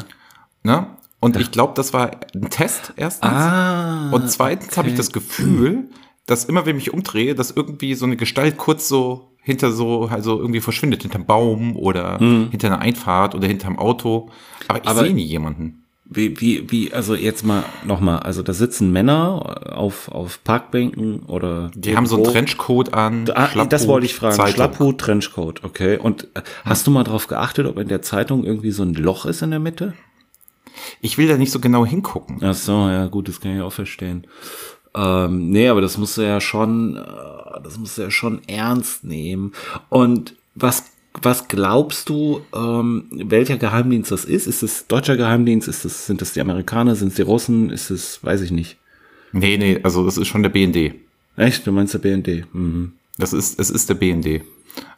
Ne? 0.62 0.86
Und 1.20 1.36
ich 1.36 1.50
glaube, 1.50 1.72
das 1.76 1.92
war 1.92 2.10
ein 2.34 2.50
Test 2.50 2.92
erstens. 2.96 3.30
Ah. 3.30 4.10
und 4.10 4.28
zweitens 4.30 4.76
habe 4.76 4.88
ich 4.88 4.94
das 4.96 5.12
Gefühl, 5.12 5.88
dass 6.26 6.44
immer, 6.44 6.66
wenn 6.66 6.76
ich 6.76 6.86
mich 6.86 6.94
umdrehe, 6.94 7.34
dass 7.34 7.50
irgendwie 7.50 7.94
so 7.94 8.06
eine 8.06 8.16
Gestalt 8.16 8.56
kurz 8.56 8.88
so 8.88 9.32
hinter 9.40 9.72
so, 9.72 10.06
also 10.06 10.38
irgendwie 10.38 10.60
verschwindet, 10.60 11.02
hinterm 11.02 11.26
Baum 11.26 11.76
oder 11.76 12.18
hinter 12.18 12.68
einer 12.68 12.78
Einfahrt 12.80 13.34
oder 13.34 13.46
hinterm 13.48 13.78
Auto. 13.78 14.30
Aber 14.68 14.80
ich 14.82 14.88
Hm. 14.88 14.98
Sehe 14.98 15.14
nie 15.14 15.24
jemanden. 15.24 15.81
Wie, 16.14 16.40
wie, 16.40 16.70
wie, 16.70 16.92
also 16.92 17.14
jetzt 17.14 17.44
mal 17.44 17.64
nochmal, 17.84 18.20
also 18.20 18.42
da 18.42 18.52
sitzen 18.52 18.92
Männer 18.92 19.76
auf, 19.76 20.08
auf 20.08 20.42
Parkbänken 20.44 21.20
oder. 21.20 21.70
Die 21.74 21.96
haben 21.96 22.06
so 22.06 22.16
einen. 22.16 22.24
Trenchcoat 22.24 22.92
an. 22.92 23.30
Ah, 23.34 23.48
Schlapphut, 23.48 23.72
das 23.72 23.88
wollte 23.88 24.06
ich 24.06 24.14
fragen. 24.14 24.36
Zeitung. 24.36 24.54
Schlapphut, 24.54 24.98
Trenchcoat, 24.98 25.64
okay. 25.64 25.98
Und 25.98 26.24
äh, 26.34 26.42
hast 26.64 26.86
du 26.86 26.90
mal 26.90 27.04
drauf 27.04 27.26
geachtet, 27.28 27.66
ob 27.66 27.78
in 27.78 27.88
der 27.88 28.02
Zeitung 28.02 28.44
irgendwie 28.44 28.72
so 28.72 28.82
ein 28.82 28.94
Loch 28.94 29.26
ist 29.26 29.42
in 29.42 29.50
der 29.50 29.60
Mitte? 29.60 29.94
Ich 31.00 31.18
will 31.18 31.28
da 31.28 31.36
nicht 31.36 31.52
so 31.52 31.60
genau 31.60 31.84
hingucken. 31.86 32.38
Ach 32.42 32.54
so, 32.54 32.88
ja 32.88 33.06
gut, 33.06 33.28
das 33.28 33.40
kann 33.40 33.56
ich 33.56 33.62
auch 33.62 33.72
verstehen. 33.72 34.26
Ähm, 34.94 35.50
nee, 35.50 35.68
aber 35.68 35.80
das 35.80 35.96
musst 35.96 36.18
du 36.18 36.22
ja 36.22 36.40
schon, 36.40 36.96
äh, 36.96 37.62
das 37.62 37.78
musst 37.78 37.98
du 37.98 38.02
ja 38.02 38.10
schon 38.10 38.42
ernst 38.46 39.04
nehmen. 39.04 39.52
Und 39.88 40.34
was, 40.54 40.84
was 41.20 41.48
glaubst 41.48 42.08
du, 42.08 42.40
ähm, 42.54 43.06
welcher 43.10 43.58
Geheimdienst 43.58 44.10
das 44.10 44.24
ist? 44.24 44.46
Ist 44.46 44.62
es 44.62 44.86
deutscher 44.86 45.16
Geheimdienst? 45.16 45.68
Ist 45.68 45.84
es, 45.84 46.06
sind 46.06 46.22
es 46.22 46.32
die 46.32 46.40
Amerikaner? 46.40 46.94
Sind 46.94 47.08
es 47.08 47.14
die 47.16 47.22
Russen? 47.22 47.70
Ist 47.70 47.90
es, 47.90 48.24
weiß 48.24 48.40
ich 48.40 48.50
nicht. 48.50 48.78
Nee, 49.32 49.56
nee, 49.58 49.80
also 49.82 50.04
das 50.04 50.16
ist 50.16 50.28
schon 50.28 50.42
der 50.42 50.50
BND. 50.50 50.94
Echt? 51.36 51.66
Du 51.66 51.72
meinst 51.72 51.94
der 51.94 51.98
BND? 51.98 52.46
Mhm. 52.52 52.92
Das 53.18 53.32
ist, 53.32 53.58
es 53.58 53.70
ist 53.70 53.88
der 53.88 53.94
BND. 53.94 54.42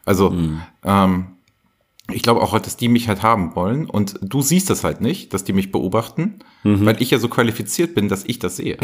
Also, 0.05 0.33
ähm, 0.85 1.27
ich 2.13 2.23
glaube 2.23 2.43
auch, 2.43 2.59
dass 2.59 2.77
die 2.77 2.89
mich 2.89 3.09
halt 3.09 3.23
haben 3.23 3.55
wollen. 3.57 3.87
Und 3.87 4.19
du 4.21 4.43
siehst 4.43 4.71
das 4.71 4.85
halt 4.85 5.01
nicht, 5.01 5.33
dass 5.33 5.45
die 5.45 5.53
mich 5.53 5.73
beobachten, 5.73 6.41
weil 6.63 7.01
ich 7.01 7.11
ja 7.11 7.19
so 7.19 7.29
qualifiziert 7.29 7.95
bin, 7.95 8.09
dass 8.09 8.25
ich 8.25 8.39
das 8.39 8.57
sehe. 8.57 8.77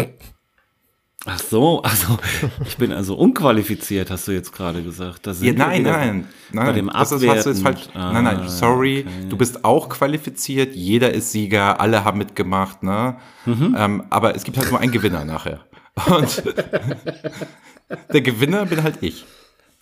Ach 1.26 1.38
so, 1.38 1.82
also 1.82 2.18
ich 2.64 2.78
bin 2.78 2.92
also 2.92 3.14
unqualifiziert, 3.14 4.10
hast 4.10 4.26
du 4.26 4.32
jetzt 4.32 4.52
gerade 4.52 4.82
gesagt. 4.82 5.26
Ja, 5.26 5.52
nein, 5.52 5.82
nein, 5.82 6.28
nein. 6.50 6.66
Bei 6.66 6.72
dem 6.72 6.86
das 6.88 7.12
ist, 7.12 7.26
hast 7.28 7.44
du 7.44 7.50
jetzt 7.50 7.60
Abwerten. 7.60 7.62
falsch. 7.62 7.88
nein, 7.94 8.24
nein, 8.24 8.36
Ah, 8.40 8.48
sorry. 8.48 9.04
okay. 9.06 9.28
Du 9.28 9.36
bist 9.36 9.62
auch 9.64 9.90
qualifiziert. 9.90 10.74
Jeder 10.74 11.12
ist 11.12 11.32
Sieger. 11.32 11.78
Alle 11.78 12.04
haben 12.04 12.16
mitgemacht, 12.18 12.82
ne? 12.82 13.16
Mhm. 13.44 13.76
Ähm, 13.78 14.02
aber 14.08 14.34
es 14.34 14.44
gibt 14.44 14.56
halt 14.56 14.70
nur 14.70 14.80
einen 14.80 14.92
Gewinner 14.92 15.26
nachher. 15.26 15.60
Und 16.06 16.42
der 18.12 18.20
Gewinner 18.22 18.64
bin 18.66 18.82
halt 18.82 18.96
ich. 19.02 19.24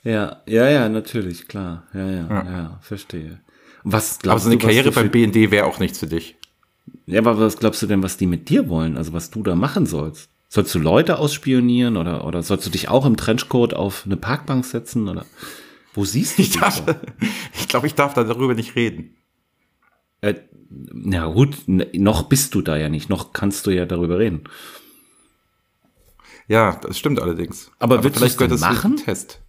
Ja, 0.02 0.42
ja, 0.46 0.68
ja, 0.68 0.88
natürlich, 0.88 1.46
klar. 1.48 1.84
Ja, 1.94 2.06
ja, 2.10 2.28
ja, 2.28 2.78
verstehe. 2.80 3.40
Und 3.84 3.92
Was 3.92 4.14
Aber 4.14 4.22
glaubst 4.22 4.44
so 4.44 4.50
eine 4.50 4.58
du, 4.58 4.66
Karriere 4.66 4.90
beim 4.90 5.10
BND 5.10 5.50
wäre 5.52 5.66
auch 5.66 5.78
nichts 5.78 5.98
für 6.00 6.06
dich. 6.08 6.36
Ja, 7.06 7.20
aber 7.20 7.38
was 7.38 7.58
glaubst 7.58 7.80
du 7.82 7.86
denn, 7.86 8.02
was 8.02 8.16
die 8.16 8.26
mit 8.26 8.48
dir 8.48 8.68
wollen? 8.68 8.96
Also 8.96 9.12
was 9.12 9.30
du 9.30 9.42
da 9.42 9.54
machen 9.54 9.86
sollst? 9.86 10.30
Sollst 10.48 10.74
du 10.74 10.78
Leute 10.78 11.18
ausspionieren 11.18 11.96
oder, 11.96 12.26
oder 12.26 12.42
sollst 12.42 12.66
du 12.66 12.70
dich 12.70 12.88
auch 12.88 13.04
im 13.04 13.16
Trenchcoat 13.16 13.74
auf 13.74 14.04
eine 14.06 14.16
Parkbank 14.16 14.64
setzen 14.64 15.08
oder 15.08 15.26
wo 15.92 16.04
siehst 16.04 16.38
du 16.38 16.42
Ich 16.42 16.50
dich 16.52 16.60
darf, 16.60 16.84
da? 16.84 17.00
ich 17.52 17.68
glaube, 17.68 17.86
ich 17.86 17.94
darf 17.94 18.14
da 18.14 18.24
darüber 18.24 18.54
nicht 18.54 18.74
reden. 18.74 19.16
Äh, 20.20 20.34
na 20.70 21.26
gut, 21.26 21.56
noch 21.66 22.24
bist 22.24 22.54
du 22.54 22.62
da 22.62 22.76
ja 22.76 22.88
nicht, 22.88 23.08
noch 23.08 23.32
kannst 23.32 23.66
du 23.66 23.70
ja 23.70 23.84
darüber 23.84 24.18
reden. 24.18 24.44
Ja, 26.46 26.76
das 26.76 26.98
stimmt 26.98 27.20
allerdings. 27.20 27.70
Aber 27.78 27.98
du's 27.98 28.12
denn 28.36 28.48
das 28.48 28.60
zum 28.60 28.68
machen? 28.68 28.96
Test. 28.96 29.40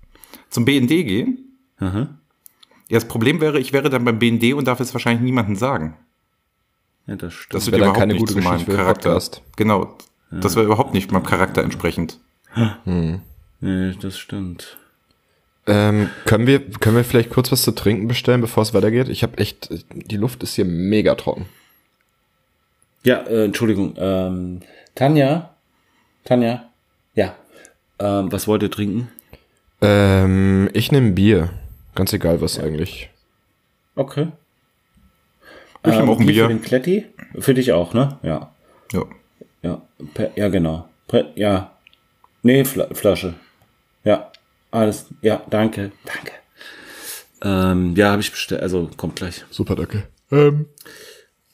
Zum 0.49 0.65
BND 0.65 0.89
gehen? 0.89 1.57
Aha. 1.77 2.19
Ja, 2.89 2.97
das 2.97 3.07
Problem 3.07 3.39
wäre, 3.39 3.59
ich 3.59 3.71
wäre 3.71 3.89
dann 3.89 4.03
beim 4.03 4.19
BND 4.19 4.53
und 4.53 4.67
darf 4.67 4.79
es 4.79 4.93
wahrscheinlich 4.93 5.21
niemandem 5.21 5.55
sagen. 5.55 5.95
Ja, 7.07 7.15
das 7.15 7.33
stimmt. 7.33 7.53
Das 7.53 7.65
wird 7.67 7.77
überhaupt 7.77 7.97
keine 7.97 8.13
nicht 8.13 8.19
gute 8.19 8.33
zu 8.33 8.39
meinem 8.39 8.53
Geschichte 8.53 8.71
den 8.71 8.77
Charakter. 8.77 9.09
Podcast. 9.11 9.41
Genau. 9.55 9.97
Das 10.31 10.55
wäre 10.55 10.65
überhaupt 10.65 10.93
nicht 10.93 11.11
meinem 11.11 11.23
Charakter 11.25 11.63
entsprechend. 11.63 12.19
Nee, 13.61 13.93
das 14.01 14.17
stimmt. 14.17 14.77
Ähm, 15.67 16.09
können 16.25 16.47
wir, 16.47 16.67
können 16.71 16.95
wir 16.95 17.03
vielleicht 17.03 17.29
kurz 17.29 17.51
was 17.51 17.61
zu 17.61 17.71
trinken 17.71 18.07
bestellen, 18.07 18.41
bevor 18.41 18.63
es 18.63 18.73
weitergeht? 18.73 19.09
Ich 19.09 19.21
habe 19.23 19.37
echt, 19.37 19.69
die 19.93 20.17
Luft 20.17 20.41
ist 20.41 20.55
hier 20.55 20.65
mega 20.65 21.15
trocken. 21.15 21.45
Ja, 23.03 23.17
äh, 23.21 23.45
Entschuldigung. 23.45 23.93
Ähm, 23.97 24.61
Tanja? 24.95 25.53
Tanja? 26.25 26.63
Ja. 27.13 27.35
Ähm, 27.99 28.31
was 28.31 28.47
wollt 28.47 28.63
ihr 28.63 28.71
trinken? 28.71 29.09
Ähm, 29.81 30.69
ich 30.73 30.91
nehme 30.91 31.11
Bier. 31.11 31.49
Ganz 31.95 32.13
egal 32.13 32.41
was 32.41 32.59
eigentlich. 32.59 33.09
Okay. 33.95 34.27
Ich 35.85 35.93
nehme 35.93 36.11
auch 36.11 36.19
ein 36.19 36.25
Bier. 36.25 36.43
Für 36.43 36.49
den 36.49 36.61
Kletti? 36.61 37.05
Für 37.37 37.53
dich 37.53 37.71
auch, 37.73 37.93
ne? 37.93 38.17
Ja. 38.23 38.53
Ja. 38.91 39.03
Ja, 39.61 39.81
per, 40.13 40.31
ja 40.35 40.47
genau. 40.49 40.87
Per, 41.07 41.25
ja. 41.35 41.71
Nee, 42.41 42.63
Fla 42.65 42.87
Flasche. 42.93 43.33
Ja. 44.03 44.31
Alles. 44.71 45.07
Ja, 45.21 45.41
danke. 45.49 45.91
Danke. 46.05 46.31
Ähm, 47.41 47.95
ja, 47.95 48.11
habe 48.11 48.21
ich 48.21 48.31
bestellt. 48.31 48.61
Also, 48.61 48.89
kommt 48.97 49.15
gleich. 49.15 49.45
Super, 49.49 49.75
danke. 49.75 50.07
Ähm, 50.31 50.67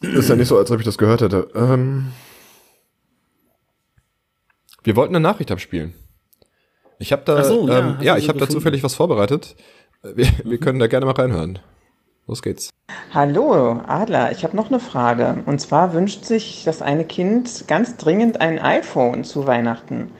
ist 0.01 0.29
ja 0.29 0.35
nicht 0.35 0.47
so, 0.47 0.57
als 0.57 0.69
ob 0.71 0.79
ich 0.79 0.85
das 0.85 0.97
gehört 0.97 1.21
hätte. 1.21 1.47
Ähm, 1.55 2.11
wir 4.83 4.95
wollten 4.95 5.15
eine 5.15 5.23
Nachricht 5.23 5.51
abspielen. 5.51 5.93
Ich 6.99 7.11
habe 7.11 7.23
da, 7.25 7.43
so, 7.43 7.67
ja, 7.67 7.79
ähm, 7.79 7.97
ja, 8.01 8.17
ich 8.17 8.29
habe 8.29 8.39
da 8.39 8.47
zufällig 8.47 8.83
was 8.83 8.95
vorbereitet. 8.95 9.55
Wir, 10.03 10.27
wir 10.43 10.59
können 10.59 10.79
da 10.79 10.87
gerne 10.87 11.05
mal 11.05 11.13
reinhören. 11.13 11.59
Los 12.27 12.41
geht's. 12.41 12.71
Hallo, 13.13 13.81
Adler, 13.85 14.31
ich 14.31 14.43
habe 14.43 14.55
noch 14.55 14.69
eine 14.69 14.79
Frage. 14.79 15.43
Und 15.45 15.61
zwar 15.61 15.93
wünscht 15.93 16.25
sich 16.25 16.63
das 16.65 16.81
eine 16.81 17.05
Kind 17.05 17.67
ganz 17.67 17.97
dringend 17.97 18.41
ein 18.41 18.57
iPhone 18.59 19.23
zu 19.23 19.45
Weihnachten. 19.45 20.11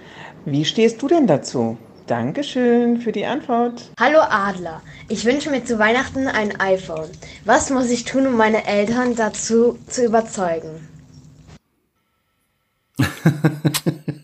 Wie 0.46 0.66
stehst 0.66 1.02
du 1.02 1.08
denn 1.08 1.26
dazu? 1.26 1.78
Dankeschön 2.06 3.02
für 3.02 3.12
die 3.12 3.26
Antwort. 3.26 3.90
Hallo 4.00 4.20
Adler, 4.22 4.84
ich 5.10 5.26
wünsche 5.26 5.50
mir 5.50 5.66
zu 5.66 5.80
Weihnachten 5.80 6.28
ein 6.28 6.60
iPhone. 6.60 7.10
Was 7.46 7.72
muss 7.72 7.90
ich 7.90 8.06
tun, 8.06 8.28
um 8.28 8.38
meine 8.38 8.68
Eltern 8.68 9.16
dazu 9.16 9.80
zu 9.88 10.06
überzeugen? 10.06 10.88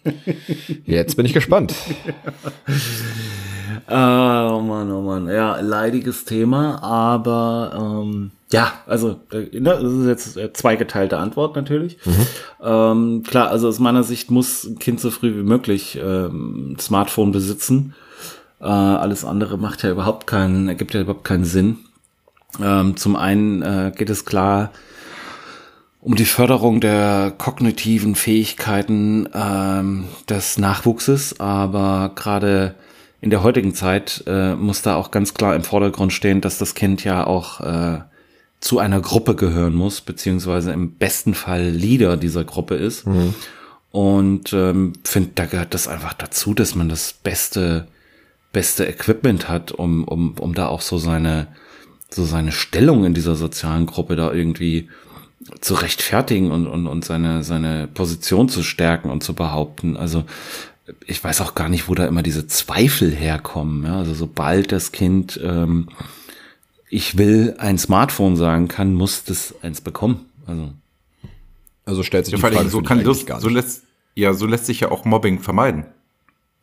Jetzt 0.85 1.15
bin 1.15 1.25
ich 1.25 1.33
gespannt. 1.33 1.73
Ah, 3.87 4.55
oh 4.55 4.61
Mann, 4.61 4.91
oh 4.91 5.01
Mann. 5.01 5.27
Ja, 5.27 5.59
leidiges 5.59 6.23
Thema, 6.25 6.81
aber 6.81 8.03
ähm, 8.03 8.31
ja, 8.51 8.71
also 8.85 9.19
ne, 9.31 9.61
das 9.61 9.83
ist 9.83 10.07
jetzt 10.07 10.37
äh, 10.37 10.53
zweigeteilte 10.53 11.17
Antwort 11.17 11.55
natürlich. 11.55 11.97
Ähm, 12.61 13.23
klar, 13.25 13.49
also 13.49 13.67
aus 13.67 13.79
meiner 13.79 14.03
Sicht 14.03 14.29
muss 14.31 14.63
ein 14.65 14.79
Kind 14.79 14.99
so 14.99 15.09
früh 15.09 15.35
wie 15.35 15.43
möglich 15.43 15.99
ähm, 16.01 16.77
Smartphone 16.79 17.31
besitzen. 17.31 17.93
Äh, 18.59 18.65
alles 18.65 19.25
andere 19.25 19.57
macht 19.57 19.83
ja 19.83 19.91
überhaupt 19.91 20.27
keinen, 20.27 20.67
ergibt 20.67 20.93
ja 20.93 21.01
überhaupt 21.01 21.25
keinen 21.25 21.45
Sinn. 21.45 21.79
Ähm, 22.61 22.97
zum 22.97 23.15
einen 23.15 23.61
äh, 23.61 23.91
geht 23.95 24.09
es 24.09 24.25
klar 24.25 24.71
um 26.01 26.15
die 26.15 26.25
Förderung 26.25 26.81
der 26.81 27.31
kognitiven 27.37 28.15
Fähigkeiten 28.15 29.29
ähm, 29.33 30.05
des 30.27 30.57
Nachwuchses, 30.57 31.39
aber 31.39 32.11
gerade 32.15 32.75
in 33.21 33.29
der 33.29 33.43
heutigen 33.43 33.75
Zeit 33.75 34.23
äh, 34.25 34.55
muss 34.55 34.81
da 34.81 34.95
auch 34.95 35.11
ganz 35.11 35.35
klar 35.35 35.55
im 35.55 35.63
Vordergrund 35.63 36.11
stehen, 36.11 36.41
dass 36.41 36.57
das 36.57 36.73
Kind 36.73 37.03
ja 37.03 37.25
auch 37.27 37.61
äh, 37.61 37.99
zu 38.59 38.79
einer 38.79 38.99
Gruppe 38.99 39.35
gehören 39.35 39.75
muss, 39.75 40.01
beziehungsweise 40.01 40.71
im 40.71 40.93
besten 40.93 41.35
Fall 41.35 41.69
Leader 41.69 42.17
dieser 42.17 42.43
Gruppe 42.43 42.75
ist. 42.75 43.05
Und 43.91 44.53
ähm, 44.53 44.93
finde, 45.03 45.31
da 45.35 45.45
gehört 45.45 45.75
das 45.75 45.87
einfach 45.87 46.13
dazu, 46.13 46.55
dass 46.55 46.73
man 46.73 46.89
das 46.89 47.13
beste, 47.13 47.87
beste 48.51 48.85
Equipment 48.85 49.49
hat, 49.49 49.71
um, 49.71 50.03
um, 50.05 50.33
um 50.39 50.55
da 50.55 50.67
auch 50.67 50.81
so 50.81 50.97
seine, 50.97 51.47
so 52.09 52.23
seine 52.25 52.51
Stellung 52.51 53.05
in 53.05 53.13
dieser 53.13 53.35
sozialen 53.35 53.85
Gruppe 53.85 54.15
da 54.15 54.31
irgendwie 54.31 54.89
zu 55.59 55.73
rechtfertigen 55.75 56.51
und, 56.51 56.67
und, 56.67 56.87
und 56.87 57.05
seine, 57.05 57.43
seine 57.43 57.87
Position 57.87 58.49
zu 58.49 58.63
stärken 58.63 59.09
und 59.09 59.23
zu 59.23 59.33
behaupten. 59.33 59.97
Also 59.97 60.23
ich 61.05 61.23
weiß 61.23 61.41
auch 61.41 61.55
gar 61.55 61.69
nicht, 61.69 61.87
wo 61.87 61.95
da 61.95 62.05
immer 62.07 62.23
diese 62.23 62.47
Zweifel 62.47 63.11
herkommen. 63.13 63.83
Ja? 63.85 63.97
Also 63.97 64.13
sobald 64.13 64.71
das 64.71 64.91
Kind 64.91 65.39
ähm, 65.43 65.87
ich 66.93 67.17
will 67.17 67.55
ein 67.57 67.77
Smartphone 67.77 68.35
sagen 68.35 68.67
kann, 68.67 68.93
muss 68.93 69.23
das 69.23 69.55
eins 69.63 69.79
bekommen. 69.81 70.25
Also 70.45 70.73
Also 71.85 72.03
stellt 72.03 72.25
sich 72.25 72.33
Ja, 72.33 72.37
die 72.49 72.55
Frage 72.55 72.69
so 72.69 72.81
kann 72.81 73.03
das, 73.03 73.25
gar 73.25 73.39
so 73.39 73.47
nicht. 73.47 73.55
lässt, 73.55 73.83
ja, 74.13 74.33
so 74.33 74.45
lässt 74.45 74.65
sich 74.65 74.81
ja 74.81 74.91
auch 74.91 75.05
Mobbing 75.05 75.39
vermeiden. 75.39 75.85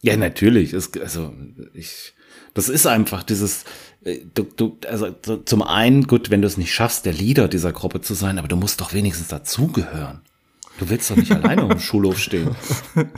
Ja, 0.03 0.16
natürlich. 0.16 0.74
Es, 0.74 0.93
also 1.01 1.32
ich, 1.72 2.12
das 2.55 2.68
ist 2.68 2.86
einfach 2.86 3.22
dieses, 3.22 3.62
äh, 3.62 3.66
du, 4.05 4.42
du, 4.57 4.78
also 4.88 5.09
so, 5.24 5.36
zum 5.38 5.62
einen, 5.62 6.07
gut, 6.07 6.30
wenn 6.30 6.42
du 6.42 6.46
es 6.46 6.57
nicht 6.57 6.72
schaffst, 6.72 7.07
der 7.07 7.12
Leader 7.12 7.49
dieser 7.49 7.72
Gruppe 7.72 8.01
zu 8.01 8.14
sein, 8.14 8.38
aber 8.38 8.49
du 8.49 8.57
musst 8.57 8.80
doch 8.80 8.92
wenigstens 8.92 9.28
dazugehören. 9.28 10.20
Du 10.78 10.88
willst 10.88 11.11
doch 11.11 11.16
nicht 11.16 11.32
alleine 11.32 11.64
auf 11.64 11.70
dem 11.70 11.80
Schulhof 11.80 12.18
stehen. 12.18 12.55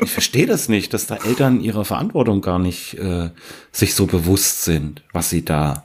Ich 0.00 0.12
verstehe 0.12 0.46
das 0.46 0.68
nicht, 0.68 0.94
dass 0.94 1.06
da 1.06 1.16
Eltern 1.16 1.60
ihrer 1.60 1.84
Verantwortung 1.84 2.40
gar 2.40 2.58
nicht 2.58 2.94
äh, 2.94 3.30
sich 3.72 3.94
so 3.94 4.06
bewusst 4.06 4.64
sind, 4.64 5.02
was 5.12 5.28
sie 5.28 5.44
da, 5.44 5.84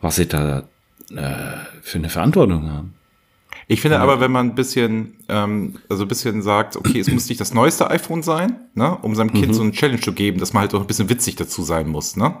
was 0.00 0.16
sie 0.16 0.26
da 0.26 0.64
äh, 1.14 1.56
für 1.82 1.98
eine 1.98 2.08
Verantwortung 2.08 2.70
haben. 2.70 2.94
Ich 3.72 3.80
finde 3.82 4.00
aber, 4.00 4.18
wenn 4.18 4.32
man 4.32 4.48
ein 4.48 4.54
bisschen, 4.56 5.16
ähm, 5.28 5.78
also 5.88 6.02
ein 6.04 6.08
bisschen 6.08 6.42
sagt, 6.42 6.74
okay, 6.74 6.98
es 6.98 7.08
muss 7.08 7.28
nicht 7.28 7.40
das 7.40 7.54
neueste 7.54 7.88
iPhone 7.88 8.24
sein, 8.24 8.56
ne, 8.74 8.96
um 8.98 9.14
seinem 9.14 9.32
Kind 9.32 9.54
so 9.54 9.62
eine 9.62 9.70
Challenge 9.70 10.00
zu 10.00 10.12
geben, 10.12 10.40
dass 10.40 10.52
man 10.52 10.62
halt 10.62 10.74
auch 10.74 10.80
ein 10.80 10.88
bisschen 10.88 11.08
witzig 11.08 11.36
dazu 11.36 11.62
sein 11.62 11.86
muss, 11.88 12.16
ne? 12.16 12.34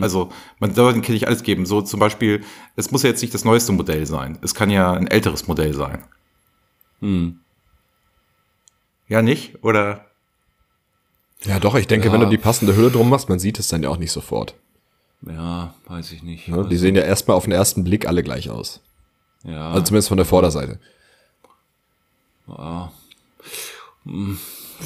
Also 0.00 0.30
man 0.60 0.72
soll 0.72 0.92
dem 0.92 1.02
Kind 1.02 1.14
nicht 1.14 1.26
alles 1.26 1.42
geben. 1.42 1.66
So 1.66 1.82
zum 1.82 1.98
Beispiel, 1.98 2.44
es 2.76 2.92
muss 2.92 3.02
ja 3.02 3.08
jetzt 3.08 3.20
nicht 3.20 3.34
das 3.34 3.44
neueste 3.44 3.72
Modell 3.72 4.06
sein. 4.06 4.38
Es 4.42 4.54
kann 4.54 4.70
ja 4.70 4.92
ein 4.92 5.08
älteres 5.08 5.48
Modell 5.48 5.74
sein. 5.74 6.04
Hm. 7.00 7.40
Ja, 9.08 9.22
nicht? 9.22 9.64
Oder? 9.64 10.04
Ja, 11.46 11.58
doch, 11.58 11.74
ich 11.74 11.88
denke, 11.88 12.06
Ja. 12.08 12.12
wenn 12.12 12.20
du 12.20 12.28
die 12.28 12.38
passende 12.38 12.76
Hülle 12.76 12.90
drum 12.92 13.08
machst, 13.08 13.28
man 13.28 13.40
sieht 13.40 13.58
es 13.58 13.66
dann 13.68 13.82
ja 13.82 13.88
auch 13.88 13.96
nicht 13.96 14.12
sofort. 14.12 14.54
Ja, 15.26 15.74
weiß 15.88 16.12
ich 16.12 16.22
nicht. 16.22 16.46
Ne? 16.46 16.58
Also, 16.58 16.68
Die 16.68 16.76
sehen 16.76 16.94
ja 16.94 17.02
erstmal 17.02 17.36
auf 17.36 17.44
den 17.44 17.52
ersten 17.52 17.82
Blick 17.82 18.06
alle 18.06 18.22
gleich 18.22 18.50
aus. 18.50 18.80
Ja. 19.44 19.70
Also 19.70 19.84
zumindest 19.84 20.08
von 20.08 20.16
der 20.16 20.26
Vorderseite. 20.26 20.78
Ja, 22.48 22.90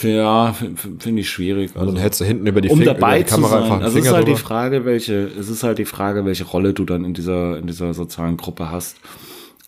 ja 0.02 0.52
finde 0.98 1.20
ich 1.20 1.30
schwierig. 1.30 1.74
Und 1.74 1.86
dann 1.86 1.96
hältst 1.96 2.20
du 2.20 2.24
hinten 2.24 2.46
über 2.46 2.60
die, 2.60 2.68
um 2.68 2.78
Fing- 2.78 2.86
dabei 2.86 3.16
über 3.16 3.24
die 3.24 3.30
zu 3.30 3.34
Kamera 3.36 3.50
sein. 3.50 3.62
einfach 3.62 3.74
einen 3.76 3.82
Also 3.84 3.98
es 3.98 4.04
ist 4.06 4.12
halt 4.12 4.28
die. 4.28 4.36
Frage, 4.36 4.84
welche, 4.84 5.14
es 5.14 5.48
ist 5.48 5.62
halt 5.62 5.78
die 5.78 5.84
Frage, 5.84 6.24
welche 6.24 6.44
Rolle 6.44 6.74
du 6.74 6.84
dann 6.84 7.04
in 7.04 7.14
dieser, 7.14 7.58
in 7.58 7.66
dieser 7.66 7.94
sozialen 7.94 8.36
Gruppe 8.36 8.70
hast. 8.70 8.96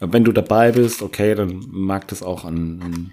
Wenn 0.00 0.24
du 0.24 0.32
dabei 0.32 0.72
bist, 0.72 1.00
okay, 1.02 1.34
dann 1.34 1.64
mag 1.70 2.06
das 2.08 2.22
auch 2.22 2.44
ein, 2.44 3.12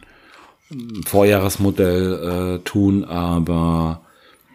ein 0.70 1.04
Vorjahresmodell 1.06 2.58
äh, 2.58 2.64
tun, 2.66 3.06
aber 3.06 4.02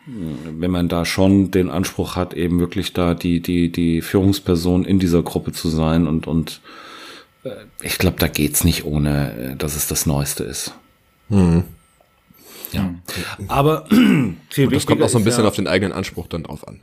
mh, 0.07 0.35
wenn 0.59 0.71
man 0.71 0.89
da 0.91 1.07
schon 1.07 1.51
den 1.51 1.71
Anspruch 1.71 2.17
hat, 2.17 2.35
eben 2.35 2.61
wirklich 2.61 2.93
da 2.93 3.15
die, 3.15 3.41
die, 3.41 3.73
die 3.73 4.03
Führungsperson 4.03 4.85
in 4.85 4.99
dieser 4.99 5.23
Gruppe 5.23 5.53
zu 5.53 5.71
sein 5.71 6.07
und, 6.07 6.27
und 6.27 6.61
äh, 6.61 6.88
ich 7.83 7.99
glaube, 7.99 8.17
da 8.19 8.29
geht's 8.29 8.65
nicht 8.65 8.85
ohne, 8.85 9.53
äh, 9.53 9.57
dass 9.57 9.77
es 9.77 9.87
das 9.87 10.07
Neueste 10.07 10.45
ist. 10.45 10.75
Ja. 12.73 12.95
Aber 13.49 13.87
viel 14.51 14.67
Und 14.67 14.75
das 14.75 14.87
kommt 14.87 15.03
auch 15.03 15.09
so 15.09 15.19
ein 15.19 15.25
bisschen 15.25 15.45
ja, 15.45 15.49
auf 15.49 15.57
den 15.57 15.67
eigenen 15.67 15.93
Anspruch 15.93 16.27
dann 16.27 16.45
drauf 16.45 16.67
an. 16.67 16.83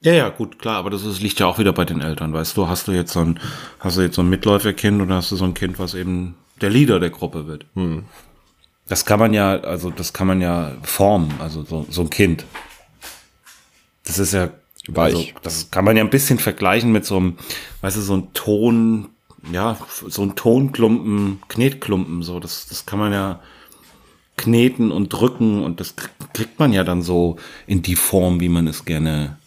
Ja, 0.00 0.12
ja, 0.12 0.28
gut, 0.28 0.58
klar, 0.58 0.76
aber 0.76 0.90
das 0.90 1.04
ist, 1.04 1.22
liegt 1.22 1.40
ja 1.40 1.46
auch 1.46 1.58
wieder 1.58 1.72
bei 1.72 1.86
den 1.86 2.02
Eltern, 2.02 2.34
weißt 2.34 2.56
du, 2.56 2.68
hast 2.68 2.88
du 2.88 2.92
jetzt 2.92 3.12
so 3.12 3.20
ein, 3.20 3.40
hast 3.78 3.96
du 3.96 4.02
jetzt 4.02 4.16
so 4.16 4.22
ein 4.22 4.28
Mitläuferkind 4.28 5.00
oder 5.00 5.16
hast 5.16 5.30
du 5.32 5.36
so 5.36 5.46
ein 5.46 5.54
Kind, 5.54 5.78
was 5.78 5.94
eben 5.94 6.34
der 6.60 6.68
Leader 6.68 7.00
der 7.00 7.08
Gruppe 7.08 7.46
wird? 7.46 7.64
Das 8.86 9.06
kann 9.06 9.18
man 9.18 9.32
ja, 9.32 9.56
also 9.60 9.88
das 9.90 10.12
kann 10.12 10.26
man 10.26 10.42
ja 10.42 10.72
formen, 10.82 11.32
also 11.38 11.64
so, 11.64 11.86
so 11.88 12.02
ein 12.02 12.10
Kind. 12.10 12.44
Das 14.04 14.18
ist 14.18 14.34
ja 14.34 14.50
Weich. 14.88 15.14
Also, 15.14 15.40
das 15.42 15.70
kann 15.70 15.84
man 15.84 15.96
ja 15.96 16.04
ein 16.04 16.10
bisschen 16.10 16.38
vergleichen 16.38 16.92
mit 16.92 17.06
so 17.06 17.16
einem, 17.16 17.38
weißt 17.80 17.96
du, 17.96 18.00
so 18.02 18.16
ein 18.16 18.32
Ton, 18.34 19.08
ja, 19.52 19.78
so 20.08 20.22
ein 20.22 20.34
Tonklumpen, 20.36 21.40
Knetklumpen, 21.48 22.22
so, 22.22 22.40
das, 22.40 22.66
das 22.68 22.86
kann 22.86 22.98
man 22.98 23.12
ja 23.12 23.40
kneten 24.36 24.90
und 24.90 25.10
drücken 25.10 25.62
und 25.62 25.80
das 25.80 25.96
krie- 25.96 26.08
kriegt 26.32 26.58
man 26.58 26.72
ja 26.72 26.82
dann 26.84 27.02
so 27.02 27.36
in 27.66 27.82
die 27.82 27.96
Form, 27.96 28.40
wie 28.40 28.48
man 28.48 28.66
es 28.66 28.84
gerne, 28.84 29.38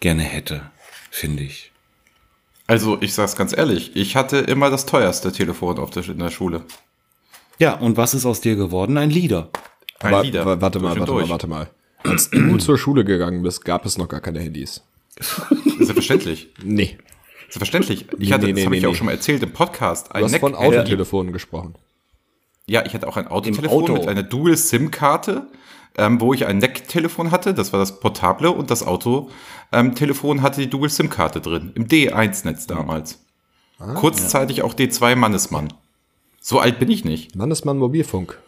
gerne 0.00 0.22
hätte, 0.22 0.62
finde 1.10 1.42
ich. 1.42 1.72
Also 2.66 2.98
ich 3.00 3.14
sag's 3.14 3.36
ganz 3.36 3.56
ehrlich, 3.56 3.96
ich 3.96 4.16
hatte 4.16 4.38
immer 4.38 4.70
das 4.70 4.86
teuerste 4.86 5.32
Telefon 5.32 5.78
auf 5.78 5.90
der, 5.90 6.06
in 6.08 6.18
der 6.18 6.30
Schule. 6.30 6.64
Ja, 7.58 7.74
und 7.74 7.96
was 7.96 8.14
ist 8.14 8.24
aus 8.26 8.40
dir 8.40 8.56
geworden? 8.56 8.96
Ein 8.98 9.10
Lieder. 9.10 9.48
Ein 10.00 10.14
Aber, 10.14 10.22
Lieder. 10.24 10.46
wa- 10.46 10.60
Warte 10.60 10.78
mal, 10.78 10.94
Durch 10.94 11.28
warte 11.28 11.46
mal, 11.48 11.60
warte 11.60 11.68
mal. 12.04 12.10
Als 12.12 12.30
du 12.30 12.56
zur 12.58 12.78
Schule 12.78 13.04
gegangen 13.04 13.42
bist, 13.42 13.64
gab 13.64 13.84
es 13.84 13.98
noch 13.98 14.08
gar 14.08 14.20
keine 14.20 14.38
Handys. 14.40 14.82
Ist 15.16 15.88
ja 15.88 15.94
verständlich. 15.94 16.48
Nee. 16.62 16.96
Ist 17.48 17.54
ja 17.54 17.58
verständlich. 17.58 18.06
Ich 18.18 18.28
Nee, 18.28 18.32
hatte, 18.34 18.46
nee, 18.46 18.52
das 18.52 18.56
nee, 18.60 18.64
habe 18.66 18.76
ich 18.76 18.82
nee, 18.82 18.86
ja 18.88 18.92
auch 18.92 18.94
schon 18.94 19.06
mal 19.06 19.12
erzählt 19.12 19.42
im 19.42 19.52
Podcast. 19.52 20.08
Du 20.14 20.22
hast 20.22 20.32
Neck- 20.32 20.40
von 20.40 20.54
Autotelefonen 20.54 21.32
gesprochen. 21.32 21.74
Ja, 22.66 22.84
ich 22.84 22.92
hatte 22.94 23.08
auch 23.08 23.16
ein 23.16 23.28
Autotelefon 23.28 23.84
Auto. 23.84 23.92
mit 23.94 24.06
einer 24.08 24.22
Dual-SIM-Karte, 24.22 25.46
ähm, 25.96 26.20
wo 26.20 26.34
ich 26.34 26.44
ein 26.46 26.58
NEC-Telefon 26.58 27.30
hatte, 27.30 27.54
das 27.54 27.72
war 27.72 27.80
das 27.80 27.98
Portable, 28.00 28.50
und 28.50 28.70
das 28.70 28.86
Auto-Telefon 28.86 30.42
hatte 30.42 30.60
die 30.60 30.68
Dual-SIM-Karte 30.68 31.40
drin, 31.40 31.72
im 31.74 31.88
D1-Netz 31.88 32.66
damals. 32.66 33.24
Kurzzeitig 33.94 34.62
auch 34.62 34.74
D2 34.74 35.16
Mannesmann. 35.16 35.72
So 36.40 36.58
alt 36.60 36.78
bin 36.78 36.90
ich 36.90 37.04
nicht. 37.04 37.34
Mannesmann 37.36 37.78
Mobilfunk. 37.78 38.38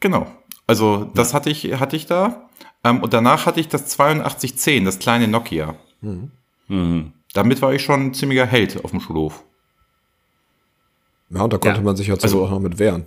Genau. 0.00 0.26
Also 0.66 1.10
das 1.14 1.34
hatte 1.34 1.50
ich 1.50 1.64
hatte 1.80 1.96
ich 1.96 2.06
da. 2.06 2.48
Ähm, 2.84 3.02
und 3.02 3.12
danach 3.12 3.46
hatte 3.46 3.60
ich 3.60 3.68
das 3.68 3.86
8210, 3.98 4.84
das 4.84 4.98
kleine 4.98 5.26
Nokia. 5.26 5.74
Mhm. 6.00 7.12
Damit 7.32 7.62
war 7.62 7.72
ich 7.72 7.82
schon 7.82 8.06
ein 8.08 8.14
ziemlicher 8.14 8.46
Held 8.46 8.84
auf 8.84 8.90
dem 8.90 9.00
Schulhof. 9.00 9.44
Ja, 11.30 11.42
und 11.42 11.52
da 11.52 11.58
konnte 11.58 11.78
Ja. 11.78 11.84
man 11.84 11.96
sich 11.96 12.08
ja 12.08 12.14
Also- 12.20 12.44
auch 12.44 12.50
noch 12.50 12.58
mit 12.60 12.78
wehren. 12.78 13.04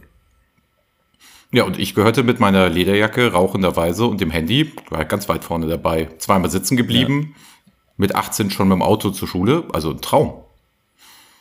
Ja, 1.51 1.63
und 1.65 1.77
ich 1.77 1.93
gehörte 1.93 2.23
mit 2.23 2.39
meiner 2.39 2.67
Lederjacke 2.69 3.31
rauchenderweise 3.31 4.05
und 4.05 4.19
dem 4.21 4.31
Handy, 4.31 4.71
war 4.89 5.05
ganz 5.05 5.29
weit 5.29 5.43
vorne 5.43 5.67
dabei, 5.67 6.09
zweimal 6.17 6.49
sitzen 6.49 6.77
geblieben, 6.77 7.35
mit 7.95 8.15
18 8.15 8.49
schon 8.49 8.69
mit 8.69 8.75
dem 8.77 8.81
Auto 8.81 9.11
zur 9.11 9.27
Schule, 9.27 9.65
also 9.71 9.91
ein 9.91 10.01
Traum. 10.01 10.33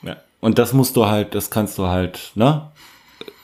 Ja. 0.02 0.16
Und 0.40 0.58
das 0.58 0.74
musst 0.74 0.96
du 0.96 1.06
halt, 1.06 1.34
das 1.34 1.50
kannst 1.50 1.78
du 1.78 1.86
halt, 1.86 2.32
ne, 2.34 2.70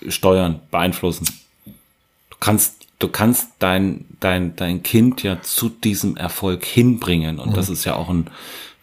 steuern, 0.08 0.60
beeinflussen. 0.70 1.26
Du 1.64 2.36
kannst, 2.38 2.86
du 2.98 3.08
kannst 3.08 3.48
dein, 3.60 4.04
dein, 4.20 4.54
dein 4.56 4.82
Kind 4.82 5.22
ja 5.22 5.40
zu 5.40 5.70
diesem 5.70 6.16
Erfolg 6.18 6.66
hinbringen. 6.66 7.38
Und 7.38 7.56
das 7.56 7.70
ist 7.70 7.84
ja 7.84 7.94
auch 7.94 8.10
ein 8.10 8.28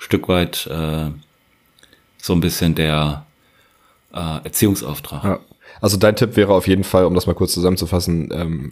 Stück 0.05 0.27
weit 0.27 0.67
äh, 0.67 1.09
so 2.21 2.33
ein 2.33 2.39
bisschen 2.41 2.75
der 2.75 3.25
äh, 4.13 4.37
Erziehungsauftrag. 4.43 5.23
Ja. 5.23 5.39
Also 5.81 5.97
dein 5.97 6.15
Tipp 6.15 6.35
wäre 6.35 6.53
auf 6.53 6.67
jeden 6.67 6.83
Fall, 6.83 7.05
um 7.05 7.15
das 7.15 7.25
mal 7.27 7.33
kurz 7.33 7.53
zusammenzufassen, 7.53 8.29
ähm, 8.31 8.69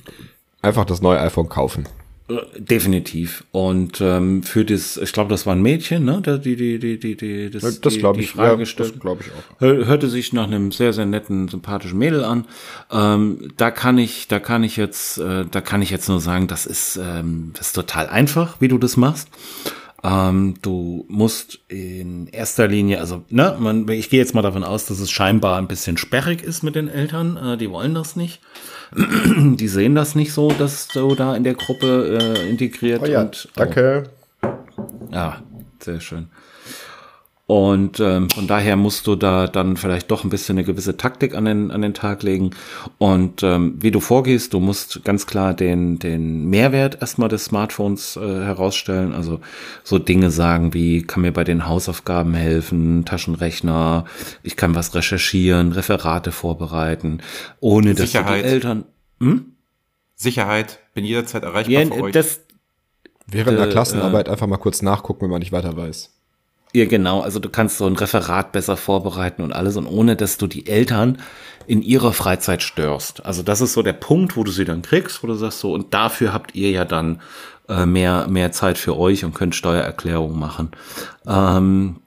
einfach 0.61 0.85
das 0.85 1.01
neue 1.01 1.19
iPhone 1.19 1.49
kaufen. 1.49 1.87
Äh, 2.29 2.35
Definitiv. 2.57 3.43
Und 3.51 3.99
ähm, 3.99 4.43
für 4.43 4.63
das, 4.63 4.95
ich 4.97 5.11
glaube, 5.11 5.29
das 5.31 5.45
war 5.47 5.55
ein 5.55 5.61
Mädchen, 5.63 6.05
ne? 6.05 6.21
Die, 6.21 6.55
die, 6.55 6.77
die, 6.79 6.99
die, 6.99 7.17
die, 7.17 7.49
das, 7.49 7.81
Das 7.81 7.93
die, 7.93 7.99
glaube 7.99 8.21
ich, 8.21 8.29
Frage 8.29 8.51
ja, 8.51 8.55
gestellt. 8.57 8.93
das 8.93 8.99
glaube 9.01 9.23
ich 9.23 9.31
auch. 9.31 9.59
Hör- 9.59 9.85
hörte 9.87 10.09
sich 10.09 10.31
nach 10.33 10.45
einem 10.45 10.71
sehr 10.71 10.93
sehr 10.93 11.05
netten 11.07 11.47
sympathischen 11.49 11.97
Mädel 11.97 12.23
an 12.23 12.45
ähm, 12.91 13.51
da 13.57 13.71
kann 13.71 13.97
ich 13.97 14.27
da 14.29 14.39
kann 14.39 14.63
ich 14.63 14.77
jetzt 14.77 15.17
äh, 15.17 15.45
da 15.49 15.61
kann 15.61 15.81
ich 15.81 15.89
jetzt 15.89 16.07
nur 16.07 16.21
sagen 16.21 16.47
das 16.47 16.65
ist 16.65 16.95
ähm, 16.95 17.51
das 17.57 17.67
ist 17.67 17.73
total 17.73 18.07
einfach 18.07 18.57
wie 18.61 18.67
du 18.69 18.77
das 18.77 18.95
machst 18.97 19.27
ähm, 20.03 20.55
du 20.61 21.05
musst 21.07 21.59
in 21.69 22.27
erster 22.27 22.67
Linie 22.67 22.99
also 22.99 23.23
ne 23.29 23.55
man, 23.59 23.87
ich 23.89 24.09
gehe 24.09 24.19
jetzt 24.19 24.35
mal 24.35 24.41
davon 24.41 24.63
aus 24.63 24.85
dass 24.85 24.99
es 24.99 25.09
scheinbar 25.11 25.57
ein 25.57 25.67
bisschen 25.67 25.97
sperrig 25.97 26.41
ist 26.43 26.61
mit 26.63 26.75
den 26.75 26.87
Eltern 26.89 27.37
äh, 27.37 27.57
die 27.57 27.69
wollen 27.69 27.93
das 27.93 28.15
nicht 28.15 28.41
die 28.95 29.67
sehen 29.67 29.95
das 29.95 30.15
nicht 30.15 30.33
so 30.33 30.51
dass 30.51 30.87
du 30.89 31.15
da 31.15 31.35
in 31.35 31.43
der 31.43 31.55
Gruppe 31.55 32.19
äh, 32.37 32.49
integriert 32.49 33.01
Oh 33.03 33.05
ja, 33.05 33.21
und 33.21 33.49
danke. 33.55 34.03
ja, 35.11 35.41
sehr 35.79 35.99
schön. 35.99 36.27
Und 37.45 37.99
ähm, 37.99 38.29
von 38.29 38.47
daher 38.47 38.77
musst 38.77 39.05
du 39.05 39.15
da 39.17 39.47
dann 39.47 39.75
vielleicht 39.75 40.09
doch 40.11 40.23
ein 40.23 40.29
bisschen 40.29 40.57
eine 40.57 40.65
gewisse 40.65 40.95
Taktik 40.95 41.35
an 41.35 41.43
den, 41.43 41.71
an 41.71 41.81
den 41.81 41.93
Tag 41.93 42.23
legen. 42.23 42.51
Und 42.99 43.43
ähm, 43.43 43.75
wie 43.79 43.91
du 43.91 43.99
vorgehst, 43.99 44.53
du 44.53 44.61
musst 44.61 45.03
ganz 45.03 45.27
klar 45.27 45.53
den, 45.53 45.99
den 45.99 46.45
Mehrwert 46.49 47.01
erstmal 47.01 47.27
des 47.27 47.43
Smartphones 47.45 48.15
äh, 48.15 48.21
herausstellen. 48.21 49.13
Also 49.13 49.41
so 49.83 49.99
Dinge 49.99 50.31
sagen 50.31 50.73
wie, 50.73 51.01
kann 51.03 51.21
mir 51.21 51.33
bei 51.33 51.43
den 51.43 51.67
Hausaufgaben 51.67 52.33
helfen, 52.33 53.03
Taschenrechner, 53.03 54.05
ich 54.41 54.55
kann 54.55 54.73
was 54.73 54.95
recherchieren, 54.95 55.73
Referate 55.73 56.31
vorbereiten, 56.31 57.19
ohne 57.59 57.93
dass 57.93 58.11
die 58.11 58.17
Eltern. 58.17 58.85
Sicherheit, 60.15 60.79
bin 60.93 61.03
jederzeit 61.03 61.43
erreichbar 61.43 61.73
Ja, 61.73 61.85
für 61.85 62.03
euch. 62.03 62.13
das, 62.13 62.39
Während 63.27 63.57
der 63.57 63.67
Äh, 63.67 63.71
Klassenarbeit 63.71 64.29
einfach 64.29 64.47
mal 64.47 64.57
kurz 64.57 64.81
nachgucken, 64.81 65.23
wenn 65.23 65.29
man 65.31 65.39
nicht 65.39 65.51
weiter 65.51 65.75
weiß. 65.75 66.12
Ja, 66.75 66.85
genau. 66.85 67.21
Also 67.21 67.39
du 67.39 67.49
kannst 67.49 67.77
so 67.77 67.85
ein 67.85 67.95
Referat 67.95 68.51
besser 68.51 68.77
vorbereiten 68.77 69.43
und 69.43 69.53
alles 69.53 69.77
und 69.77 69.85
ohne, 69.85 70.15
dass 70.15 70.37
du 70.37 70.47
die 70.47 70.65
Eltern 70.67 71.19
in 71.67 71.83
ihrer 71.83 72.13
Freizeit 72.13 72.63
störst. 72.63 73.25
Also 73.25 73.43
das 73.43 73.61
ist 73.61 73.73
so 73.73 73.83
der 73.83 73.93
Punkt, 73.93 74.35
wo 74.35 74.43
du 74.43 74.51
sie 74.51 74.65
dann 74.65 74.81
kriegst, 74.81 75.21
wo 75.23 75.27
du 75.27 75.35
sagst 75.35 75.59
so, 75.59 75.71
und 75.71 75.93
dafür 75.93 76.33
habt 76.33 76.55
ihr 76.55 76.71
ja 76.71 76.83
dann 76.83 77.21
äh, 77.69 77.85
mehr, 77.85 78.27
mehr 78.27 78.51
Zeit 78.51 78.79
für 78.79 78.97
euch 78.97 79.23
und 79.23 79.35
könnt 79.35 79.55
Steuererklärungen 79.55 80.37
machen. 80.37 80.71
Ähm, 81.27 81.97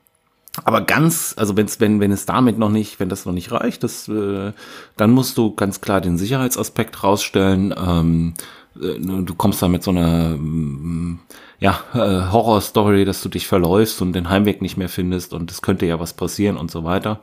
aber 0.64 0.80
ganz, 0.80 1.34
also 1.36 1.56
wenn's, 1.56 1.80
wenn, 1.80 2.00
wenn 2.00 2.12
es 2.12 2.26
damit 2.26 2.58
noch 2.58 2.70
nicht, 2.70 2.98
wenn 2.98 3.08
das 3.08 3.24
noch 3.24 3.32
nicht 3.32 3.52
reicht, 3.52 3.84
das, 3.84 4.08
äh, 4.08 4.52
dann 4.96 5.10
musst 5.12 5.38
du 5.38 5.54
ganz 5.54 5.80
klar 5.80 6.00
den 6.00 6.18
Sicherheitsaspekt 6.18 7.02
rausstellen. 7.04 7.74
Ähm, 7.76 8.34
äh, 8.74 8.98
du 8.98 9.34
kommst 9.34 9.62
da 9.62 9.68
mit 9.68 9.82
so 9.82 9.90
einer 9.92 10.30
mm, 10.30 11.20
ja, 11.58 11.80
äh, 11.94 12.30
Horror-Story, 12.32 13.04
dass 13.04 13.22
du 13.22 13.28
dich 13.28 13.46
verläufst 13.46 14.02
und 14.02 14.12
den 14.12 14.28
Heimweg 14.28 14.60
nicht 14.60 14.76
mehr 14.76 14.88
findest 14.88 15.32
und 15.32 15.50
es 15.50 15.62
könnte 15.62 15.86
ja 15.86 15.98
was 15.98 16.12
passieren 16.12 16.56
und 16.56 16.70
so 16.70 16.84
weiter. 16.84 17.20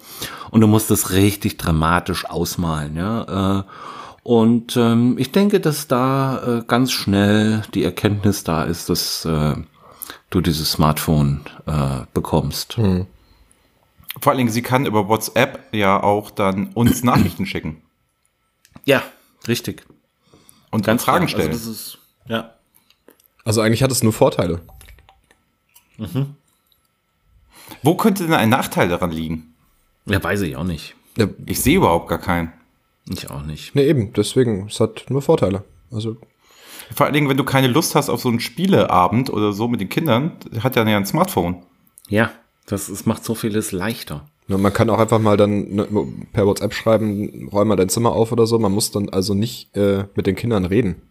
Und 0.49 0.61
du 0.61 0.67
musst 0.67 0.89
es 0.91 1.11
richtig 1.11 1.57
dramatisch 1.57 2.25
ausmalen, 2.25 2.95
ja. 2.95 3.59
Äh, 3.59 3.63
und 4.23 4.77
ähm, 4.77 5.17
ich 5.19 5.31
denke, 5.33 5.59
dass 5.59 5.87
da 5.87 6.59
äh, 6.59 6.63
ganz 6.65 6.93
schnell 6.93 7.61
die 7.73 7.83
Erkenntnis 7.83 8.43
da 8.45 8.63
ist, 8.63 8.89
dass 8.89 9.25
äh, 9.25 9.55
du 10.29 10.41
dieses 10.41 10.71
Smartphone 10.71 11.41
äh, 11.65 12.05
bekommst. 12.13 12.75
Vor 12.75 14.31
allen 14.31 14.37
Dingen, 14.37 14.49
sie 14.49 14.61
kann 14.61 14.85
über 14.85 15.09
WhatsApp 15.09 15.59
ja 15.73 16.01
auch 16.01 16.31
dann 16.31 16.67
uns 16.73 17.03
Nachrichten 17.03 17.45
schicken 17.45 17.81
Ja, 18.85 19.03
richtig. 19.47 19.85
und 20.71 20.85
Ganz 20.85 21.03
Fragen 21.03 21.25
klar. 21.27 21.41
stellen. 21.41 21.51
Also 21.51 21.69
das 21.69 21.77
ist, 21.77 21.97
ja. 22.27 22.51
Also 23.45 23.61
eigentlich 23.61 23.83
hat 23.83 23.91
es 23.91 24.03
nur 24.03 24.13
Vorteile. 24.13 24.61
Wo 27.81 27.95
könnte 27.95 28.23
denn 28.23 28.33
ein 28.33 28.49
Nachteil 28.49 28.89
daran 28.89 29.11
liegen? 29.11 29.53
Ja, 30.05 30.23
weiß 30.23 30.41
ich 30.41 30.55
auch 30.55 30.63
nicht. 30.63 30.95
Ja, 31.17 31.27
Ich 31.45 31.61
sehe 31.61 31.77
überhaupt 31.77 32.09
gar 32.09 32.19
keinen. 32.19 32.51
Ich 33.09 33.29
auch 33.29 33.43
nicht. 33.43 33.75
ne, 33.75 33.83
eben, 33.83 34.13
deswegen, 34.13 34.67
es 34.67 34.79
hat 34.79 35.05
nur 35.09 35.21
Vorteile. 35.21 35.63
Also, 35.91 36.17
Vor 36.95 37.05
allen 37.05 37.13
Dingen, 37.13 37.29
wenn 37.29 37.37
du 37.37 37.43
keine 37.43 37.67
Lust 37.67 37.95
hast 37.95 38.09
auf 38.09 38.21
so 38.21 38.29
einen 38.29 38.39
Spieleabend 38.39 39.29
oder 39.29 39.53
so 39.53 39.67
mit 39.67 39.81
den 39.81 39.89
Kindern, 39.89 40.31
hat 40.61 40.75
ja 40.75 40.83
ein 40.83 41.05
Smartphone. 41.05 41.63
Ja, 42.09 42.31
das, 42.65 42.87
es 42.89 43.05
macht 43.05 43.23
so 43.25 43.35
vieles 43.35 43.71
leichter. 43.71 44.25
ne, 44.47 44.57
man 44.57 44.73
kann 44.73 44.89
auch 44.89 44.99
einfach 44.99 45.19
mal 45.19 45.37
dann 45.37 45.75
ne, 45.75 45.87
per 46.31 46.45
WhatsApp 46.47 46.73
schreiben, 46.73 47.49
räum 47.51 47.67
mal 47.67 47.75
dein 47.75 47.89
Zimmer 47.89 48.13
auf 48.13 48.31
oder 48.31 48.47
so. 48.47 48.57
Man 48.57 48.71
muss 48.71 48.91
dann 48.91 49.09
also 49.09 49.33
nicht 49.33 49.75
äh, 49.75 50.05
mit 50.15 50.25
den 50.27 50.35
Kindern 50.35 50.65
reden. 50.65 51.01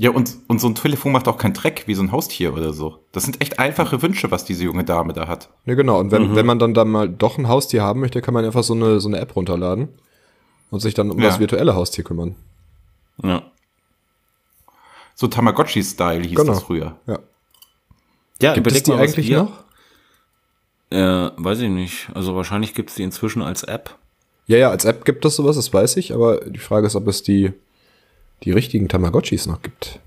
Ja, 0.00 0.10
und, 0.10 0.36
und 0.46 0.60
so 0.60 0.68
ein 0.68 0.76
Telefon 0.76 1.10
macht 1.10 1.26
auch 1.26 1.38
keinen 1.38 1.54
Dreck 1.54 1.82
wie 1.86 1.94
so 1.94 2.02
ein 2.02 2.12
Haustier 2.12 2.54
oder 2.54 2.72
so. 2.72 3.00
Das 3.10 3.24
sind 3.24 3.40
echt 3.42 3.58
einfache 3.58 4.00
Wünsche, 4.00 4.30
was 4.30 4.44
diese 4.44 4.62
junge 4.62 4.84
Dame 4.84 5.12
da 5.12 5.26
hat. 5.26 5.48
Ne, 5.64 5.74
genau. 5.74 5.98
Und 5.98 6.12
wenn, 6.12 6.36
wenn 6.36 6.46
man 6.46 6.60
dann 6.60 6.72
da 6.72 6.84
mal 6.84 7.08
doch 7.08 7.36
ein 7.36 7.48
Haustier 7.48 7.82
haben 7.82 7.98
möchte, 7.98 8.22
kann 8.22 8.32
man 8.32 8.44
einfach 8.44 8.62
so 8.62 8.74
eine, 8.74 9.00
so 9.00 9.08
eine 9.08 9.18
App 9.18 9.34
runterladen 9.34 9.88
und 10.70 10.78
sich 10.80 10.94
dann 10.94 11.10
um 11.10 11.18
Ja. 11.18 11.26
das 11.26 11.40
virtuelle 11.40 11.74
Haustier 11.74 12.04
kümmern. 12.04 12.36
Ja. 13.24 13.42
So 15.16 15.26
Tamagotchi-Style 15.26 16.22
hieß 16.22 16.36
Genau. 16.36 16.52
das 16.52 16.62
früher. 16.62 16.96
Ja. 17.08 17.18
Ja, 18.40 18.54
Gibt 18.54 18.68
es 18.70 18.84
die 18.84 18.92
mal, 18.92 19.00
eigentlich 19.00 19.30
noch? 19.30 19.64
Äh, 20.90 21.30
weiß 21.36 21.58
ich 21.58 21.70
nicht. 21.70 22.08
Also 22.14 22.36
wahrscheinlich 22.36 22.72
gibt's 22.72 22.94
die 22.94 23.02
inzwischen 23.02 23.42
als 23.42 23.64
App. 23.64 23.96
Ja, 24.46 24.58
ja, 24.58 24.70
als 24.70 24.84
App 24.84 25.04
gibt 25.04 25.24
es 25.24 25.34
sowas, 25.34 25.56
das 25.56 25.72
weiß 25.74 25.96
ich, 25.96 26.14
aber 26.14 26.38
die 26.46 26.60
Frage 26.60 26.86
ist, 26.86 26.94
ob 26.94 27.08
es 27.08 27.24
die, 27.24 27.52
die 28.44 28.52
richtigen 28.52 28.88
Tamagotchis 28.88 29.46
noch 29.46 29.62
gibt. 29.62 30.00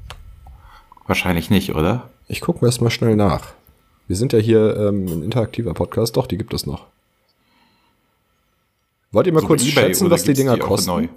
Wahrscheinlich 1.08 1.50
nicht, 1.50 1.76
oder? 1.76 2.10
Ich 2.28 2.42
gucke 2.42 2.60
mir 2.62 2.68
erst 2.70 2.82
mal 2.82 2.90
schnell 2.90 3.16
nach. 3.16 3.54
Wir 4.08 4.16
sind 4.16 4.34
ja 4.34 4.40
hier 4.40 4.78
ähm, 4.78 5.06
ein 5.06 5.24
interaktiver 5.24 5.74
Podcast, 5.74 6.16
doch, 6.18 6.28
die 6.28 6.38
gibt 6.38 6.54
es 6.54 6.66
noch. 6.66 6.86
Wollt 9.12 9.28
ihr 9.28 9.34
mal 9.34 9.42
So 9.42 9.48
kurz 9.48 9.62
eBay 9.64 9.74
schätzen, 9.88 10.10
was 10.10 10.24
die 10.24 10.34
Dinger 10.34 10.54
auch 10.54 10.60
kosten? 10.60 10.88
neu? 10.88 11.08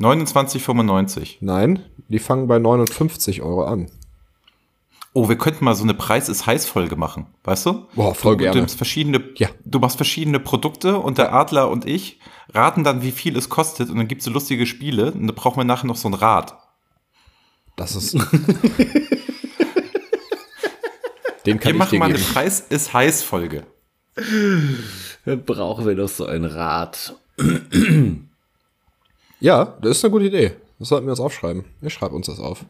29,95. 0.00 1.36
Nein, 1.40 1.80
die 2.08 2.18
fangen 2.18 2.48
bei 2.48 2.58
59 2.58 3.42
Euro 3.42 3.64
an. 3.64 3.88
Oh, 5.14 5.28
wir 5.28 5.36
könnten 5.36 5.64
mal 5.66 5.74
so 5.74 5.82
eine 5.82 5.92
Preis 5.94 6.28
ist 6.30 6.46
heiß 6.46 6.64
Folge 6.66 6.96
machen, 6.96 7.26
weißt 7.44 7.66
du? 7.66 7.86
Boah, 7.94 8.14
voll 8.14 8.36
du, 8.38 8.44
gerne. 8.44 8.62
Du, 8.62 8.68
verschiedene, 8.68 9.22
Ja. 9.36 9.48
du 9.64 9.78
machst 9.78 9.96
verschiedene 9.96 10.40
Produkte 10.40 10.98
und 10.98 11.18
der 11.18 11.34
Adler 11.34 11.68
und 11.68 11.86
ich 11.86 12.18
raten 12.54 12.82
dann, 12.82 13.02
wie 13.02 13.12
viel 13.12 13.36
es 13.36 13.50
kostet 13.50 13.90
und 13.90 13.96
dann 13.98 14.08
gibt's 14.08 14.24
so 14.24 14.30
lustige 14.30 14.64
Spiele 14.66 15.12
und 15.12 15.26
da 15.26 15.34
brauchen 15.34 15.58
wir 15.58 15.64
nachher 15.64 15.86
noch 15.86 15.96
so 15.96 16.08
ein 16.08 16.14
Rad. 16.14 16.56
Das 17.76 17.94
ist. 17.94 18.14
Den 21.46 21.58
kann 21.58 21.70
Wir 21.70 21.72
ich 21.72 21.78
machen 21.78 21.90
dir 21.92 21.98
mal 21.98 22.04
eine 22.06 22.14
geben. 22.14 22.32
Preis 22.32 22.60
ist 22.60 22.92
heiß 22.94 23.22
Folge. 23.22 23.66
Dann 25.24 25.44
brauchen 25.44 25.86
wir 25.86 25.94
doch 25.96 26.08
so 26.08 26.24
ein 26.26 26.44
Rad. 26.44 27.16
Ja, 29.40 29.64
das 29.82 29.98
ist 29.98 30.04
eine 30.04 30.12
gute 30.12 30.26
Idee. 30.26 30.52
Das 30.78 30.88
sollten 30.88 31.06
wir 31.06 31.10
uns 31.12 31.20
aufschreiben. 31.20 31.64
Ich 31.80 31.92
schreibe 31.94 32.14
uns 32.14 32.26
das 32.26 32.38
auf. 32.38 32.64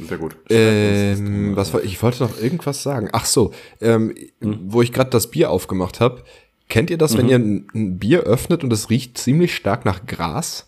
Sehr 0.00 0.18
gut. 0.18 0.36
Ähm, 0.48 1.56
was 1.56 1.72
war, 1.74 1.82
ich 1.82 2.00
wollte 2.02 2.22
noch 2.22 2.40
irgendwas 2.40 2.82
sagen. 2.82 3.08
Ach 3.12 3.24
so, 3.24 3.52
ähm, 3.80 4.14
wo 4.40 4.82
ich 4.82 4.92
gerade 4.92 5.10
das 5.10 5.30
Bier 5.30 5.50
aufgemacht 5.50 6.00
habe. 6.00 6.22
Kennt 6.68 6.90
ihr 6.90 6.98
das, 6.98 7.16
wenn 7.16 7.28
ihr 7.28 7.38
ein, 7.38 7.66
ein 7.74 7.98
Bier 7.98 8.20
öffnet 8.20 8.62
und 8.62 8.72
es 8.72 8.90
riecht 8.90 9.16
ziemlich 9.16 9.54
stark 9.54 9.84
nach 9.84 10.06
Gras? 10.06 10.66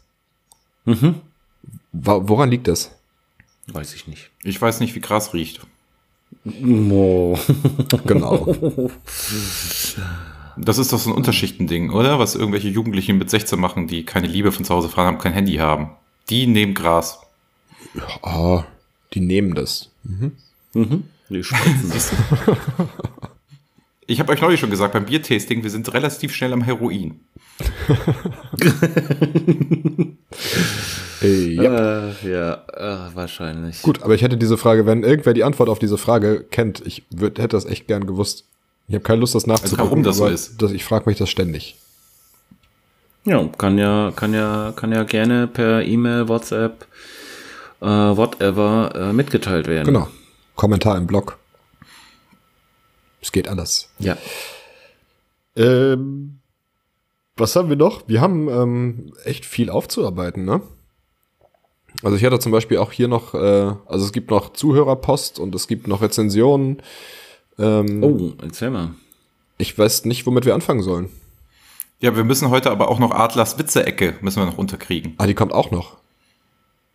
Mhm. 0.87 1.17
Woran 1.93 2.51
liegt 2.51 2.69
das? 2.69 2.93
Weiß 3.67 3.95
ich 3.95 4.09
nicht. 4.09 4.31
Ich 4.43 4.61
weiß 4.61 4.81
nicht, 4.81 4.95
wie 4.95 5.01
Gras 5.01 5.35
riecht. 5.35 5.61
Oh. 6.65 7.39
Genau. 8.07 8.55
Das 10.57 10.79
ist 10.79 10.93
doch 10.93 10.99
so 10.99 11.11
ein 11.11 11.17
Unterschichtending, 11.17 11.91
oder? 11.91 12.19
Was 12.19 12.35
irgendwelche 12.35 12.69
Jugendlichen 12.69 13.19
mit 13.19 13.31
16 13.31 13.59
machen, 13.59 13.87
die 13.87 14.05
keine 14.05 14.27
Liebe 14.27 14.53
von 14.53 14.65
zu 14.65 14.75
Hause 14.75 14.89
fahren 14.89 15.07
haben, 15.07 15.19
kein 15.19 15.33
Handy 15.33 15.57
haben. 15.57 15.91
Die 16.29 16.47
nehmen 16.47 16.75
Gras. 16.75 17.21
Ah, 18.23 18.65
die 19.13 19.21
nehmen 19.21 19.55
das. 19.55 19.91
Die 21.29 21.45
schmeißen 21.45 21.91
sich. 21.91 22.05
Ich 24.07 24.19
habe 24.19 24.33
euch 24.33 24.41
neulich 24.41 24.59
schon 24.59 24.71
gesagt, 24.71 24.93
beim 24.93 25.07
Biertasting, 25.07 25.63
wir 25.63 25.71
sind 25.71 25.93
relativ 25.95 26.35
schnell 26.35 26.53
am 26.53 26.63
Heroin. 26.63 27.21
Äh, 31.23 31.49
ja. 31.55 32.09
äh, 32.09 32.31
ja, 32.31 32.55
äh, 32.73 33.15
wahrscheinlich. 33.15 33.83
Gut, 33.83 34.03
aber 34.03 34.15
ich 34.15 34.23
hätte 34.23 34.37
diese 34.37 34.57
Frage, 34.57 34.87
wenn 34.87 35.03
irgendwer 35.03 35.35
die 35.35 35.45
Antwort 35.45 35.69
auf 35.69 35.79
diese 35.79 35.99
Frage 35.99 36.45
kennt, 36.51 36.85
ich 36.87 37.05
würd, 37.11 37.39
hätte 37.39 37.57
das 37.57 37.67
echt 37.67 37.87
gern 37.87 38.07
gewusst. 38.07 38.45
Ich 38.89 38.95
habe 38.95 39.05
keine 39.05 39.21
Lust, 39.21 39.35
das 39.35 39.47
nachzugucken. 39.47 39.85
warum 39.85 40.03
das 40.03 40.17
so 40.17 40.27
ist. 40.27 40.61
Das, 40.63 40.73
ich 40.73 40.85
frage 40.85 41.09
mich 41.09 41.19
das 41.19 41.31
ständig. 41.31 41.77
Ja, 43.25 43.47
kann 43.59 43.77
ja, 43.77 44.13
kann 44.17 44.33
ja, 44.33 44.73
kann 44.75 44.93
ja 44.93 45.05
gerne 45.05 45.47
per 45.47 45.85
E-Mail, 45.85 46.29
WhatsApp, 46.29 46.87
äh, 47.81 47.87
whatever 47.87 48.93
äh, 48.95 49.13
mitgeteilt 49.13 49.67
werden. 49.67 49.87
Genau. 49.87 50.09
Kommentar 50.57 50.97
im 50.97 51.07
Blog. 51.07 51.39
Es 53.23 53.33
geht 53.33 53.49
alles. 53.49 53.91
Ja. 53.99 54.17
Ähm, 55.57 56.39
was 57.37 57.57
haben 57.57 57.69
wir 57.69 57.77
noch? 57.77 58.09
Wir 58.09 58.21
haben 58.21 58.49
ähm, 58.49 59.13
echt 59.25 59.45
viel 59.45 59.71
aufzuarbeiten, 59.71 60.45
ne? 60.45 60.61
Also 62.03 62.17
ich 62.17 62.25
hatte 62.25 62.39
zum 62.39 62.53
Beispiel 62.53 62.79
auch 62.79 62.93
hier 62.93 63.09
noch, 63.09 63.35
äh, 63.35 63.39
also 63.87 64.05
es 64.05 64.13
gibt 64.13 64.31
noch 64.31 64.53
Zuhörerpost 64.53 65.39
und 65.39 65.55
es 65.55 65.67
gibt 65.67 65.87
noch 65.89 66.03
Rezensionen. 66.03 66.83
Ähm, 67.59 68.03
Oh, 68.03 68.33
erzähl 68.43 68.71
mal. 68.71 68.95
Ich 69.59 69.77
weiß 69.77 70.05
nicht, 70.05 70.25
womit 70.27 70.47
wir 70.47 70.55
anfangen 70.55 70.83
sollen. 70.83 71.11
Ja, 72.01 72.17
wir 72.17 72.25
müssen 72.25 72.49
heute 72.49 72.71
aber 72.71 72.89
auch 72.89 72.99
noch 72.99 73.11
Adlers 73.11 73.59
Witze-Ecke 73.59 74.15
müssen 74.23 74.41
wir 74.41 74.47
noch 74.47 74.57
unterkriegen. 74.57 75.15
Ah, 75.19 75.27
die 75.27 75.35
kommt 75.35 75.53
auch 75.53 75.71
noch. 75.71 75.99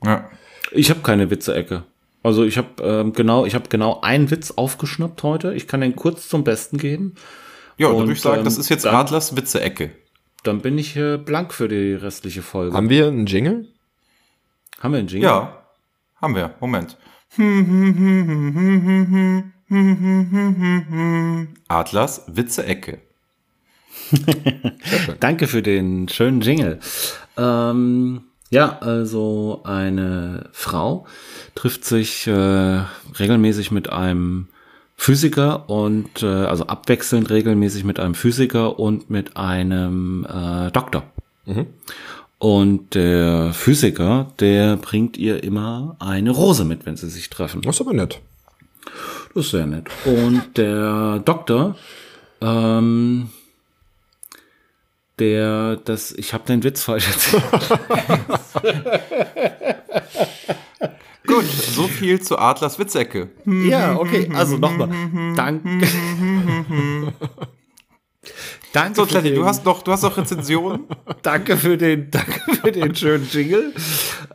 Ja. 0.03 0.29
Ich 0.75 0.89
habe 0.89 1.01
keine 1.01 1.29
Witze-Ecke. 1.29 1.83
Also 2.23 2.43
ich 2.43 2.57
habe 2.57 2.81
ähm, 2.81 3.13
genau, 3.13 3.45
ich 3.45 3.53
habe 3.55 3.69
genau 3.69 4.01
einen 4.01 4.31
Witz 4.31 4.51
aufgeschnappt 4.51 5.21
heute. 5.23 5.53
Ich 5.53 5.67
kann 5.67 5.81
den 5.81 5.95
kurz 5.95 6.27
zum 6.27 6.43
Besten 6.43 6.77
geben. 6.77 7.15
Ja, 7.77 7.87
dann 7.87 7.95
Und, 7.97 8.01
würde 8.03 8.13
ich 8.13 8.21
sagen, 8.21 8.39
ähm, 8.39 8.45
das 8.45 8.57
ist 8.57 8.69
jetzt 8.69 8.85
dann- 8.85 8.95
Adlers 8.95 9.35
Witze-Ecke. 9.35 9.91
Dann 10.43 10.61
bin 10.61 10.77
ich 10.77 10.95
äh, 10.95 11.17
blank 11.17 11.53
für 11.53 11.67
die 11.67 11.93
restliche 11.93 12.41
Folge. 12.41 12.75
Haben 12.75 12.89
wir 12.89 13.07
einen 13.07 13.25
Jingle? 13.25 13.67
Haben 14.79 14.93
wir 14.93 14.99
einen 14.99 15.07
Jingle? 15.07 15.27
Ja, 15.29 15.61
haben 16.21 16.35
wir. 16.35 16.53
Moment. 16.59 16.97
Adlers 21.67 22.23
Witze-Ecke. 22.27 22.99
Danke 25.19 25.47
für 25.47 25.61
den 25.61 26.07
schönen 26.09 26.41
Jingle. 26.41 26.79
Ähm, 27.37 28.23
ja, 28.49 28.77
also 28.79 29.61
eine 29.63 30.49
Frau 30.51 31.05
trifft 31.55 31.85
sich 31.85 32.27
äh, 32.27 32.31
regelmäßig 33.19 33.71
mit 33.71 33.89
einem 33.89 34.47
Physiker 34.95 35.69
und 35.69 36.23
äh, 36.23 36.25
also 36.25 36.67
abwechselnd 36.67 37.29
regelmäßig 37.29 37.83
mit 37.83 37.99
einem 37.99 38.15
Physiker 38.15 38.79
und 38.79 39.09
mit 39.09 39.35
einem 39.35 40.25
äh, 40.25 40.71
Doktor. 40.71 41.03
Und 42.37 42.95
der 42.95 43.53
Physiker, 43.53 44.31
der 44.39 44.77
bringt 44.77 45.17
ihr 45.17 45.43
immer 45.43 45.95
eine 45.99 46.31
Rose 46.31 46.65
mit, 46.65 46.85
wenn 46.85 46.97
sie 46.97 47.09
sich 47.09 47.29
treffen. 47.29 47.61
Das 47.61 47.75
ist 47.75 47.81
aber 47.81 47.93
nett. 47.93 48.19
Das 49.33 49.45
ist 49.45 49.51
sehr 49.51 49.65
nett. 49.65 49.87
Und 50.05 50.57
der 50.57 51.19
Doktor, 51.19 51.75
ähm, 52.41 53.29
der, 55.19 55.77
das, 55.77 56.11
ich 56.11 56.33
habe 56.33 56.45
den 56.45 56.63
Witz 56.63 56.83
falsch 56.83 57.07
erzählt. 57.07 57.43
Gut, 61.27 61.45
so 61.45 61.83
viel 61.87 62.21
zu 62.21 62.37
Adlers 62.37 62.77
Witzecke. 62.77 63.29
ja, 63.45 63.95
okay, 63.97 64.29
also 64.33 64.57
nochmal. 64.57 64.89
Danke. 65.35 65.87
Danke, 68.73 68.95
So, 68.95 69.05
Kletti, 69.05 69.33
du 69.33 69.45
hast 69.45 69.63
noch, 69.65 69.81
du 69.83 69.91
hast 69.91 70.01
noch 70.03 70.17
Rezensionen. 70.17 70.85
danke 71.21 71.55
für 71.55 71.77
den, 71.77 72.11
danke 72.11 72.41
für 72.61 72.71
den 72.71 72.93
schönen 72.95 73.27
Jingle. 73.31 73.73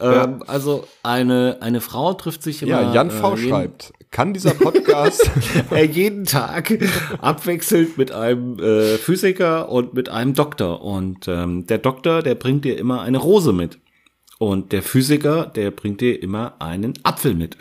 Ähm, 0.01 0.43
also 0.47 0.87
eine, 1.03 1.59
eine 1.61 1.81
Frau 1.81 2.15
trifft 2.15 2.43
sich 2.43 2.63
immer. 2.63 2.81
Ja, 2.83 2.95
Jan 2.95 3.11
V. 3.11 3.35
äh, 3.35 3.37
schreibt, 3.49 3.93
kann 4.11 4.35
dieser 4.35 4.55
Podcast 4.55 5.31
äh, 5.71 5.85
jeden 5.91 6.25
Tag 6.25 6.77
abwechselnd 7.21 7.97
mit 7.97 8.13
einem 8.13 8.59
äh, 8.59 8.99
Physiker 8.99 9.69
und 9.69 9.95
mit 9.95 10.09
einem 10.09 10.35
Doktor. 10.35 10.83
Und 10.83 11.29
ähm, 11.29 11.67
der 11.67 11.79
Doktor, 11.79 12.23
der 12.23 12.35
bringt 12.35 12.65
dir 12.65 12.79
immer 12.79 13.03
eine 13.03 13.19
Rose 13.19 13.53
mit. 13.53 13.79
Und 14.39 14.73
der 14.73 14.83
Physiker, 14.83 15.47
der 15.47 15.71
bringt 15.71 16.01
dir 16.01 16.21
immer 16.21 16.55
einen 16.61 16.95
Apfel 17.03 17.35
mit. 17.35 17.57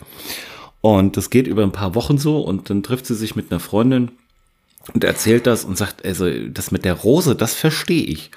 Und 0.82 1.18
das 1.18 1.30
geht 1.30 1.46
über 1.46 1.64
ein 1.64 1.74
paar 1.74 1.94
Wochen 1.94 2.18
so 2.18 2.40
und 2.40 2.70
dann 2.70 2.84
trifft 2.84 3.06
sie 3.06 3.16
sich 3.16 3.36
mit 3.36 3.52
einer 3.52 3.60
Freundin 3.60 4.12
und 4.94 5.04
erzählt 5.04 5.46
das 5.46 5.66
und 5.66 5.78
sagt, 5.78 6.06
also 6.06 6.30
das 6.48 6.72
mit 6.72 6.86
der 6.86 6.94
Rose, 6.94 7.36
das 7.36 7.54
verstehe 7.54 8.04
ich. 8.04 8.32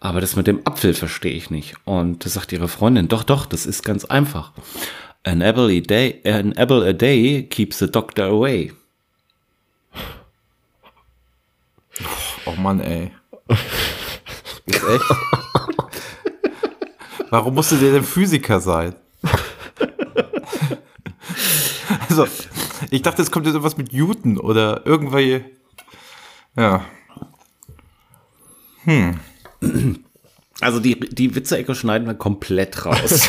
Aber 0.00 0.20
das 0.20 0.36
mit 0.36 0.46
dem 0.46 0.60
Apfel 0.64 0.94
verstehe 0.94 1.32
ich 1.32 1.50
nicht. 1.50 1.74
Und 1.84 2.24
das 2.24 2.34
sagt 2.34 2.52
ihre 2.52 2.68
Freundin, 2.68 3.08
doch, 3.08 3.24
doch, 3.24 3.46
das 3.46 3.66
ist 3.66 3.84
ganz 3.84 4.04
einfach. 4.04 4.52
An 5.24 5.42
apple 5.42 5.68
a 5.70 5.80
day, 5.80 6.20
an 6.24 6.56
apple 6.56 6.82
a 6.82 6.92
day 6.92 7.42
keeps 7.42 7.78
the 7.78 7.86
doctor 7.86 8.24
away. 8.24 8.72
Oh 12.46 12.54
Mann, 12.56 12.80
ey. 12.80 13.12
ist 14.64 14.84
echt. 14.84 15.04
Warum 17.30 17.54
musste 17.54 17.76
der 17.76 17.92
denn 17.92 18.04
Physiker 18.04 18.60
sein? 18.60 18.94
also, 22.08 22.26
ich 22.90 23.02
dachte, 23.02 23.22
es 23.22 23.30
kommt 23.30 23.46
jetzt 23.46 23.54
irgendwas 23.54 23.76
mit 23.76 23.92
Newton 23.92 24.38
oder 24.38 24.86
irgendwelche. 24.86 25.44
Ja. 26.56 26.84
Also 30.60 30.80
die, 30.80 30.98
die 30.98 31.34
Witze-Ecke 31.34 31.74
schneiden 31.74 32.06
wir 32.08 32.14
komplett 32.14 32.84
raus. 32.84 33.28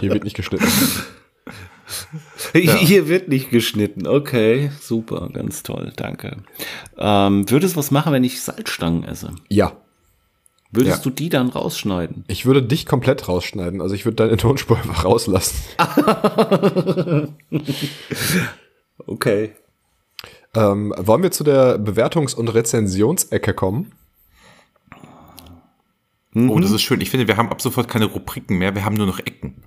Hier 0.00 0.12
wird 0.12 0.24
nicht 0.24 0.36
geschnitten. 0.36 0.66
Hier 2.54 3.08
wird 3.08 3.28
nicht 3.28 3.50
geschnitten. 3.50 4.06
Okay, 4.06 4.70
super, 4.80 5.28
ganz 5.32 5.62
toll, 5.62 5.92
danke. 5.96 6.38
Ähm, 6.96 7.50
würdest 7.50 7.74
du 7.74 7.78
was 7.78 7.90
machen, 7.90 8.12
wenn 8.12 8.24
ich 8.24 8.40
Salzstangen 8.40 9.04
esse? 9.04 9.32
Ja. 9.48 9.72
Würdest 10.70 10.98
Ja. 10.98 11.02
du 11.04 11.10
die 11.10 11.28
dann 11.30 11.48
rausschneiden? 11.48 12.24
Ich 12.28 12.44
würde 12.46 12.62
dich 12.62 12.84
komplett 12.86 13.26
rausschneiden. 13.28 13.80
Also 13.80 13.94
ich 13.94 14.04
würde 14.04 14.16
deine 14.16 14.36
Tonspur 14.36 14.76
einfach 14.78 15.04
rauslassen. 15.04 15.56
Okay. 19.06 19.52
Ähm, 20.54 20.92
wollen 20.98 21.22
wir 21.22 21.30
zu 21.30 21.44
der 21.44 21.78
Bewertungs- 21.78 22.34
und 22.34 22.48
Rezensionsecke 22.48 23.54
kommen? 23.54 23.92
Oh, 26.34 26.58
das 26.60 26.70
ist 26.70 26.82
schön. 26.82 27.00
Ich 27.00 27.10
finde, 27.10 27.26
wir 27.26 27.36
haben 27.36 27.48
ab 27.48 27.60
sofort 27.60 27.88
keine 27.88 28.04
Rubriken 28.04 28.58
mehr, 28.58 28.74
wir 28.74 28.84
haben 28.84 28.96
nur 28.96 29.06
noch 29.06 29.18
Ecken. 29.18 29.62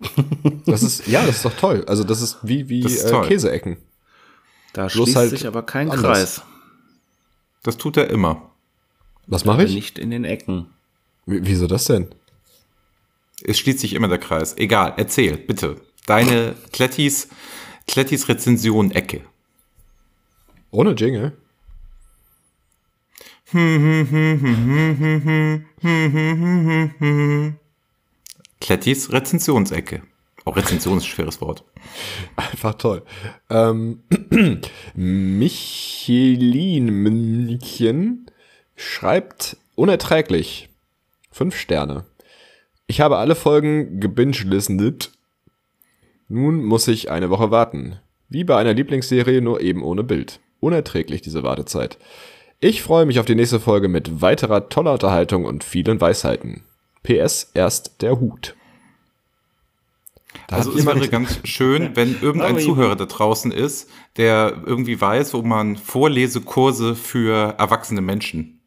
Das 0.66 0.82
ist, 0.82 1.06
ja, 1.06 1.24
das 1.24 1.36
ist 1.36 1.44
doch 1.44 1.56
toll. 1.56 1.84
Also 1.86 2.04
das 2.04 2.20
ist 2.20 2.38
wie, 2.42 2.68
wie 2.68 2.80
Das 2.80 2.92
ist 2.92 3.10
äh. 3.10 3.20
Käseecken. 3.22 3.76
Da 4.72 4.86
Bloß 4.86 4.92
schließt 4.92 5.16
halt 5.16 5.30
sich 5.30 5.46
aber 5.46 5.62
kein 5.62 5.90
anders. 5.90 6.02
Kreis. 6.02 6.42
Das 7.62 7.76
tut 7.76 7.96
er 7.96 8.10
immer. 8.10 8.50
Was 9.26 9.44
mache 9.44 9.64
ich? 9.64 9.74
Nicht 9.74 9.98
in 9.98 10.10
den 10.10 10.24
Ecken. 10.24 10.66
Wie, 11.26 11.46
wieso 11.46 11.66
das 11.66 11.84
denn? 11.84 12.08
Es 13.42 13.58
schließt 13.58 13.78
sich 13.80 13.94
immer 13.94 14.08
der 14.08 14.18
Kreis. 14.18 14.56
Egal, 14.56 14.94
erzähl, 14.96 15.36
bitte. 15.36 15.80
Deine 16.06 16.54
Klettis, 16.72 17.28
Klettis 17.86 18.28
Rezension-Ecke. 18.28 19.22
Ohne 20.70 20.92
Jingle? 20.92 21.32
Klettis 28.60 29.12
Rezensionsecke. 29.12 30.02
Auch 30.44 30.56
Rezension 30.56 30.98
ist 30.98 31.04
ein 31.04 31.06
schweres 31.06 31.40
Wort. 31.40 31.62
Einfach 32.34 32.74
toll. 32.74 33.04
Ähm, 33.50 34.02
Michelin 34.94 36.86
München 36.86 38.26
schreibt 38.74 39.56
unerträglich. 39.76 40.68
Fünf 41.30 41.56
Sterne. 41.56 42.06
Ich 42.88 43.00
habe 43.00 43.18
alle 43.18 43.36
Folgen 43.36 44.00
gebinge-listened. 44.00 45.12
Nun 46.28 46.64
muss 46.64 46.88
ich 46.88 47.08
eine 47.08 47.30
Woche 47.30 47.52
warten. 47.52 48.00
Wie 48.28 48.42
bei 48.42 48.56
einer 48.56 48.74
Lieblingsserie, 48.74 49.40
nur 49.40 49.60
eben 49.60 49.84
ohne 49.84 50.02
Bild. 50.02 50.40
Unerträglich 50.58 51.22
diese 51.22 51.44
Wartezeit. 51.44 51.98
Ich 52.60 52.82
freue 52.82 53.04
mich 53.06 53.20
auf 53.20 53.26
die 53.26 53.34
nächste 53.34 53.60
Folge 53.60 53.88
mit 53.88 54.22
weiterer 54.22 54.68
toller 54.68 54.92
Unterhaltung 54.92 55.44
und 55.44 55.64
vielen 55.64 56.00
Weisheiten. 56.00 56.62
PS 57.02 57.50
erst 57.54 58.00
der 58.02 58.18
Hut. 58.20 58.54
Da 60.48 60.56
Also 60.56 60.76
es 60.76 60.86
wäre 60.86 61.08
ganz 61.08 61.40
schön, 61.44 61.94
wenn 61.94 62.20
irgendein 62.20 62.58
Zuhörer 62.58 62.96
da 62.96 63.06
draußen 63.06 63.52
ist, 63.52 63.90
der 64.16 64.62
irgendwie 64.66 65.00
weiß, 65.00 65.34
wo 65.34 65.42
man 65.42 65.76
Vorlesekurse 65.76 66.94
für 66.94 67.54
erwachsene 67.58 68.00
Menschen 68.00 68.60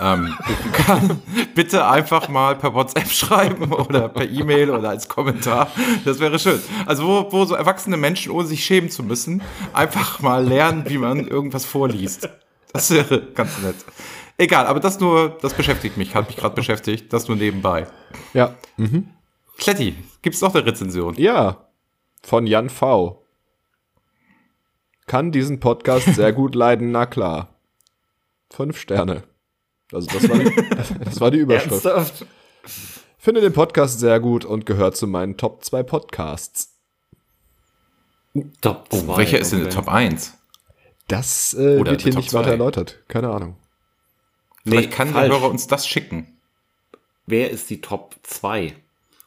ähm, 0.00 0.34
kann. 0.72 1.22
Bitte 1.54 1.86
einfach 1.86 2.28
mal 2.28 2.56
per 2.56 2.74
WhatsApp 2.74 3.08
schreiben 3.08 3.72
oder 3.72 4.08
per 4.08 4.28
E-Mail 4.28 4.70
oder 4.70 4.90
als 4.90 5.08
Kommentar. 5.08 5.70
Das 6.04 6.20
wäre 6.20 6.38
schön. 6.38 6.60
Also 6.86 7.06
wo, 7.06 7.32
wo 7.32 7.44
so 7.44 7.54
erwachsene 7.54 7.96
Menschen, 7.96 8.32
ohne 8.32 8.46
sich 8.46 8.64
schämen 8.64 8.90
zu 8.90 9.02
müssen, 9.02 9.42
einfach 9.72 10.20
mal 10.20 10.46
lernen, 10.46 10.84
wie 10.86 10.98
man 10.98 11.26
irgendwas 11.26 11.64
vorliest. 11.64 12.28
Das 12.72 12.90
wäre 12.90 13.22
ganz 13.32 13.58
nett. 13.58 13.76
Egal, 14.38 14.66
aber 14.66 14.80
das 14.80 14.98
nur, 14.98 15.38
das 15.42 15.54
beschäftigt 15.54 15.96
mich, 15.96 16.14
hat 16.14 16.28
mich 16.28 16.36
gerade 16.36 16.54
beschäftigt, 16.54 17.12
das 17.12 17.28
nur 17.28 17.36
nebenbei. 17.36 17.86
Ja. 18.32 18.54
Mhm. 18.76 19.08
Kletti, 19.58 19.94
gibt's 20.22 20.40
noch 20.40 20.54
eine 20.54 20.64
Rezension? 20.64 21.14
Ja, 21.16 21.68
von 22.22 22.46
Jan 22.46 22.70
V. 22.70 23.24
Kann 25.06 25.32
diesen 25.32 25.60
Podcast 25.60 26.14
sehr 26.14 26.32
gut 26.32 26.54
leiden, 26.54 26.90
na 26.92 27.06
klar. 27.06 27.48
Fünf 28.50 28.78
Sterne. 28.78 29.24
Also 29.92 30.06
das 30.06 30.28
war 30.28 30.38
die, 30.38 30.68
das 31.04 31.20
war 31.20 31.30
die 31.30 31.38
Überschrift. 31.38 31.84
Ernsthaft? 31.84 32.26
Finde 33.18 33.40
den 33.40 33.52
Podcast 33.52 34.00
sehr 34.00 34.18
gut 34.18 34.44
und 34.44 34.66
gehört 34.66 34.96
zu 34.96 35.06
meinen 35.06 35.36
Top 35.36 35.62
2 35.64 35.82
Podcasts. 35.82 36.74
Top 38.60 38.88
Oh, 38.90 38.96
zwei, 38.98 39.16
welcher 39.18 39.38
ist 39.38 39.52
denn 39.52 39.60
der. 39.64 39.70
Top 39.70 39.88
1? 39.88 40.38
Das 41.08 41.54
äh, 41.54 41.78
Oder 41.78 41.92
wird 41.92 42.02
hier 42.02 42.14
nicht 42.14 42.32
weiter 42.32 42.50
erläutert. 42.50 43.00
Keine 43.08 43.30
Ahnung. 43.30 43.56
Vielleicht 44.64 44.90
Nee, 44.90 44.94
kann 44.96 45.08
falsch. 45.08 45.28
der 45.30 45.38
Hörer 45.40 45.50
uns 45.50 45.66
das 45.66 45.86
schicken. 45.86 46.38
wer 47.26 47.50
ist 47.50 47.68
die 47.70 47.80
Top 47.80 48.14
2? 48.22 48.74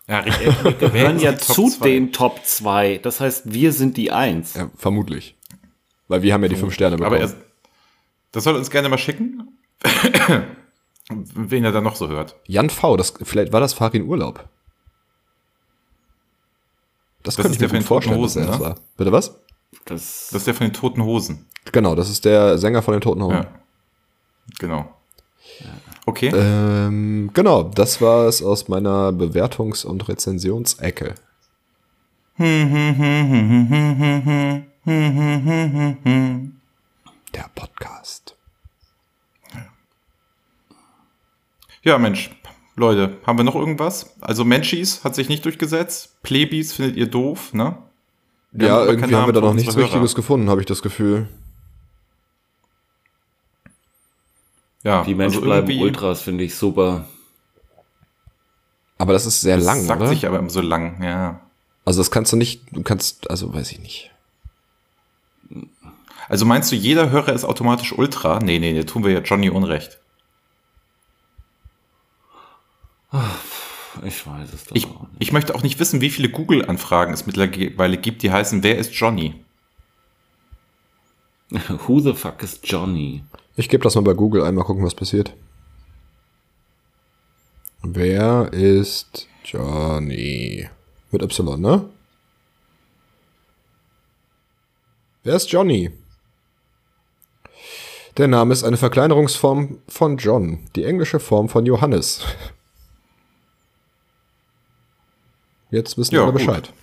Ja, 0.07 0.19
richtig. 0.19 0.63
Wir 0.63 0.73
gehören 0.73 1.19
ja 1.19 1.35
zu 1.37 1.69
zwei? 1.69 1.89
den 1.89 2.13
Top 2.13 2.45
2. 2.45 2.99
Das 2.99 3.19
heißt, 3.19 3.51
wir 3.51 3.73
sind 3.73 3.97
die 3.97 4.11
1. 4.11 4.53
Ja, 4.53 4.69
vermutlich. 4.75 5.35
Weil 6.07 6.21
wir 6.21 6.33
haben 6.33 6.43
ja 6.43 6.47
die 6.49 6.55
fünf 6.55 6.73
Sterne 6.73 6.95
bekommen. 6.97 7.15
Aber 7.21 7.23
er, 7.25 7.35
das 8.31 8.43
soll 8.43 8.55
er 8.55 8.59
uns 8.59 8.69
gerne 8.69 8.87
mal 8.89 8.97
schicken. 8.99 9.57
Wen 11.09 11.63
er 11.65 11.71
da 11.71 11.81
noch 11.81 11.95
so 11.95 12.07
hört. 12.07 12.35
Jan 12.45 12.69
V., 12.69 12.97
das, 12.97 13.13
vielleicht 13.23 13.51
war 13.51 13.59
das 13.59 13.73
Farin 13.73 14.03
Urlaub. 14.03 14.47
Das, 17.23 17.35
Das 17.35 17.37
könnte 17.37 17.49
ist 17.49 17.53
ich 17.55 17.59
der 17.59 17.67
mir 17.79 17.83
von 17.83 17.99
gut 18.01 18.09
den 18.09 18.19
Toten 18.19 18.19
vorstellen, 18.19 18.21
dass 18.21 18.35
er 18.35 18.41
Hosen, 18.43 18.47
das 18.51 18.59
ne? 18.59 18.65
war. 18.65 18.75
Bitte 18.97 19.11
was? 19.11 19.39
Das, 19.85 20.27
Das 20.31 20.41
ist 20.41 20.47
der 20.47 20.53
von 20.53 20.67
den 20.67 20.73
Toten 20.73 21.03
Hosen. 21.03 21.47
Genau, 21.71 21.95
das 21.95 22.09
ist 22.09 22.25
der 22.25 22.57
Sänger 22.57 22.81
von 22.81 22.93
den 22.93 23.01
Toten 23.01 23.23
Hosen. 23.23 23.37
Ja. 23.37 23.47
Genau. 24.59 24.89
Okay. 26.05 26.31
Ähm, 26.35 27.31
genau, 27.33 27.63
das 27.63 27.99
war 27.99 28.27
es 28.27 28.43
aus 28.43 28.67
meiner 28.67 29.11
Bewertungs- 29.11 29.85
und 29.85 30.07
Rezensionsecke. 30.07 31.15
Der 32.37 32.45
Podcast. 37.55 38.35
Ja, 41.81 41.97
Mensch. 41.97 42.29
Leute, 42.75 43.17
haben 43.25 43.39
wir 43.39 43.45
noch 43.45 43.55
irgendwas? 43.55 44.15
Also 44.19 44.43
Menschis 44.43 45.03
hat 45.03 45.15
sich 45.15 45.29
nicht 45.29 45.45
durchgesetzt. 45.45 46.21
Plebis 46.23 46.73
findet 46.73 46.97
ihr 46.97 47.07
doof, 47.07 47.53
ne? 47.53 47.77
Wir 48.51 48.67
ja, 48.67 48.75
aber 48.77 48.87
irgendwie 48.87 49.15
haben 49.15 49.27
wir 49.27 49.33
da 49.33 49.41
noch 49.41 49.53
nichts 49.53 49.69
unsere 49.69 49.85
Richtiges 49.85 50.11
Hörer. 50.11 50.15
gefunden, 50.15 50.49
habe 50.49 50.61
ich 50.61 50.67
das 50.67 50.81
Gefühl. 50.81 51.27
Ja, 54.85 55.03
die 55.03 55.15
Menschen 55.15 55.37
also 55.37 55.45
bleiben 55.45 55.81
Ultras, 55.81 56.21
finde 56.21 56.43
ich 56.43 56.53
super. 56.55 57.05
Aber 58.99 59.13
das 59.13 59.25
ist 59.25 59.41
sehr 59.41 59.57
Das 59.57 59.65
lang, 59.65 59.81
sagt 59.81 59.99
oder? 59.99 60.09
sich 60.09 60.27
aber 60.27 60.37
immer 60.37 60.51
so 60.51 60.61
lang, 60.61 61.01
ja. 61.03 61.41
Also 61.85 61.99
das 61.99 62.11
kannst 62.11 62.31
du 62.31 62.37
nicht, 62.37 62.61
du 62.71 62.83
kannst, 62.83 63.29
also 63.29 63.51
weiß 63.51 63.71
ich 63.71 63.79
nicht. 63.79 64.11
Also 66.29 66.45
meinst 66.45 66.71
du, 66.71 66.75
jeder 66.75 67.09
Hörer 67.09 67.33
ist 67.33 67.45
automatisch 67.45 67.93
Ultra? 67.97 68.39
Nee, 68.39 68.59
nee, 68.59 68.73
nee, 68.73 68.83
tun 68.83 69.03
wir 69.03 69.11
ja 69.11 69.19
Johnny 69.21 69.49
Unrecht. 69.49 69.99
Ich 74.03 74.27
weiß 74.27 74.53
es 74.53 74.65
doch 74.65 74.75
Ich, 74.75 74.85
auch 74.85 75.07
ich 75.17 75.31
möchte 75.31 75.55
auch 75.55 75.63
nicht 75.63 75.79
wissen, 75.79 76.01
wie 76.01 76.09
viele 76.11 76.29
Google-Anfragen 76.29 77.13
es 77.13 77.25
mittlerweile 77.25 77.97
gibt, 77.97 78.21
die 78.21 78.31
heißen, 78.31 78.61
wer 78.61 78.77
ist 78.77 78.93
Johnny? 78.93 79.33
nicht. 81.49 81.69
Who 81.87 81.99
the 82.01 82.13
fuck 82.13 82.43
is 82.43 82.59
Johnny? 82.63 83.23
Ich 83.55 83.69
gebe 83.69 83.83
das 83.83 83.95
mal 83.95 84.01
bei 84.01 84.13
Google 84.13 84.43
einmal 84.43 84.65
gucken, 84.65 84.83
was 84.83 84.95
passiert. 84.95 85.33
Wer 87.83 88.51
ist 88.51 89.27
Johnny? 89.43 90.69
Mit 91.11 91.21
Y, 91.21 91.61
ne? 91.61 91.89
Wer 95.23 95.35
ist 95.35 95.51
Johnny? 95.51 95.91
Der 98.17 98.27
Name 98.27 98.53
ist 98.53 98.63
eine 98.63 98.77
Verkleinerungsform 98.77 99.79
von 99.87 100.17
John, 100.17 100.67
die 100.75 100.83
englische 100.85 101.19
Form 101.19 101.49
von 101.49 101.65
Johannes. 101.65 102.21
Jetzt 105.69 105.97
wissen 105.97 106.15
Ja, 106.15 106.23
alle 106.23 106.31
gut. 106.31 106.39
Bescheid. 106.39 106.73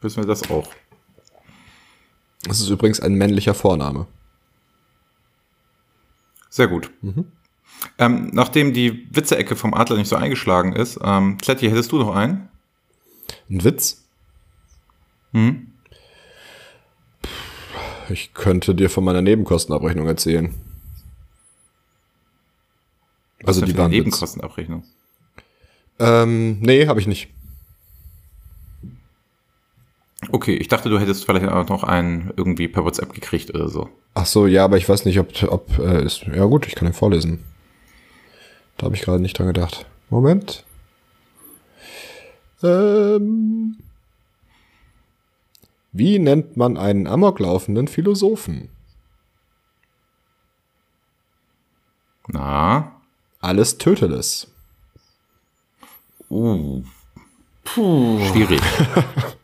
Wissen 0.00 0.22
wir 0.22 0.26
das 0.26 0.48
auch. 0.50 0.68
Das 2.42 2.60
ist 2.60 2.68
übrigens 2.68 3.00
ein 3.00 3.14
männlicher 3.14 3.54
Vorname. 3.54 4.06
Sehr 6.48 6.68
gut. 6.68 6.90
Ähm, 7.98 8.30
nachdem 8.32 8.72
die 8.72 9.06
Witze-Ecke 9.14 9.56
vom 9.56 9.74
Adler 9.74 9.96
nicht 9.96 10.08
so 10.08 10.16
eingeschlagen 10.16 10.72
ist, 10.72 10.98
ähm, 11.02 11.38
Kletti, 11.38 11.68
hättest 11.68 11.92
du 11.92 11.98
noch 11.98 12.14
einen? 12.14 12.48
Ein 13.50 13.64
Witz? 13.64 14.04
Hm? 15.32 15.72
Ich 18.08 18.32
könnte 18.32 18.74
dir 18.74 18.88
von 18.88 19.04
meiner 19.04 19.20
Nebenkostenabrechnung 19.20 20.06
erzählen. 20.06 20.54
Was 23.42 23.56
Also 23.56 23.66
die 23.66 23.76
waren. 23.76 23.90
Nebenkostenabrechnung. 23.90 24.84
Ähm, 25.98 26.60
nee, 26.60 26.86
habe 26.86 27.00
ich 27.00 27.06
nicht. 27.06 27.28
Okay, 30.30 30.56
ich 30.56 30.68
dachte, 30.68 30.88
du 30.88 30.98
hättest 30.98 31.24
vielleicht 31.24 31.46
auch 31.46 31.68
noch 31.68 31.84
einen 31.84 32.32
irgendwie 32.36 32.68
per 32.68 32.84
WhatsApp 32.84 33.12
gekriegt 33.12 33.54
oder 33.54 33.68
so. 33.68 33.88
Ach 34.14 34.26
so, 34.26 34.46
ja, 34.46 34.64
aber 34.64 34.76
ich 34.76 34.88
weiß 34.88 35.04
nicht, 35.04 35.18
ob, 35.20 35.28
ob 35.44 35.78
äh, 35.78 36.04
ist. 36.04 36.24
Ja 36.24 36.44
gut, 36.44 36.66
ich 36.66 36.74
kann 36.74 36.88
ihn 36.88 36.94
vorlesen. 36.94 37.44
Da 38.76 38.86
habe 38.86 38.96
ich 38.96 39.02
gerade 39.02 39.20
nicht 39.20 39.38
dran 39.38 39.46
gedacht. 39.46 39.86
Moment. 40.10 40.64
Ähm, 42.62 43.78
wie 45.92 46.18
nennt 46.18 46.56
man 46.56 46.76
einen 46.76 47.06
amoklaufenden 47.06 47.86
Philosophen? 47.86 48.68
Na? 52.26 53.00
Alles 53.40 53.78
Töteles. 53.78 54.48
Uh. 56.28 56.82
Schwierig. 57.74 58.60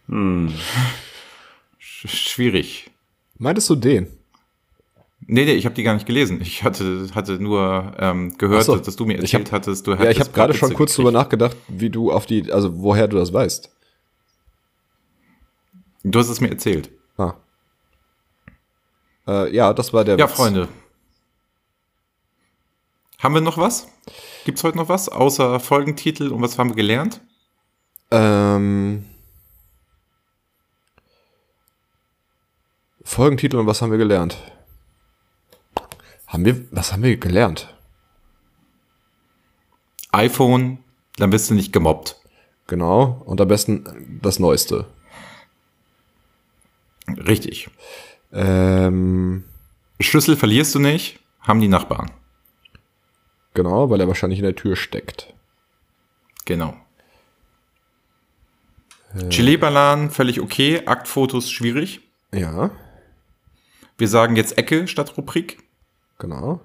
Sch 1.78 2.08
schwierig. 2.08 2.90
Meintest 3.38 3.68
du 3.70 3.74
den? 3.76 4.06
Nee, 5.26 5.44
nee, 5.46 5.52
ich 5.54 5.64
habe 5.64 5.74
die 5.74 5.82
gar 5.82 5.94
nicht 5.94 6.06
gelesen. 6.06 6.40
Ich 6.42 6.62
hatte, 6.64 7.08
hatte 7.14 7.40
nur 7.42 7.94
ähm, 7.98 8.36
gehört, 8.36 8.64
so. 8.64 8.76
dass 8.76 8.94
du 8.96 9.06
mir 9.06 9.18
erzählt 9.18 9.46
hab- 9.46 9.62
hattest, 9.62 9.86
du 9.86 9.92
Ja, 9.92 9.96
ich 10.02 10.02
hättest 10.02 10.20
habe 10.20 10.32
gerade 10.32 10.54
schon 10.54 10.68
kurz 10.74 10.92
gekriegt. 10.92 10.98
drüber 10.98 11.12
nachgedacht, 11.12 11.56
wie 11.68 11.88
du 11.90 12.12
auf 12.12 12.26
die, 12.26 12.52
also 12.52 12.78
woher 12.82 13.08
du 13.08 13.16
das 13.16 13.32
weißt. 13.32 13.70
Du 16.04 16.18
hast 16.18 16.28
es 16.28 16.40
mir 16.42 16.50
erzählt. 16.50 16.90
Ah. 17.16 17.34
Äh, 19.26 19.54
ja, 19.54 19.72
das 19.72 19.92
war 19.94 20.04
der 20.04 20.18
Ja, 20.18 20.28
Witz. 20.28 20.36
Freunde. 20.36 20.68
Haben 23.18 23.34
wir 23.34 23.40
noch 23.40 23.56
was? 23.56 23.88
Gibt's 24.44 24.62
heute 24.62 24.76
noch 24.76 24.90
was? 24.90 25.08
Außer 25.08 25.58
Folgentitel 25.58 26.28
und 26.30 26.42
was 26.42 26.58
haben 26.58 26.68
wir 26.68 26.76
gelernt? 26.76 27.22
Ähm, 28.10 29.06
Folgentitel 33.04 33.58
und 33.58 33.66
was 33.66 33.80
haben 33.80 33.90
wir 33.90 33.98
gelernt? 33.98 34.36
Haben 36.26 36.44
wir, 36.44 36.64
was 36.72 36.92
haben 36.92 37.02
wir 37.02 37.16
gelernt? 37.16 37.74
iPhone, 40.14 40.78
dann 41.16 41.30
bist 41.30 41.50
du 41.50 41.54
nicht 41.54 41.72
gemobbt. 41.72 42.16
Genau. 42.66 43.22
Und 43.26 43.40
am 43.40 43.48
besten 43.48 44.18
das 44.22 44.38
Neueste. 44.38 44.86
Richtig. 47.08 47.68
Ähm, 48.32 49.44
Schlüssel 50.00 50.36
verlierst 50.36 50.74
du 50.74 50.78
nicht, 50.78 51.20
haben 51.40 51.60
die 51.60 51.68
Nachbarn. 51.68 52.10
genau, 53.52 53.90
weil 53.90 54.00
er 54.00 54.08
wahrscheinlich 54.08 54.38
in 54.38 54.44
der 54.44 54.56
Tür 54.56 54.76
steckt. 54.76 55.34
Genau. 56.44 56.74
Chile-Balan, 59.28 60.10
völlig 60.10 60.40
okay. 60.40 60.86
Aktfotos, 60.86 61.50
schwierig. 61.50 62.00
Ja, 62.32 62.70
Wir 63.98 64.08
sagen 64.08 64.36
jetzt 64.36 64.58
Ecke 64.58 64.86
statt 64.88 65.16
Rubrik. 65.16 65.62
genau. 66.18 66.60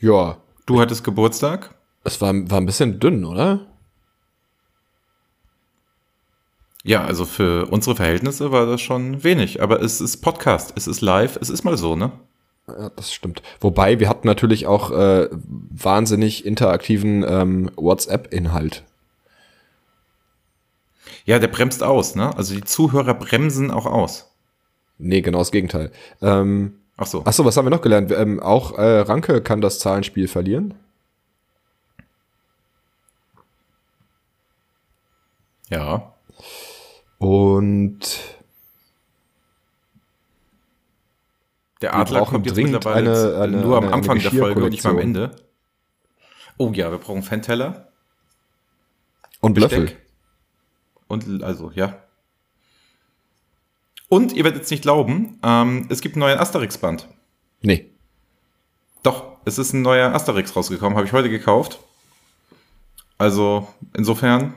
Ja, 0.00 0.38
Du 0.66 0.80
hattest 0.80 1.02
Geburtstag. 1.02 1.74
es 2.04 2.20
war, 2.20 2.32
war 2.50 2.60
ein 2.60 2.66
bisschen 2.66 3.00
dünn, 3.00 3.24
oder? 3.24 3.66
Ja, 6.84 7.04
also 7.04 7.24
für 7.24 7.66
unsere 7.66 7.96
Verhältnisse 7.96 8.52
war 8.52 8.66
das 8.66 8.80
schon 8.80 9.24
wenig. 9.24 9.60
Aber 9.62 9.80
es 9.82 10.00
ist 10.00 10.18
Podcast, 10.18 10.72
es 10.76 10.86
ist 10.86 11.00
live, 11.00 11.36
es 11.40 11.50
ist 11.50 11.64
mal 11.64 11.76
so, 11.76 11.96
ne? 11.96 12.12
Ja, 12.68 12.90
das 12.90 13.12
stimmt. 13.12 13.42
Wobei, 13.60 13.98
wir 13.98 14.08
hatten 14.08 14.26
natürlich 14.26 14.66
auch 14.66 14.90
äh, 14.90 15.28
wahnsinnig 15.32 16.44
interaktiven 16.46 17.24
ähm, 17.26 17.70
WhatsApp-Inhalt. 17.76 18.84
Ja, 21.28 21.38
der 21.38 21.48
bremst 21.48 21.82
aus, 21.82 22.14
ne? 22.14 22.34
Also 22.38 22.54
die 22.54 22.64
Zuhörer 22.64 23.12
bremsen 23.12 23.70
auch 23.70 23.84
aus. 23.84 24.32
Nee, 24.96 25.20
genau 25.20 25.40
das 25.40 25.52
Gegenteil. 25.52 25.92
Ähm, 26.22 26.80
Ach 26.96 27.06
so. 27.06 27.22
Achso, 27.26 27.44
was 27.44 27.54
haben 27.58 27.66
wir 27.66 27.70
noch 27.70 27.82
gelernt? 27.82 28.10
Ähm, 28.12 28.40
auch 28.40 28.78
äh, 28.78 29.00
Ranke 29.00 29.42
kann 29.42 29.60
das 29.60 29.78
Zahlenspiel 29.78 30.26
verlieren. 30.26 30.72
Ja. 35.68 36.14
Und 37.18 38.00
Der 41.82 41.94
Adler 41.94 42.24
kommt 42.24 42.46
jetzt 42.46 42.56
dringend 42.56 42.72
mittlerweile 42.72 43.34
eine- 43.36 43.42
eine- 43.42 43.60
nur 43.60 43.76
am 43.76 43.84
eine- 43.84 43.92
Anfang 43.92 44.18
der 44.18 44.30
Folge 44.32 44.64
und 44.64 44.70
nicht 44.70 44.82
mal 44.84 44.90
am. 44.90 44.98
Ende. 44.98 45.36
Oh 46.56 46.72
ja, 46.72 46.90
wir 46.90 46.98
brauchen 46.98 47.22
Fanteller. 47.22 47.84
und 49.40 49.56
Löffel. 49.58 49.92
Und 51.08 51.42
also, 51.42 51.70
ja. 51.74 51.96
Und 54.08 54.32
ihr 54.32 54.44
werdet 54.44 54.62
es 54.64 54.70
nicht 54.70 54.82
glauben, 54.82 55.38
ähm, 55.42 55.86
es 55.90 56.00
gibt 56.00 56.14
einen 56.14 56.20
neuen 56.20 56.38
Asterix-Band. 56.38 57.08
Nee. 57.60 57.90
Doch, 59.02 59.24
es 59.44 59.58
ist 59.58 59.72
ein 59.72 59.82
neuer 59.82 60.14
Asterix 60.14 60.54
rausgekommen, 60.56 60.96
habe 60.96 61.06
ich 61.06 61.12
heute 61.12 61.28
gekauft. 61.28 61.78
Also 63.18 63.68
insofern 63.96 64.54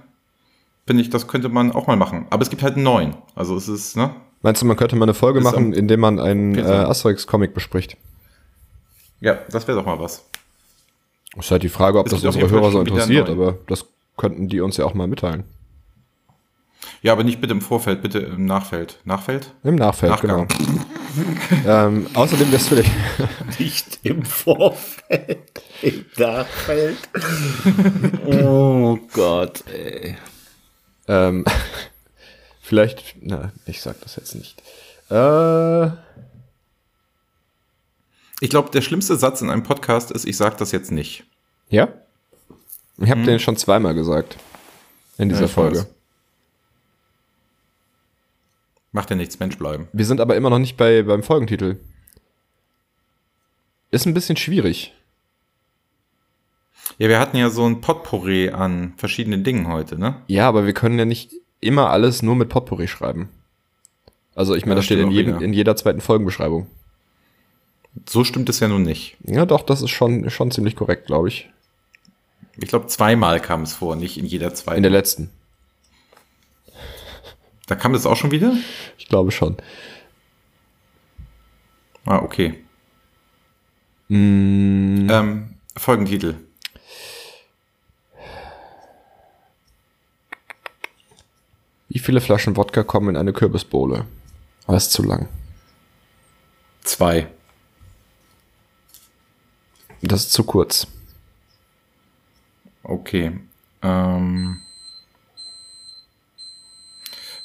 finde 0.85 1.01
ich, 1.03 1.09
das 1.09 1.27
könnte 1.27 1.49
man 1.49 1.71
auch 1.71 1.87
mal 1.87 1.95
machen. 1.95 2.27
Aber 2.29 2.41
es 2.43 2.49
gibt 2.49 2.63
halt 2.63 2.75
einen 2.75 2.83
neuen. 2.83 3.15
Also 3.35 3.55
es 3.57 3.67
ist, 3.67 3.97
ne? 3.97 4.15
Meinst 4.41 4.61
du, 4.61 4.65
man 4.65 4.77
könnte 4.77 4.95
mal 4.95 5.05
eine 5.05 5.13
Folge 5.13 5.41
machen, 5.41 5.67
am- 5.67 5.73
in 5.73 5.87
dem 5.87 5.99
man 5.99 6.19
einen 6.19 6.57
äh. 6.57 6.61
Asterix-Comic 6.61 7.53
bespricht? 7.53 7.97
Ja, 9.19 9.35
das 9.51 9.67
wäre 9.67 9.77
doch 9.77 9.85
mal 9.85 9.99
was. 9.99 10.25
Ist 11.37 11.51
halt 11.51 11.63
die 11.63 11.69
Frage, 11.69 11.99
ob 11.99 12.07
Es 12.07 12.11
das 12.13 12.23
unsere 12.23 12.49
Hörer 12.49 12.71
so 12.71 12.79
interessiert, 12.81 13.29
aber 13.29 13.57
das 13.67 13.85
könnten 14.17 14.47
die 14.47 14.59
uns 14.61 14.77
ja 14.77 14.85
auch 14.85 14.93
mal 14.93 15.07
mitteilen. 15.07 15.43
Ja, 17.03 17.13
aber 17.13 17.23
nicht 17.23 17.41
bitte 17.41 17.53
im 17.53 17.61
Vorfeld, 17.61 18.01
bitte 18.03 18.19
im 18.19 18.45
Nachfeld. 18.45 18.99
Nachfeld? 19.05 19.51
Im 19.63 19.75
Nachfeld, 19.75 20.11
Nachgang. 20.11 20.47
genau. 20.47 21.65
ähm, 21.87 22.07
außerdem 22.13 22.51
wär's 22.51 22.67
vielleicht, 22.67 22.91
Nicht 23.59 23.99
im 24.03 24.23
Vorfeld, 24.23 25.61
im 25.81 26.05
Nachfeld. 26.17 26.97
oh 28.31 28.99
Gott, 29.13 29.63
ey. 29.73 30.15
ähm, 31.07 31.43
vielleicht, 32.61 33.15
na, 33.21 33.51
ich 33.65 33.81
sag 33.81 33.99
das 34.01 34.15
jetzt 34.15 34.35
nicht. 34.35 34.61
Äh, 35.09 35.87
Ich 38.43 38.49
glaube, 38.49 38.69
der 38.71 38.81
schlimmste 38.81 39.15
Satz 39.17 39.41
in 39.41 39.49
einem 39.49 39.63
Podcast 39.63 40.11
ist, 40.11 40.25
ich 40.25 40.37
sage 40.37 40.55
das 40.57 40.71
jetzt 40.71 40.91
nicht. 40.91 41.23
ja? 41.69 41.87
Ich 42.97 43.09
habe 43.09 43.23
den 43.23 43.39
schon 43.39 43.57
zweimal 43.57 43.95
gesagt. 43.95 44.37
In 45.17 45.29
dieser. 45.29 45.41
Ja, 45.43 45.47
Folge. 45.47 45.77
weiß. 45.79 45.87
Macht 48.91 49.09
ja 49.09 49.15
nichts, 49.15 49.39
Mensch 49.39 49.57
bleiben. 49.57 49.87
Wir 49.93 50.05
sind 50.05 50.19
aber 50.19 50.35
immer 50.35 50.49
noch 50.49 50.59
nicht 50.59 50.77
bei, 50.77 51.03
beim 51.03 51.23
Folgentitel. 51.23 51.77
Ist 53.89 54.05
ein 54.05 54.13
bisschen 54.13 54.37
schwierig. 54.37 54.93
Ja, 56.97 57.07
wir 57.09 57.19
hatten 57.19 57.37
ja 57.37 57.49
so 57.49 57.65
ein 57.65 57.81
Potpourri 57.81 58.49
an 58.49 58.93
verschiedenen 58.97 59.43
Dingen 59.43 59.67
heute, 59.67 59.97
ne? 59.97 60.21
Ja, 60.27 60.47
aber 60.47 60.65
wir 60.65 60.73
können 60.73 60.99
ja 60.99 61.05
nicht 61.05 61.31
immer 61.61 61.89
alles 61.89 62.21
nur 62.21 62.35
mit 62.35 62.49
Potpourri 62.49 62.87
schreiben. 62.87 63.29
Also 64.35 64.55
ich 64.55 64.65
meine, 64.65 64.73
Ja, 64.73 64.75
das 64.77 64.85
steht 64.85 64.99
in, 64.99 65.11
jedem, 65.11 65.41
in 65.41 65.53
jeder 65.53 65.75
zweiten 65.75 66.01
Folgenbeschreibung. 66.01 66.67
So 68.07 68.23
stimmt 68.23 68.49
es 68.49 68.59
ja 68.59 68.67
nun 68.67 68.83
nicht. 68.83 69.17
Ja, 69.23 69.45
doch, 69.45 69.63
das 69.63 69.81
ist 69.81 69.89
schon, 69.89 70.29
schon 70.29 70.51
ziemlich 70.51 70.75
korrekt, 70.75 71.07
glaube 71.07 71.27
ich. 71.27 71.49
Ich 72.57 72.69
glaube, 72.69 72.87
zweimal 72.87 73.39
kam 73.39 73.63
es 73.63 73.73
vor, 73.73 73.95
nicht 73.95 74.17
in 74.17 74.25
jeder 74.25 74.53
zweiten. 74.53 74.77
In 74.77 74.83
der 74.83 74.91
letzten. 74.91 75.29
Da 77.71 77.75
kam 77.75 77.93
das 77.93 78.05
auch 78.05 78.17
schon 78.17 78.31
wieder? 78.31 78.53
Ich 78.97 79.07
glaube 79.07 79.31
schon. 79.31 79.55
Ah, 82.05 82.17
okay. 82.17 82.59
Mm, 84.09 85.07
Ähm, 85.09 85.55
Folgentitel. 85.77 86.35
wie 91.89 91.99
viele 91.99 92.21
Flaschen 92.21 92.55
Wodka 92.55 92.83
kommen 92.83 93.09
in 93.09 93.17
eine 93.17 93.33
Kürbisbowle? 93.33 94.05
Aber 94.65 94.77
ist 94.77 94.91
zu 94.91 95.03
lang. 95.03 95.27
Zwei. 96.83 97.27
Das 100.01 100.21
ist 100.21 100.31
zu 100.33 100.43
kurz. 100.43 100.87
Okay. 102.83 103.39
Ähm, 103.81 104.61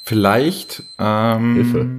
vielleicht. 0.07 0.83
Ähm, 0.99 1.55
Hilfe. 1.55 1.89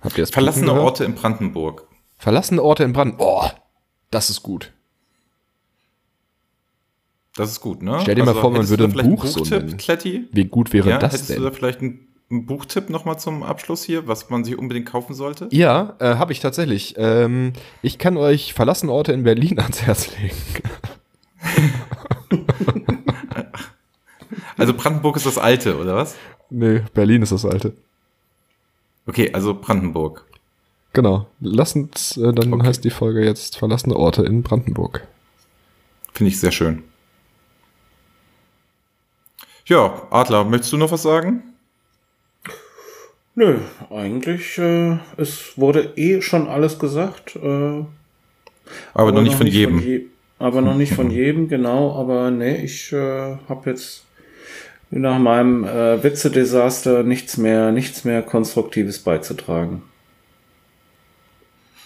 Habt 0.00 0.18
ihr 0.18 0.22
das 0.22 0.30
Verlassene 0.30 0.66
Piepen 0.66 0.76
gehört? 0.76 0.90
Orte 0.92 1.04
in 1.04 1.14
Brandenburg. 1.14 1.88
Verlassene 2.18 2.62
Orte 2.62 2.84
in 2.84 2.92
Brand. 2.92 3.16
Oh, 3.18 3.48
das 4.10 4.30
ist 4.30 4.42
gut. 4.42 4.72
Das 7.36 7.50
ist 7.50 7.60
gut, 7.60 7.82
ne? 7.82 7.98
Stell 8.02 8.14
dir 8.14 8.24
mal 8.24 8.34
vor, 8.34 8.50
man 8.50 8.62
hättest 8.62 8.70
würde 8.70 8.84
ein 8.84 9.10
Buch 9.10 9.24
so 9.26 9.42
nennen. 9.42 9.76
Kletti? 9.76 10.28
Wie 10.30 10.44
gut 10.44 10.72
wäre 10.72 10.88
Ja, 10.88 10.98
das 10.98 11.14
hättest 11.14 11.30
du 11.30 11.34
da 11.34 11.40
denn? 11.48 11.52
vielleicht 11.52 11.80
einen, 11.80 12.06
einen 12.30 12.46
Buchtipp 12.46 12.90
nochmal 12.90 13.18
zum 13.18 13.42
Abschluss 13.42 13.82
hier, 13.82 14.06
was 14.06 14.30
man 14.30 14.44
sich 14.44 14.56
unbedingt 14.56 14.86
kaufen 14.86 15.14
sollte? 15.14 15.48
Ja, 15.50 15.96
äh, 15.98 16.14
habe 16.14 16.32
ich 16.32 16.38
tatsächlich. 16.38 16.94
Ähm, 16.96 17.54
ich 17.82 17.98
kann 17.98 18.16
euch 18.16 18.54
Verlassene 18.54 18.92
Orte 18.92 19.12
in 19.12 19.24
Berlin 19.24 19.58
ans 19.58 19.82
Herz 19.82 20.10
legen. 20.16 20.36
Also 24.56 24.74
Brandenburg 24.74 25.16
ist 25.16 25.26
das 25.26 25.38
alte, 25.38 25.78
oder 25.78 25.96
was? 25.96 26.14
nee, 26.50 26.82
Berlin 26.94 27.22
ist 27.22 27.32
das 27.32 27.44
alte. 27.44 27.72
Okay, 29.06 29.30
also 29.32 29.54
Brandenburg. 29.54 30.24
Genau. 30.92 31.26
Lass 31.40 31.74
uns, 31.74 32.16
äh, 32.16 32.32
dann 32.32 32.52
Okay. 32.54 32.66
heißt 32.68 32.84
die 32.84 32.90
Folge 32.90 33.24
jetzt 33.24 33.56
Verlassene 33.58 33.96
Orte 33.96 34.22
in 34.24 34.42
Brandenburg. 34.42 35.06
Finde 36.12 36.30
ich 36.30 36.38
sehr 36.38 36.52
schön. 36.52 36.84
Ja, 39.66 40.06
Adler, 40.10 40.44
möchtest 40.44 40.72
du 40.72 40.76
noch 40.76 40.92
was 40.92 41.02
sagen? 41.02 41.42
Nö, 43.34 43.58
eigentlich, 43.90 44.58
äh, 44.58 44.98
es 45.16 45.58
wurde 45.58 45.92
eh 45.96 46.20
schon 46.22 46.46
alles 46.48 46.78
gesagt. 46.78 47.34
Äh, 47.36 47.84
Aber, 48.94 49.12
noch 49.12 49.22
nicht 49.22 49.34
von 49.34 49.46
jedem. 49.46 49.80
je- 49.80 50.06
aber 50.38 50.60
noch 50.60 50.76
nicht 50.76 50.92
von 50.94 51.10
jedem, 51.10 51.48
genau. 51.48 51.98
Aber 51.98 52.30
nee, 52.30 52.56
ich 52.64 52.92
äh, 52.92 53.36
habe 53.48 53.70
jetzt 53.70 54.03
nach 55.00 55.18
meinem 55.18 55.64
äh, 55.64 56.02
Witze-Desaster 56.02 57.02
nichts 57.02 57.36
mehr, 57.36 57.72
nichts 57.72 58.04
mehr 58.04 58.22
Konstruktives 58.22 59.00
beizutragen. 59.00 59.82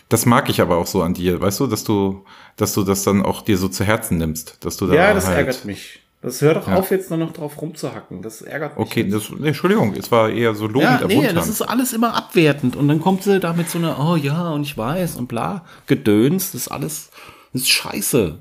Das 0.09 0.25
mag 0.25 0.49
ich 0.49 0.61
aber 0.61 0.77
auch 0.79 0.87
so 0.87 1.03
an 1.03 1.15
dir, 1.15 1.41
weißt 1.41 1.61
du, 1.61 1.67
dass 1.67 1.85
du, 1.85 2.25
dass 2.57 2.73
du 2.73 2.83
das 2.83 3.03
dann 3.05 3.23
auch 3.23 3.43
dir 3.43 3.59
so 3.59 3.69
zu 3.69 3.85
Herzen 3.85 4.17
nimmst, 4.17 4.65
dass 4.65 4.77
du 4.79 4.87
da 4.87 4.95
Ja, 4.95 5.15
das 5.15 5.27
halt, 5.27 5.39
ärgert 5.39 5.65
mich. 5.65 6.01
Das 6.23 6.41
hört 6.43 6.57
doch 6.57 6.69
Ja. 6.69 6.77
auf, 6.77 6.91
jetzt 6.91 7.11
nur 7.11 7.19
noch 7.19 7.33
drauf 7.33 7.61
rumzuhacken. 7.61 8.23
Das 8.23 8.43
ärgert 8.43 8.77
mich. 8.77 8.87
Okay, 8.87 9.09
das, 9.09 9.31
nee, 9.39 9.49
Entschuldigung, 9.49 9.95
es 9.95 10.11
war 10.11 10.31
eher 10.31 10.55
so 10.55 10.67
lobend 10.67 11.01
Ja, 11.01 11.07
nee, 11.07 11.33
das 11.33 11.49
ist 11.49 11.63
alles 11.63 11.93
immer 11.93 12.15
abwertend. 12.17 12.75
Und 12.75 12.89
dann 12.89 13.01
kommt 13.01 13.23
sie 13.23 13.39
da 13.39 13.53
mit 13.53 13.71
so 13.71 13.79
einer, 13.79 13.99
oh 14.01 14.17
ja, 14.17 14.51
und 14.51 14.63
ich 14.63 14.77
weiß 14.77 15.17
und 15.17 15.29
bla, 15.29 15.65
Gedöns. 15.87 16.53
Das 16.53 16.63
ist 16.63 16.69
alles, 16.69 17.11
das 17.53 17.63
ist 17.63 17.69
scheiße. 17.71 18.39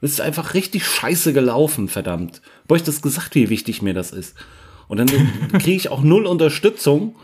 Das 0.00 0.12
ist 0.12 0.20
einfach 0.20 0.54
richtig 0.54 0.86
scheiße 0.86 1.32
gelaufen, 1.32 1.88
verdammt. 1.88 2.40
Hab 2.62 2.72
euch 2.72 2.82
das 2.82 3.02
gesagt, 3.02 3.34
wie 3.34 3.50
wichtig 3.50 3.82
mir 3.82 3.94
das 3.94 4.12
ist. 4.12 4.34
Und 4.88 4.98
dann 4.98 5.08
kriege 5.52 5.76
ich 5.76 5.90
auch 5.90 6.02
null 6.02 6.26
Unterstützung. 6.26 7.14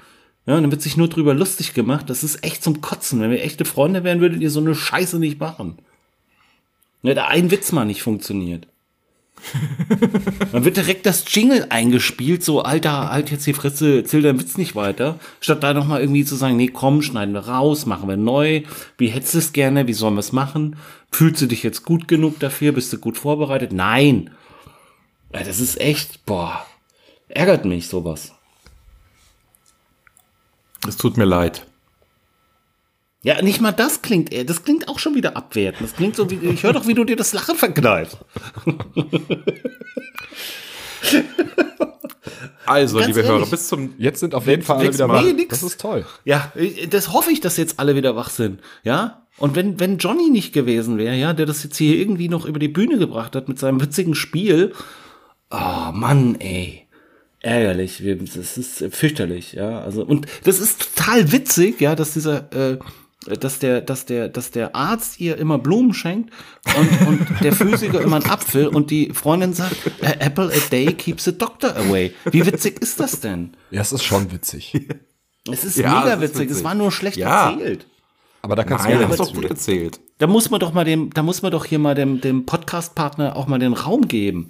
Ja, 0.47 0.57
und 0.57 0.63
dann 0.63 0.71
wird 0.71 0.83
sich 0.83 0.97
nur 0.97 1.09
drüber 1.09 1.35
lustig 1.35 1.75
gemacht. 1.75 2.09
Das 2.09 2.23
ist 2.23 2.45
echt 2.45 2.63
zum 2.63 2.81
Kotzen. 2.81 3.21
Wenn 3.21 3.31
wir 3.31 3.43
echte 3.43 3.65
Freunde 3.65 4.05
wären, 4.05 4.21
würdet 4.21 4.41
ihr 4.41 4.51
so 4.51 4.61
eine 4.61 4.75
Scheiße 4.75 5.19
nicht 5.19 5.41
machen. 5.41 5.79
Ja, 7.03 7.15
da 7.15 7.27
ein 7.27 7.51
Witz 7.51 7.73
mal 7.73 7.85
nicht 7.85 8.03
funktioniert. 8.03 8.69
Dann 10.53 10.65
wird 10.65 10.77
direkt 10.77 11.07
das 11.07 11.25
Jingle 11.29 11.67
eingespielt, 11.69 12.43
so, 12.43 12.63
Alter, 12.63 13.11
halt 13.11 13.31
jetzt 13.31 13.47
die 13.47 13.53
Fresse, 13.53 13.99
erzähl 13.99 14.23
deinen 14.23 14.41
Witz 14.41 14.57
nicht 14.57 14.75
weiter. 14.75 15.19
Statt 15.41 15.63
da 15.63 15.75
nochmal 15.75 16.01
irgendwie 16.01 16.25
zu 16.25 16.37
sagen, 16.37 16.57
nee, 16.57 16.69
komm, 16.69 17.03
schneiden 17.03 17.35
wir 17.35 17.47
raus, 17.49 17.87
machen 17.87 18.09
wir 18.09 18.17
neu. 18.17 18.63
Wie 18.99 19.09
hättest 19.09 19.35
du 19.35 19.39
es 19.39 19.53
gerne? 19.53 19.87
Wie 19.87 19.93
sollen 19.93 20.15
wir 20.15 20.21
es 20.21 20.33
machen? 20.33 20.77
Fühlst 21.17 21.41
du 21.41 21.47
dich 21.47 21.63
jetzt 21.63 21.83
gut 21.83 22.09
genug 22.09 22.39
dafür? 22.41 22.73
Bist 22.73 22.93
du 22.93 22.99
gut 22.99 23.17
vorbereitet? 23.17 23.73
Nein. 23.73 24.35
Das 25.33 25.61
ist 25.61 25.81
echt, 25.81 26.27
boah, 26.27 26.67
ärgert 27.29 27.65
mich 27.65 27.89
sowas. 27.89 28.33
Es 30.87 30.99
tut 30.99 31.17
mir 31.17 31.25
leid. 31.25 31.67
Ja, 33.23 33.41
nicht 33.41 33.63
mal 33.63 33.73
das 33.73 34.03
klingt, 34.03 34.31
äh, 34.31 34.45
das 34.45 34.63
klingt 34.63 34.89
auch 34.89 34.99
schon 34.99 35.15
wieder 35.15 35.39
abwertend. 35.39 35.89
Das 35.89 35.97
klingt 35.97 36.17
so 36.17 36.29
wie, 36.31 36.35
ich 36.35 36.63
höre 36.63 36.75
doch, 36.75 36.87
wie 36.87 36.93
du 36.93 37.05
dir 37.05 37.17
das 37.17 37.33
Lachen 37.33 37.57
verkneifst. 37.57 38.19
Also, 42.67 42.97
Ganz 42.97 43.07
liebe 43.09 43.21
ehrlich. 43.21 43.33
Hörer, 43.41 43.47
bis 43.49 43.69
zum 43.69 43.95
Jetzt 43.97 44.19
sind 44.21 44.35
auf 44.35 44.47
jeden 44.49 44.63
Fall 44.63 44.79
alle 44.79 44.93
wieder 44.93 45.09
wach. 45.09 45.23
Nee, 45.23 45.33
nix. 45.35 45.49
Das 45.51 45.63
ist 45.63 45.81
toll. 45.81 46.05
Ja, 46.25 46.51
ich- 46.57 46.89
das 46.89 47.13
hoffe 47.13 47.31
ich, 47.31 47.41
dass 47.41 47.57
jetzt 47.57 47.79
alle 47.79 47.95
wieder 47.95 48.17
wach 48.17 48.29
sind. 48.29 48.61
Ja? 48.83 49.26
Und 49.39 49.55
wenn, 49.55 49.79
wenn 49.79 49.99
Johnny 49.99 50.31
nicht 50.31 50.53
gewesen 50.53 50.97
wäre, 50.99 51.15
ja, 51.15 51.33
der 51.35 51.45
das 51.47 51.63
jetzt 51.63 51.77
hier 51.77 51.97
irgendwie 51.97 52.29
noch 52.29 52.47
über 52.47 52.59
die 52.59 52.69
Bühne 52.69 52.97
gebracht 52.99 53.37
hat 53.37 53.49
mit 53.49 53.59
seinem 53.59 53.81
witzigen 53.83 54.15
Spiel. 54.15 54.73
Oh 55.51 55.93
Mann, 55.93 56.37
ey. 56.41 56.83
Ärgerlich. 57.41 58.03
Wir- 58.03 58.17
Das 58.17 58.57
ist 58.57 58.85
fürchterlich, 58.91 59.53
ja. 59.53 59.81
Also, 59.81 60.05
und 60.05 60.27
das 60.45 60.59
ist 60.59 60.95
total 60.97 61.31
witzig, 61.33 61.81
ja, 61.81 61.95
dass 61.95 62.15
dieser, 62.15 62.51
äh, 62.53 62.79
dass 63.41 63.59
der, 63.59 63.81
dass 63.83 64.07
der, 64.07 64.29
dass 64.29 64.51
der 64.53 64.75
Arzt 64.75 65.21
ihr 65.21 65.37
immer 65.37 65.59
Blumen 65.59 65.93
schenkt 65.95 66.33
und, 66.79 67.07
und 67.09 67.27
der 67.43 67.53
Physiker 67.53 68.01
immer 68.01 68.17
einen 68.17 68.27
Apfel 68.31 68.69
und 68.69 68.91
die 68.91 69.11
Freundin 69.13 69.53
sagt, 69.53 69.77
"A 70.03 70.13
apple 70.25 70.47
a 70.53 70.59
day 70.71 70.87
keeps 70.95 71.25
the 71.25 71.37
doctor 71.37 71.77
away. 71.77 72.13
Wie 72.31 72.47
witzig 72.47 72.81
ist 72.81 73.01
das 73.01 73.21
denn? 73.21 73.57
Ja, 73.71 73.81
es 73.83 73.93
ist 73.93 74.05
schon 74.05 74.33
witzig. 74.33 74.73
Es 75.51 75.65
ist 75.65 75.77
Ja, 75.77 76.01
mega 76.01 76.09
es 76.09 76.15
ist 76.15 76.21
witzig. 76.23 76.41
witzig. 76.41 76.57
Es 76.59 76.65
war 76.65 76.75
nur 76.75 76.91
schlecht 76.91 77.17
Ja. 77.19 77.51
erzählt. 77.53 77.87
Aber 78.47 78.55
da 78.55 78.63
kannst 78.63 78.85
Nein, 78.85 79.01
du 79.01 79.07
nichts 79.07 79.17
doch 79.17 79.35
gut 79.35 79.47
erzählt. 79.47 79.99
Da 80.19 80.29
muss 80.29 80.51
man 80.51 80.61
doch 80.61 80.73
mal 80.73 80.85
dem, 80.85 81.13
da 81.13 81.25
muss 81.25 81.43
man 81.43 81.51
doch 81.51 81.65
hier 81.65 81.81
mal 81.81 81.97
dem, 81.97 82.21
dem 82.21 82.47
Podcast-Partner 82.47 83.35
auch 83.35 83.49
mal 83.49 83.59
den 83.59 83.73
Raum 83.73 84.07
geben. 84.07 84.47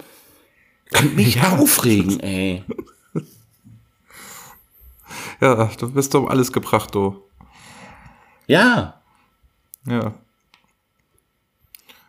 Kann 0.93 1.15
mich 1.15 1.43
aufregen, 1.43 2.21
ey. 2.21 2.63
Ja, 5.41 5.71
du 5.79 5.91
bist 5.91 6.15
um 6.15 6.29
alles 6.29 6.53
gebracht, 6.53 6.95
du. 6.95 7.23
Ja. 8.47 9.01
Ja. 9.87 10.13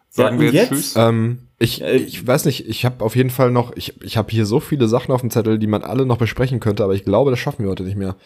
Sagen 0.09 0.35
Ja, 0.35 0.41
wir 0.41 0.47
und 0.49 0.53
jetzt, 0.55 0.71
jetzt? 0.71 0.73
Tschüss. 0.81 0.95
Ähm, 0.97 1.47
ich, 1.57 1.81
Äh, 1.81 1.95
ich 1.95 2.27
weiß 2.27 2.43
nicht, 2.43 2.67
ich 2.67 2.83
habe 2.83 3.01
auf 3.05 3.15
jeden 3.15 3.29
Fall 3.29 3.51
noch, 3.51 3.73
ich, 3.77 4.01
ich 4.01 4.17
habe 4.17 4.29
hier 4.29 4.45
so 4.45 4.59
viele 4.59 4.89
Sachen 4.89 5.13
auf 5.13 5.21
dem 5.21 5.31
Zettel, 5.31 5.57
die 5.57 5.67
man 5.67 5.83
alle 5.83 6.05
noch 6.05 6.17
besprechen 6.17 6.59
könnte, 6.59 6.83
aber 6.83 6.95
ich 6.95 7.05
glaube, 7.05 7.31
das 7.31 7.39
schaffen 7.39 7.63
wir 7.63 7.71
heute 7.71 7.83
nicht 7.83 7.95
mehr. 7.95 8.17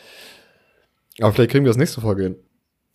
Aber 1.19 1.31
vielleicht 1.31 1.51
kriegen 1.51 1.63
wir 1.63 1.69
das 1.69 1.77
nächste 1.77 2.01
Folge 2.01 2.23
hin. 2.23 2.35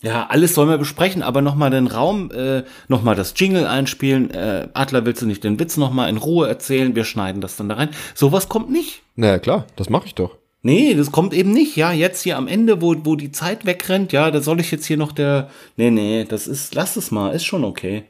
Ja, 0.07 0.29
alles 0.29 0.55
sollen 0.55 0.69
wir 0.69 0.79
besprechen, 0.79 1.25
aber 1.25 1.43
nochmal 1.43 1.71
den 1.71 1.89
Raum, 1.89 2.31
äh, 2.31 2.63
nochmal 2.87 3.17
das 3.17 3.35
Jingle 3.37 3.67
einspielen. 3.67 4.31
Äh, 4.31 4.69
Adler, 4.73 5.05
willst 5.05 5.21
du 5.21 5.27
nicht 5.27 5.43
den 5.43 5.59
Witz 5.59 5.77
nochmal 5.77 6.09
in 6.09 6.17
Ruhe 6.17 6.47
erzählen? 6.47 6.95
Wir 6.95 7.03
schneiden 7.03 7.41
das 7.41 7.57
dann 7.57 7.69
da 7.69 7.75
rein. 7.75 7.89
Sowas 8.15 8.49
kommt 8.49 8.71
nicht. 8.71 9.03
Naja, 9.17 9.41
klar, 9.41 9.67
das 9.75 9.91
mache 9.91 10.07
ich 10.07 10.15
doch. 10.15 10.39
Nee, 10.63 10.95
das 10.95 11.11
kommt 11.11 11.35
eben 11.35 11.51
nicht. 11.51 11.75
Ja, 11.75 11.91
jetzt 11.91 12.23
hier 12.23 12.37
am 12.37 12.47
Ende, 12.47 12.81
wo, 12.81 12.95
wo 13.05 13.17
die 13.17 13.33
Zeit 13.33 13.67
wegrennt, 13.67 14.13
ja, 14.13 14.31
da 14.31 14.41
soll 14.41 14.61
ich 14.61 14.71
jetzt 14.71 14.87
hier 14.87 14.97
noch 14.97 15.11
der. 15.11 15.51
Nee, 15.77 15.91
nee, 15.91 16.25
das 16.25 16.47
ist, 16.47 16.77
lass 16.77 16.95
es 16.95 17.11
mal, 17.11 17.31
ist 17.31 17.45
schon 17.45 17.65
okay. 17.65 18.05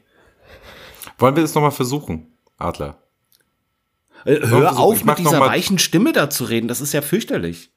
Wollen 1.17 1.35
wir 1.35 1.41
das 1.41 1.55
nochmal 1.55 1.71
versuchen, 1.71 2.27
Adler? 2.59 2.99
Äh, 4.23 4.41
hör 4.45 4.73
so, 4.73 4.79
auf, 4.79 5.03
mit 5.03 5.17
dieser 5.17 5.39
weichen 5.39 5.79
Stimme 5.79 6.13
da 6.13 6.29
zu 6.29 6.43
reden, 6.43 6.67
das 6.67 6.79
ist 6.79 6.93
ja 6.93 7.01
fürchterlich. 7.01 7.71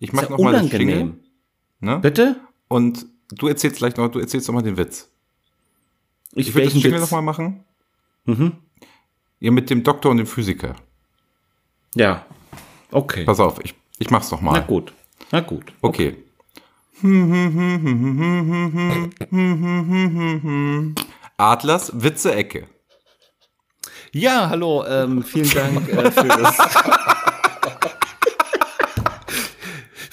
Ich 0.00 0.12
mach 0.12 0.24
ja 0.24 0.30
noch 0.32 0.38
mal 0.38 0.52
das 0.52 0.64
unangenehm. 0.64 0.98
Jingle, 0.98 1.14
ne? 1.80 1.98
Bitte? 2.00 2.36
Und 2.68 3.06
du 3.30 3.48
erzählst 3.48 3.78
gleich 3.78 3.96
noch, 3.96 4.08
du 4.08 4.18
erzählst 4.18 4.48
noch 4.48 4.54
mal 4.54 4.62
den 4.62 4.76
Witz. 4.76 5.10
Ich, 6.32 6.48
Ich 6.48 6.54
würde 6.54 6.66
das 6.66 6.74
Jingle 6.74 6.92
Witz? 6.92 7.00
noch 7.02 7.10
mal 7.10 7.22
machen. 7.22 7.64
Mhm. 8.24 8.52
Ihr 9.40 9.52
mit 9.52 9.68
dem 9.70 9.82
Doktor 9.82 10.10
und 10.10 10.16
dem 10.18 10.26
Physiker. 10.26 10.74
Ja. 11.94 12.24
Okay. 12.90 13.24
Pass 13.24 13.40
auf, 13.40 13.60
ich, 13.64 13.74
ich 13.98 14.10
mach's 14.10 14.30
noch 14.30 14.40
Na 14.40 14.52
mal. 14.52 14.62
gut. 14.62 14.92
Na 15.30 15.40
gut. 15.40 15.72
Okay. 15.80 16.16
Adlers 21.36 21.90
Witze-Ecke. 21.94 22.66
Ja, 24.12 24.48
hallo, 24.48 24.84
ähm, 24.86 25.22
vielen 25.24 25.50
Dank 25.50 25.88
äh, 25.88 26.10
für 26.10 26.28
das. 26.28 26.56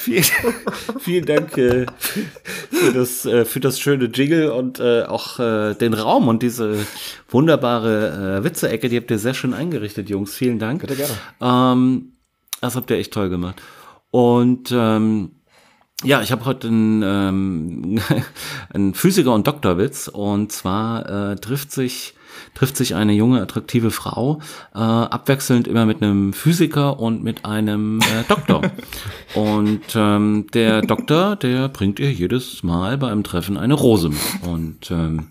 vielen, 0.02 0.26
vielen 0.99 1.26
Dank 1.26 1.58
äh, 1.58 1.86
für, 1.99 2.93
das, 2.93 3.26
äh, 3.26 3.45
für 3.45 3.60
das 3.60 3.80
schöne 3.80 4.06
Jingle 4.06 4.52
und 4.52 4.80
äh, 4.80 5.04
auch 5.04 5.39
äh, 5.39 5.76
den 5.76 5.93
Raum 5.93 6.28
und 6.28 6.43
diese 6.43 6.86
wunderbare 7.30 8.39
äh, 8.39 8.43
Witze-Ecke, 8.43 8.89
die 8.89 8.97
habt 8.97 9.12
ihr 9.12 9.20
sehr 9.20 9.34
schön 9.34 9.54
eingerichtet, 9.54 10.10
Jungs. 10.10 10.36
Vielen 10.36 10.60
Dank. 10.60 10.82
Bitte 10.82 10.95
gerne. 10.95 11.14
Ähm, 11.41 12.14
das 12.62 12.76
habt 12.76 12.89
ihr 12.91 12.97
echt 12.97 13.14
toll 13.14 13.30
gemacht. 13.30 13.62
Und 14.12 14.72
ähm, 14.72 15.32
ja, 16.04 16.22
ich 16.22 16.32
habe 16.32 16.45
heute 16.45 16.68
einen, 16.68 17.04
ähm, 17.04 18.02
einen 18.74 18.93
Physiker- 18.93 19.34
und 19.34 19.47
Doktorwitz. 19.47 20.08
Und 20.08 20.52
zwar 20.52 21.32
äh, 21.32 21.36
trifft 21.36 21.72
sich 21.72 22.16
trifft 22.54 22.78
sich 22.78 22.96
eine 22.96 23.14
junge, 23.14 23.42
attraktive 23.42 23.92
Frau 23.92 24.39
äh, 24.74 24.80
abwechselnd 24.80 25.68
immer 25.68 25.86
mit 25.86 26.02
einem 26.02 26.34
Physiker 26.34 27.00
und 27.00 27.24
mit 27.24 27.46
einem 27.46 28.00
äh, 28.00 28.24
Doktor. 28.28 28.62
und 29.36 29.82
ähm, 29.96 30.48
der 30.54 30.82
Doktor, 30.82 31.36
der 31.36 31.70
bringt 31.70 32.00
ihr 32.00 32.12
jedes 32.12 32.64
Mal 32.64 32.98
bei 32.98 33.12
einem 33.12 33.24
Treffen 33.24 33.58
eine 33.58 33.74
Rose 33.74 34.10
mit. 34.10 34.20
Und 34.48 34.92
ähm, 34.92 35.28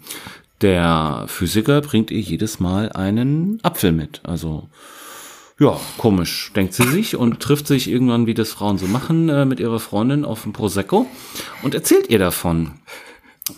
der 0.60 1.24
Physiker 1.26 1.80
bringt 1.80 2.10
ihr 2.10 2.20
jedes 2.20 2.60
Mal 2.60 2.92
einen 2.92 3.58
Apfel 3.62 3.92
mit. 3.92 4.20
Also 4.24 4.68
ja, 5.60 5.78
komisch, 5.98 6.52
denkt 6.56 6.72
sie 6.72 6.88
sich 6.88 7.16
und 7.16 7.40
trifft 7.40 7.66
sich 7.66 7.88
irgendwann, 7.88 8.26
wie 8.26 8.32
das 8.32 8.50
Frauen 8.50 8.78
so 8.78 8.86
machen, 8.86 9.28
äh, 9.28 9.44
mit 9.44 9.60
ihrer 9.60 9.78
Freundin 9.78 10.24
auf 10.24 10.42
dem 10.44 10.54
Prosecco 10.54 11.06
und 11.62 11.74
erzählt 11.74 12.08
ihr 12.08 12.18
davon. 12.18 12.72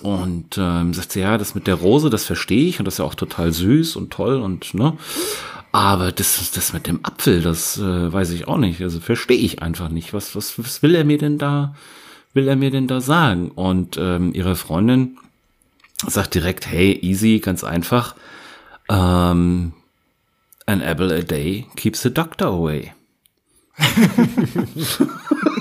Und 0.01 0.57
ähm, 0.59 0.95
sagt 0.95 1.13
sie, 1.13 1.21
ja, 1.21 1.39
das 1.39 1.55
mit 1.55 1.67
der 1.67 1.75
Rose, 1.75 2.11
das 2.11 2.25
verstehe 2.25 2.69
ich 2.69 2.79
und 2.79 2.85
das 2.87 2.95
ist 2.95 2.99
ja 2.99 3.05
auch 3.05 3.15
total 3.15 3.53
süß 3.53 3.97
und 3.97 4.13
toll 4.13 4.41
und 4.41 4.75
ne. 4.75 4.97
Aber 5.73 6.13
das, 6.13 6.51
das 6.51 6.73
mit 6.73 6.87
dem 6.87 7.01
Apfel, 7.03 7.41
das 7.41 7.79
äh, 7.79 8.13
weiß 8.13 8.31
ich 8.31 8.47
auch 8.47 8.59
nicht. 8.59 8.83
Also 8.83 9.01
verstehe 9.01 9.39
ich 9.39 9.63
einfach 9.63 9.89
nicht. 9.89 10.13
Was, 10.13 10.37
was, 10.37 10.59
was 10.59 10.83
will 10.83 10.95
er 10.95 11.05
mir 11.05 11.19
denn 11.19 11.39
da, 11.39 11.75
will 12.35 12.47
er 12.47 12.57
mir 12.57 12.71
denn 12.71 12.89
da 12.89 13.01
sagen? 13.01 13.51
Und 13.51 13.97
ähm, 13.99 14.35
ihre 14.35 14.55
Freundin 14.55 15.17
sagt 16.07 16.35
direkt, 16.35 16.67
hey, 16.67 16.99
easy, 17.01 17.39
ganz 17.39 17.65
einfach. 17.65 18.15
Ähm, 18.91 19.73
An 20.67 20.81
apple 20.81 21.15
a 21.15 21.23
day 21.23 21.67
keeps 21.75 22.03
the 22.03 22.13
doctor 22.13 22.49
away. 22.49 22.93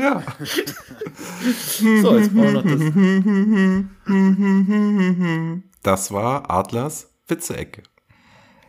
Ja. 0.00 0.22
So, 2.02 2.16
jetzt 2.18 2.34
brauchen 2.34 2.42
wir 2.42 2.52
noch 2.52 2.64
das. 2.64 2.80
Das 5.82 6.12
war 6.12 6.50
Adlers 6.50 7.10
Witze-Ecke. 7.28 7.82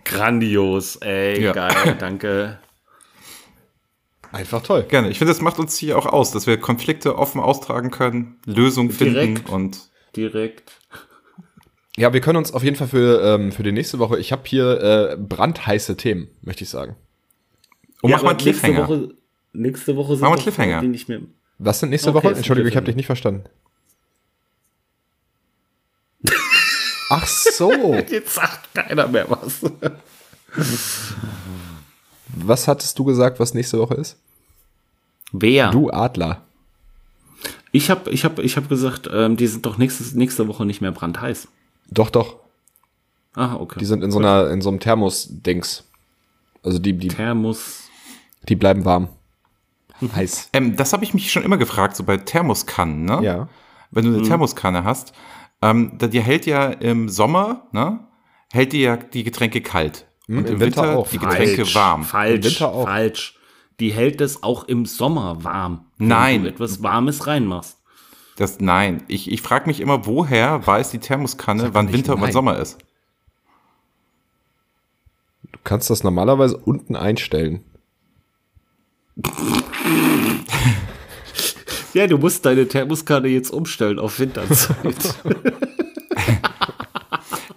Grandios, 0.06 0.96
ey, 0.98 1.42
Ja. 1.44 1.52
geil, 1.54 1.96
danke. 2.00 2.60
Einfach 4.32 4.64
toll. 4.64 4.84
Gerne. 4.84 5.10
Ich 5.10 5.18
finde, 5.18 5.34
das 5.34 5.42
macht 5.42 5.60
uns 5.60 5.78
hier 5.78 5.98
auch 5.98 6.06
aus, 6.06 6.32
dass 6.32 6.48
wir 6.48 6.58
Konflikte 6.58 7.18
offen 7.18 7.42
austragen 7.42 7.92
können, 7.92 8.40
Lösungen 8.46 8.92
finden 8.92 9.14
Direkt. 9.36 9.50
und 9.50 9.90
Direkt. 10.16 10.72
Ja, 11.98 12.14
wir 12.14 12.22
können 12.22 12.38
uns 12.38 12.54
auf 12.54 12.64
jeden 12.64 12.78
Fall 12.78 12.88
für, 12.88 13.22
ähm, 13.24 13.52
für 13.52 13.64
die 13.64 13.74
nächste 13.74 14.00
Woche, 14.00 14.18
ich 14.20 14.32
habe 14.32 14.44
hier 14.46 14.82
äh, 14.82 15.18
brandheiße 15.18 15.98
Themen, 15.98 16.30
möchte 16.42 16.64
ich 16.64 16.70
sagen. 16.70 16.96
und 18.02 18.10
Ja, 18.10 18.18
mach 18.18 18.24
mal 18.24 18.38
Cliffhanger. 18.38 18.88
Nächste 18.88 19.04
Woche, 19.10 19.16
nächste 19.54 19.96
Woche 19.96 20.14
sind 20.16 20.22
Mach 20.22 20.30
mal 20.30 20.36
doch 20.36 20.44
Cliffhanger. 20.44 20.82
die 20.82 20.88
nicht 20.88 21.10
mehr. 21.10 21.20
Was 21.60 21.80
sind 21.80 21.90
nächste 21.90 22.10
Okay, 22.10 22.18
Woche? 22.28 22.36
Entschuldigung, 22.36 22.70
ich 22.70 22.76
habe 22.76 22.86
dich 22.86 22.96
nicht 22.96 23.06
verstanden. 23.06 23.44
Ach 27.10 27.28
so. 27.28 27.94
Jetzt 28.10 28.34
sagt 28.36 28.74
keiner 28.74 29.08
mehr 29.08 29.30
was. 29.30 29.62
Was 32.28 32.68
hattest 32.68 32.98
du 32.98 33.04
gesagt, 33.04 33.40
was 33.40 33.54
nächste 33.54 33.80
Woche 33.80 33.96
ist? 33.96 34.18
Wer? 35.32 35.72
Du 35.72 35.90
Adler. 35.92 36.42
Ich 37.72 37.90
habe 37.90 38.10
ich 38.10 38.26
hab, 38.26 38.40
ich 38.40 38.58
hab 38.58 38.68
gesagt, 38.68 39.10
ähm, 39.14 39.38
die 39.38 39.48
sind 39.48 39.66
doch 39.66 39.78
nächstes, 39.78 40.14
nächste 40.14 40.48
Woche 40.48 40.66
nicht 40.66 40.82
mehr 40.82 40.92
brandheiß. 40.92 41.48
Doch, 41.90 42.10
doch. 42.10 42.36
Ah, 43.34 43.56
okay. 43.56 43.80
Die 43.80 43.86
sind 43.86 44.04
in 44.04 44.12
so 44.12 44.20
einer, 44.20 44.50
in 44.50 44.62
so 44.62 44.70
einem 44.70 44.80
Thermos-Dings. 44.82 45.86
Also 46.64 46.80
die, 46.80 46.94
die, 46.94 47.08
Thermos. 47.08 47.84
die 48.50 48.56
bleiben 48.56 48.84
warm. 48.84 49.08
Heiß. 50.16 50.50
Ähm, 50.54 50.76
das 50.76 50.94
habe 50.94 51.04
ich 51.04 51.14
mich 51.14 51.32
schon 51.32 51.44
immer 51.44 51.58
gefragt, 51.58 51.96
so 51.96 52.04
bei 52.04 52.18
Thermoskannen, 52.18 53.06
ne? 53.06 53.20
Ja. 53.24 53.50
Wenn 53.92 54.06
du 54.06 54.18
eine 54.18 54.28
Thermoskanne 54.28 54.84
hast, 54.84 55.14
ähm, 55.62 55.98
die 56.00 56.22
hält 56.22 56.46
ja 56.46 56.68
im 56.68 57.10
Sommer, 57.10 57.68
ne? 57.72 58.00
Hält 58.52 58.74
die 58.74 58.82
ja 58.82 58.98
die 58.98 59.24
Getränke 59.24 59.62
kalt. 59.62 60.08
Und 60.28 60.38
im 60.38 60.46
im 60.46 60.60
Winter 60.60 60.84
Winter, 60.84 60.98
auch. 60.98 61.10
die 61.10 61.18
Getränke 61.18 61.58
Falsch, 61.58 61.76
warm. 61.76 62.04
Falsch, 62.04 62.36
Im 62.38 62.44
Winter 62.44 62.72
auch. 62.74 62.86
falsch. 62.86 63.38
Die 63.80 63.92
hält 63.92 64.22
es 64.22 64.44
auch 64.44 64.66
im 64.66 64.86
Sommer 64.86 65.44
warm. 65.44 65.86
wenn 65.98 66.08
Nein. 66.08 66.44
du 66.44 66.50
etwas 66.50 66.82
Warmes 66.84 67.28
reinmachst. 67.28 67.78
Das, 68.38 68.60
nein, 68.60 69.04
ich, 69.08 69.30
ich 69.32 69.42
frage 69.42 69.68
mich 69.68 69.82
immer, 69.82 70.06
woher 70.06 70.66
weiß 70.66 70.92
die 70.92 71.00
Thermoskanne, 71.00 71.74
wann 71.74 71.92
Winter 71.92 72.14
und 72.14 72.22
wann 72.22 72.28
nein. 72.28 72.34
Sommer 72.34 72.58
ist? 72.58 72.78
Du 75.52 75.60
kannst 75.64 75.90
das 75.90 76.04
normalerweise 76.04 76.58
unten 76.58 76.96
einstellen. 76.96 77.64
Ja, 81.94 82.08
du 82.08 82.18
musst 82.18 82.46
deine 82.46 82.68
Thermoskanne 82.68 83.28
jetzt 83.28 83.50
umstellen 83.52 84.00
auf 84.00 84.20
Winterzeit. 84.20 85.16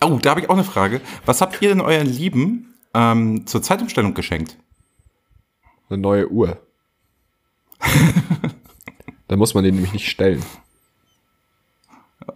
Oh, 0.06 0.18
da 0.20 0.30
habe 0.30 0.40
ich 0.40 0.50
auch 0.50 0.54
eine 0.54 0.64
Frage. 0.64 1.00
Was 1.24 1.40
habt 1.40 1.62
ihr 1.62 1.70
denn 1.70 1.80
euren 1.80 2.06
Lieben 2.06 2.74
ähm, 2.92 3.46
zur 3.46 3.62
Zeitumstellung 3.62 4.12
geschenkt? 4.12 4.58
Eine 5.88 5.96
neue 5.96 6.28
Uhr. 6.30 6.58
da 9.28 9.36
muss 9.36 9.54
man 9.54 9.64
den 9.64 9.76
nämlich 9.76 9.94
nicht 9.94 10.10
stellen. 10.10 10.42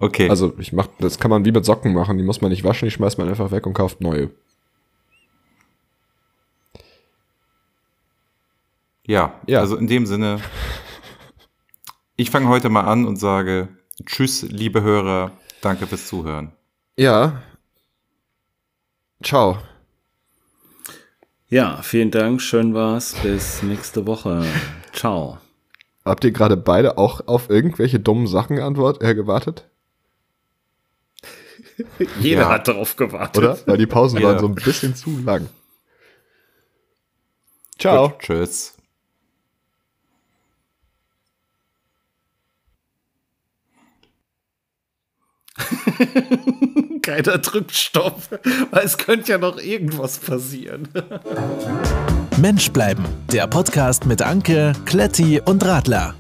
Okay. 0.01 0.31
Also 0.31 0.55
ich 0.59 0.73
mach, 0.73 0.89
das 0.99 1.19
kann 1.19 1.31
man 1.31 1.45
wie 1.45 1.53
mit 1.53 1.67
Socken 1.67 1.93
machen. 1.93 2.17
Die 2.17 2.25
muss 2.25 2.41
man 2.41 2.51
nicht 2.51 2.65
waschen, 2.65 2.87
die 2.87 2.91
schmeißt 2.91 3.19
man 3.19 3.29
einfach 3.29 3.51
weg 3.51 3.67
und 3.67 3.75
kauft 3.75 4.01
neue. 4.01 4.31
ja, 9.05 9.39
Ja. 9.47 9.61
also 9.61 9.77
in 9.77 9.89
dem 9.89 10.07
Sinne, 10.07 10.41
ich 12.19 12.31
fange 12.31 12.49
heute 12.49 12.69
mal 12.69 12.83
an 12.83 13.07
und 13.07 13.17
sage 13.17 13.69
Tschüss, 14.05 14.43
liebe 14.43 14.83
Hörer, 14.83 15.33
danke 15.61 15.87
fürs 15.87 16.07
Zuhören. 16.07 16.53
Ja. 16.97 17.43
Ciao. 19.23 19.59
ja, 21.49 21.81
vielen 21.83 22.11
Dank, 22.11 22.41
schön 22.43 22.75
war's. 22.75 23.15
Bis 23.23 23.63
nächste 23.63 24.07
Woche. 24.07 24.45
Ciao. 24.93 25.39
Habt 26.05 26.25
ihr 26.25 26.31
gerade 26.33 26.57
beide 26.57 26.99
auch 26.99 27.27
auf 27.27 27.51
irgendwelche 27.51 27.99
dummen 28.01 28.27
Sachen 28.27 28.57
geantwortet, 28.57 29.03
äh, 29.03 29.15
gewartet? 29.15 29.69
Jeder 32.21 32.43
Ja. 32.43 32.49
hat 32.51 32.69
darauf 32.69 32.97
gewartet. 32.97 33.39
Oder? 33.39 33.59
Weil 33.67 33.79
die 33.79 33.87
Pausen 33.87 34.21
Ja. 34.21 34.29
waren 34.29 34.39
so 34.39 34.47
ein 34.47 34.55
bisschen 34.55 34.95
zu 34.95 35.19
lang. 35.19 35.49
Ciao. 37.79 38.09
Gut, 38.11 38.19
tschüss. 38.21 38.75
Keiner 47.03 47.39
drückt 47.39 47.73
Stopp, 47.73 48.21
weil 48.71 48.85
es 48.85 48.99
könnte 48.99 49.33
ja 49.33 49.39
noch 49.39 49.59
irgendwas 49.59 50.19
passieren. 50.19 50.89
Mensch 52.37 52.71
bleiben, 52.71 53.05
der 53.33 53.47
Podcast 53.47 54.07
mit 54.07 54.23
Anke, 54.23 54.73
Kletti 54.85 55.41
und 55.45 55.65
Radler. 55.65 56.15